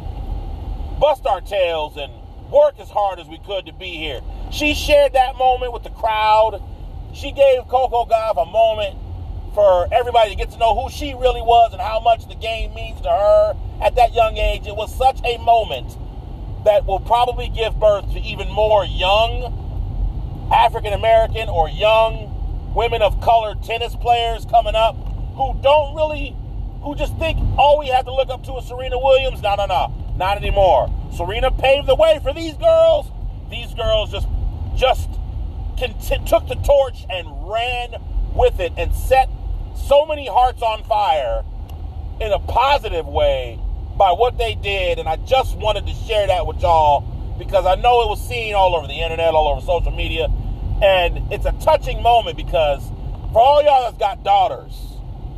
[0.98, 2.10] bust our tails and
[2.50, 4.20] work as hard as we could to be here.
[4.50, 6.62] She shared that moment with the crowd.
[7.12, 8.98] She gave Coco Gauff a moment
[9.54, 12.72] for everybody to get to know who she really was and how much the game
[12.72, 14.66] means to her at that young age.
[14.66, 15.94] It was such a moment
[16.64, 22.31] that will probably give birth to even more young African American or young
[22.74, 24.96] women of color tennis players coming up
[25.34, 26.36] who don't really,
[26.82, 29.42] who just think all we have to look up to is Serena Williams.
[29.42, 30.92] No, no, no, not anymore.
[31.16, 33.10] Serena paved the way for these girls.
[33.50, 34.28] These girls just,
[34.76, 35.08] just
[36.26, 37.94] took the torch and ran
[38.34, 39.28] with it and set
[39.74, 41.44] so many hearts on fire
[42.20, 43.58] in a positive way
[43.96, 44.98] by what they did.
[44.98, 47.00] And I just wanted to share that with y'all
[47.38, 50.28] because I know it was seen all over the internet, all over social media.
[50.82, 52.82] And it's a touching moment because
[53.32, 54.74] for all y'all that's got daughters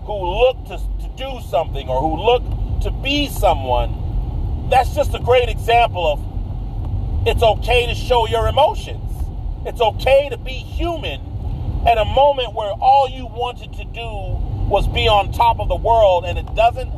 [0.05, 2.43] who look to, to do something or who look
[2.83, 9.01] to be someone, that's just a great example of it's okay to show your emotions.
[9.66, 11.21] It's okay to be human
[11.87, 14.09] at a moment where all you wanted to do
[14.69, 16.91] was be on top of the world, and it doesn't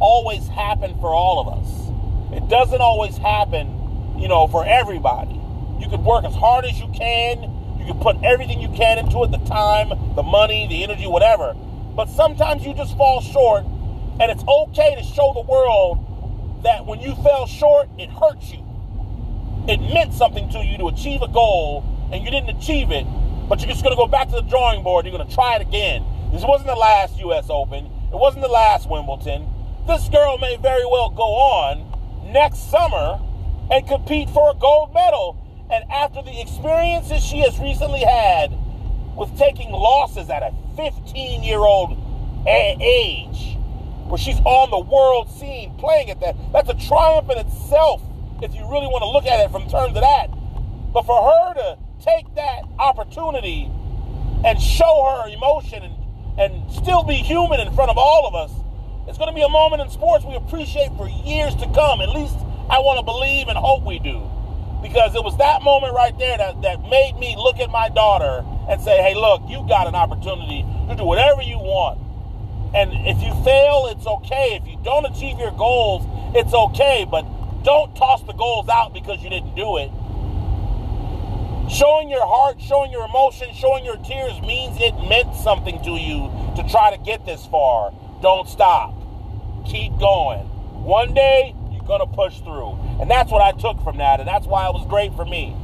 [0.00, 2.42] always happen for all of us.
[2.42, 5.38] It doesn't always happen, you know, for everybody.
[5.78, 7.59] You could work as hard as you can,
[7.90, 11.54] you put everything you can into it the time, the money, the energy, whatever.
[11.96, 13.64] But sometimes you just fall short,
[14.20, 18.64] and it's okay to show the world that when you fell short, it hurt you.
[19.66, 23.04] It meant something to you to achieve a goal, and you didn't achieve it,
[23.48, 25.04] but you're just going to go back to the drawing board.
[25.04, 26.04] You're going to try it again.
[26.32, 27.46] This wasn't the last U.S.
[27.50, 27.86] Open.
[27.86, 29.48] It wasn't the last Wimbledon.
[29.88, 33.18] This girl may very well go on next summer
[33.68, 35.39] and compete for a gold medal.
[35.70, 38.50] And after the experiences she has recently had
[39.16, 41.96] with taking losses at a 15 year old
[42.46, 43.56] age,
[44.08, 48.02] where she's on the world scene playing at that, that's a triumph in itself
[48.42, 50.26] if you really want to look at it from terms of that.
[50.92, 53.70] But for her to take that opportunity
[54.44, 55.94] and show her emotion and,
[56.40, 58.50] and still be human in front of all of us,
[59.06, 62.00] it's going to be a moment in sports we appreciate for years to come.
[62.00, 62.34] At least
[62.68, 64.28] I want to believe and hope we do.
[64.82, 68.44] Because it was that moment right there that, that made me look at my daughter
[68.68, 72.00] and say, hey, look, you got an opportunity to do whatever you want.
[72.74, 74.58] And if you fail, it's okay.
[74.60, 77.06] If you don't achieve your goals, it's okay.
[77.08, 77.22] But
[77.62, 79.90] don't toss the goals out because you didn't do it.
[81.70, 86.30] Showing your heart, showing your emotion, showing your tears means it meant something to you
[86.56, 87.92] to try to get this far.
[88.22, 88.94] Don't stop.
[89.66, 90.40] Keep going.
[90.82, 91.54] One day,
[91.90, 92.78] going to push through.
[93.02, 94.20] And that's what I took from that.
[94.20, 95.56] And that's why it was great for me.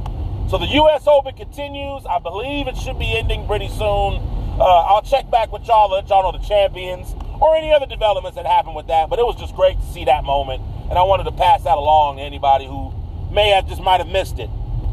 [0.51, 1.07] So the U.S.
[1.07, 2.05] Open continues.
[2.05, 4.19] I believe it should be ending pretty soon.
[4.59, 8.35] Uh, I'll check back with y'all, let y'all know the champions or any other developments
[8.35, 9.09] that happened with that.
[9.09, 10.61] But it was just great to see that moment.
[10.89, 12.91] And I wanted to pass that along to anybody who
[13.31, 14.49] may have just might have missed it.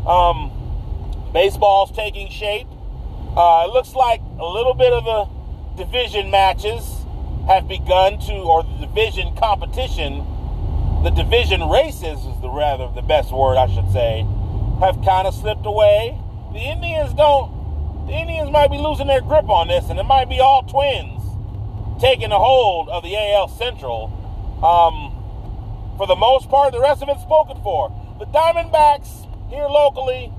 [0.06, 0.50] Um,
[1.32, 2.68] baseball's taking shape.
[3.36, 6.82] Uh, it looks like a little bit of the division matches
[7.46, 10.24] have begun to, or the division competition,
[11.04, 14.26] the division races is the rather the best word I should say,
[14.80, 16.18] have kind of slipped away.
[16.54, 20.30] The Indians don't, the Indians might be losing their grip on this, and it might
[20.30, 21.20] be all twins
[22.00, 24.08] taking a hold of the AL Central.
[24.64, 25.12] Um,
[25.98, 27.92] for the most part, the rest of it's spoken for.
[28.18, 30.32] The Diamondbacks here locally,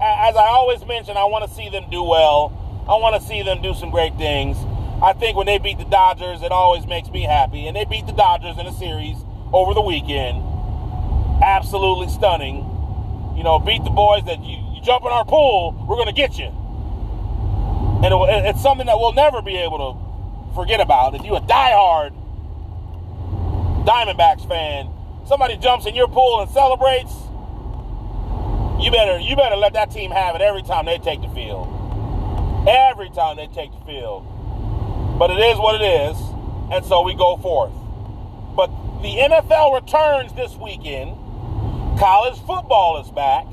[0.00, 2.54] as I always mention, I want to see them do well.
[2.88, 4.56] I want to see them do some great things.
[5.02, 7.66] I think when they beat the Dodgers, it always makes me happy.
[7.66, 9.16] And they beat the Dodgers in a series
[9.52, 10.42] over the weekend.
[11.42, 12.68] Absolutely stunning.
[13.36, 16.12] You know, beat the boys that you, you jump in our pool, we're going to
[16.12, 16.50] get you.
[18.04, 21.14] And it, it's something that we'll never be able to forget about.
[21.14, 22.12] If you're a diehard
[23.84, 24.90] Diamondbacks fan,
[25.26, 27.12] somebody jumps in your pool and celebrates,
[28.80, 31.68] you better you better let that team have it every time they take the field.
[32.68, 34.26] Every time they take the field.
[35.18, 36.16] But it is what it is,
[36.70, 37.72] and so we go forth.
[39.02, 41.16] The NFL returns this weekend.
[41.98, 43.46] College football is back.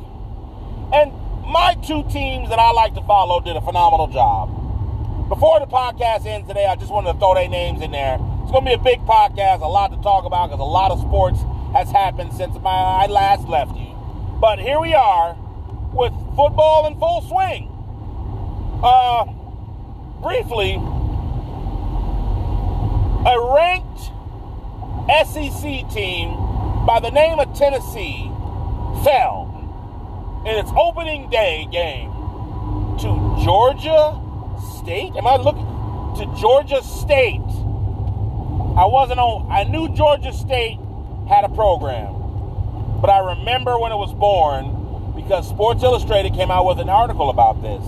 [0.93, 1.11] And
[1.43, 4.49] my two teams that I like to follow did a phenomenal job.
[5.27, 8.19] Before the podcast ends today, I just wanted to throw their names in there.
[8.43, 10.91] It's going to be a big podcast, a lot to talk about because a lot
[10.91, 11.39] of sports
[11.73, 13.89] has happened since my, I last left you.
[14.39, 15.35] But here we are
[15.93, 17.73] with football in full swing.
[18.83, 19.25] Uh,
[20.21, 20.75] briefly,
[23.25, 24.11] a ranked
[25.09, 26.35] SEC team
[26.85, 28.29] by the name of Tennessee
[29.03, 29.49] fell
[30.45, 32.11] in its opening day game
[32.99, 34.21] to Georgia
[34.77, 35.15] State.
[35.15, 35.65] Am I looking
[36.17, 37.41] to Georgia State?
[38.77, 39.51] I wasn't on.
[39.51, 40.77] I knew Georgia State
[41.27, 42.13] had a program,
[43.01, 47.29] but I remember when it was born because Sports Illustrated came out with an article
[47.29, 47.83] about this.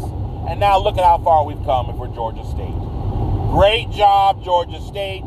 [0.49, 2.73] And now look at how far we've come if we're Georgia State.
[3.52, 5.23] Great job, Georgia State,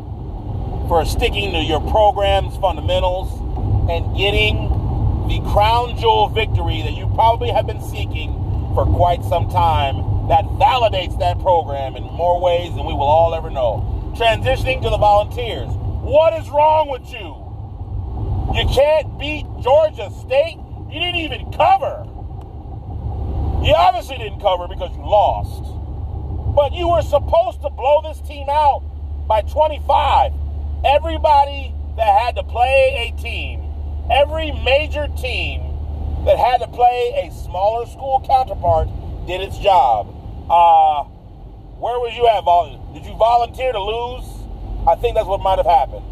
[0.87, 3.31] for sticking to your program's fundamentals
[3.89, 4.69] and getting
[5.27, 8.33] the crown jewel victory that you probably have been seeking
[8.75, 9.95] for quite some time
[10.27, 14.13] that validates that program in more ways than we will all ever know.
[14.15, 15.69] Transitioning to the volunteers.
[16.05, 17.45] What is wrong with you?
[18.53, 20.57] You can't beat Georgia State.
[20.89, 22.05] You didn't even cover.
[23.65, 25.63] You obviously didn't cover because you lost.
[26.55, 28.83] But you were supposed to blow this team out
[29.27, 30.44] by 25.
[30.83, 33.63] Everybody that had to play a team,
[34.11, 35.61] every major team
[36.25, 38.89] that had to play a smaller school counterpart
[39.27, 40.07] did its job.
[40.49, 41.03] Uh,
[41.79, 42.45] where was you at?
[42.93, 44.25] Did you volunteer to lose?
[44.87, 46.05] I think that's what might have happened.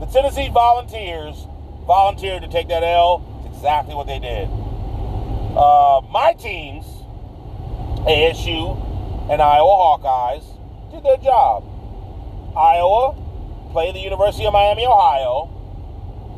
[0.00, 1.46] The Tennessee Volunteers
[1.86, 3.24] volunteered to take that L.
[3.46, 4.48] It's exactly what they did.
[5.56, 6.84] Uh, my teams,
[8.04, 8.76] ASU
[9.30, 10.44] and Iowa Hawkeyes,
[10.92, 11.64] did their job.
[12.56, 13.14] Iowa
[13.76, 15.52] played the University of Miami, Ohio,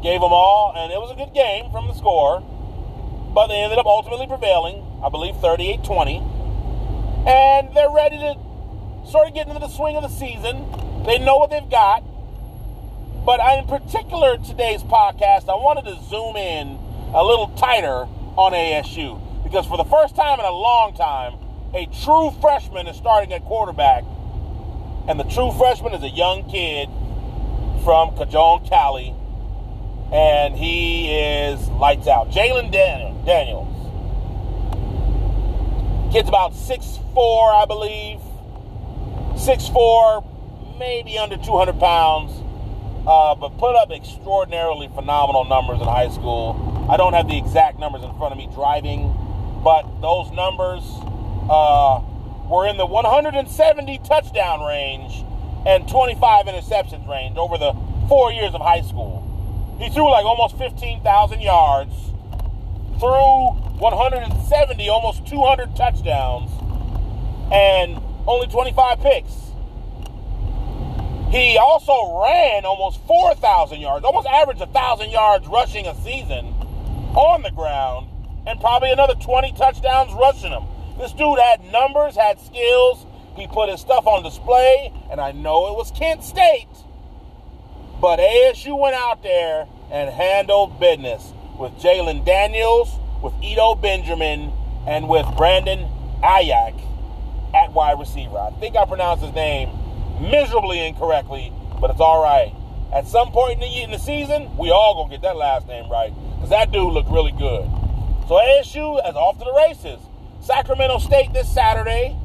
[0.02, 2.42] gave them all, and it was a good game from the score,
[3.32, 6.18] but they ended up ultimately prevailing, I believe 38 20.
[7.30, 8.34] And they're ready to
[9.06, 10.66] sort of get into the swing of the season.
[11.06, 12.02] They know what they've got.
[13.22, 16.74] But in particular, today's podcast, I wanted to zoom in
[17.14, 21.38] a little tighter on ASU because for the first time in a long time,
[21.70, 24.02] a true freshman is starting at quarterback.
[25.06, 26.90] And the true freshman is a young kid
[27.78, 29.14] from Cajon, Cali.
[30.12, 32.30] And he is lights out.
[32.30, 33.74] Jalen Daniels.
[36.12, 38.20] Kid's about 6'4, I believe.
[39.34, 42.32] 6'4, maybe under 200 pounds
[43.08, 46.86] uh, but put up extraordinarily phenomenal numbers in high school.
[46.90, 49.16] I don't have the exact numbers in front of me driving,
[49.64, 50.84] but those numbers
[51.48, 52.02] uh,
[52.48, 55.24] were in the 170 touchdown range
[55.66, 57.74] and 25 interceptions range over the
[58.08, 59.24] four years of high school.
[59.78, 61.94] He threw like almost 15,000 yards,
[62.98, 66.50] threw 170, almost 200 touchdowns,
[67.52, 69.32] and only 25 picks.
[71.30, 76.46] He also ran almost 4,000 yards, almost averaged 1,000 yards rushing a season
[77.14, 78.08] on the ground,
[78.46, 80.64] and probably another 20 touchdowns rushing them.
[80.98, 83.06] This dude had numbers, had skills.
[83.38, 86.68] He put his stuff on display, and I know it was Kent State,
[88.00, 94.52] but ASU went out there and handled business with Jalen Daniels, with Eno Benjamin,
[94.86, 95.88] and with Brandon
[96.22, 96.80] Aiyuk
[97.54, 98.38] at wide receiver.
[98.38, 99.70] I think I pronounced his name
[100.20, 102.52] miserably incorrectly, but it's all right.
[102.92, 105.90] At some point in the, in the season, we all gonna get that last name
[105.90, 107.64] right because that dude looked really good.
[108.28, 110.00] So ASU is off to the races.
[110.40, 112.17] Sacramento State this Saturday.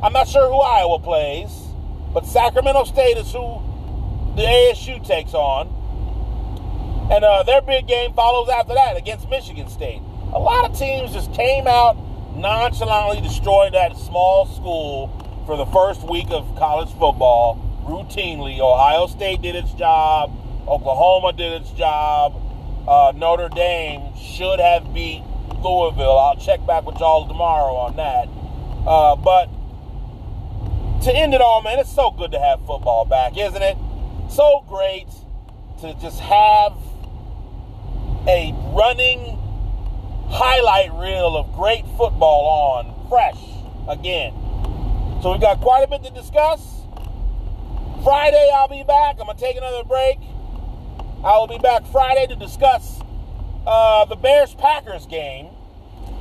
[0.00, 1.50] I'm not sure who Iowa plays,
[2.14, 3.60] but Sacramento State is who
[4.36, 5.66] the ASU takes on.
[7.10, 10.00] And uh, their big game follows after that against Michigan State.
[10.32, 11.96] A lot of teams just came out
[12.36, 15.08] nonchalantly destroyed that small school
[15.46, 18.60] for the first week of college football routinely.
[18.60, 20.30] Ohio State did its job.
[20.68, 22.40] Oklahoma did its job.
[22.86, 25.24] Uh, Notre Dame should have beat
[25.60, 26.18] Louisville.
[26.18, 28.28] I'll check back with y'all tomorrow on that.
[28.86, 29.50] Uh, but
[31.02, 33.76] to end it all, man, it's so good to have football back, isn't it?
[34.30, 35.08] So great
[35.80, 36.76] to just have
[38.26, 39.38] a running
[40.28, 43.40] highlight reel of great football on fresh
[43.88, 44.32] again.
[45.22, 46.82] So we've got quite a bit to discuss.
[48.04, 49.16] Friday, I'll be back.
[49.18, 50.18] I'm going to take another break.
[51.24, 53.00] I will be back Friday to discuss
[53.66, 55.48] uh, the Bears Packers game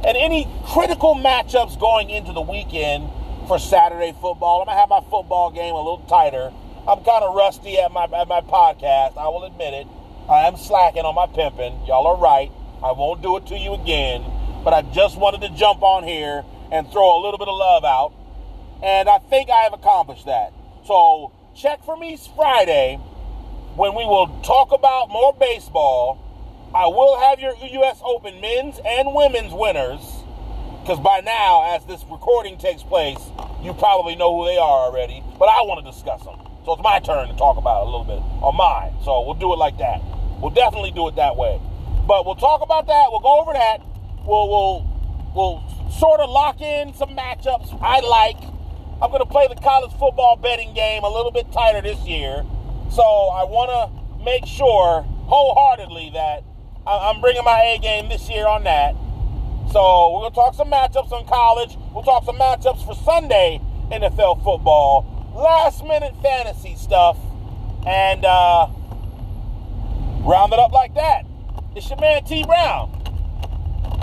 [0.03, 3.09] and any critical matchups going into the weekend
[3.47, 4.61] for Saturday football.
[4.61, 6.51] I'm to have my football game a little tighter.
[6.87, 9.17] I'm kind of rusty at my, at my podcast.
[9.17, 9.87] I will admit it.
[10.29, 11.85] I am slacking on my pimping.
[11.85, 12.51] Y'all are right.
[12.83, 14.25] I won't do it to you again.
[14.63, 17.85] But I just wanted to jump on here and throw a little bit of love
[17.85, 18.13] out.
[18.83, 20.51] And I think I have accomplished that.
[20.85, 22.97] So check for me Friday
[23.75, 26.19] when we will talk about more baseball.
[26.75, 28.01] I will have your U.S.
[28.03, 30.16] Open men's and women's winners.
[30.87, 33.19] Because by now, as this recording takes place,
[33.61, 35.21] you probably know who they are already.
[35.37, 36.39] But I want to discuss them.
[36.63, 38.95] So it's my turn to talk about it a little bit on mine.
[39.03, 39.99] So we'll do it like that.
[40.39, 41.59] We'll definitely do it that way.
[42.07, 43.07] But we'll talk about that.
[43.11, 43.83] We'll go over that.
[44.23, 44.87] We'll we'll
[45.35, 48.39] we'll sort of lock in some matchups I like
[49.03, 52.45] I'm to play the college football betting game a little bit tighter this year.
[52.95, 56.45] So I want to make sure wholeheartedly that
[56.87, 58.95] I'm bringing my A game this year on that.
[59.71, 61.77] So we're going to talk some matchups on college.
[61.93, 63.61] We'll talk some matchups for Sunday
[63.91, 67.17] NFL football, last minute fantasy stuff,
[67.85, 68.67] and uh,
[70.25, 71.25] round it up like that.
[71.75, 72.91] It's your man T Brown.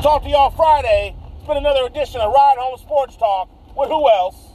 [0.03, 1.17] Talk to y'all Friday.
[1.37, 4.55] It's been another edition of Ride Home Sports Talk with who else?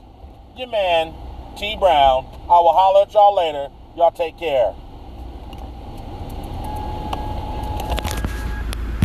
[0.59, 1.13] your man,
[1.57, 2.25] T Brown.
[2.43, 3.69] I will holler at y'all later.
[3.95, 4.73] Y'all take care.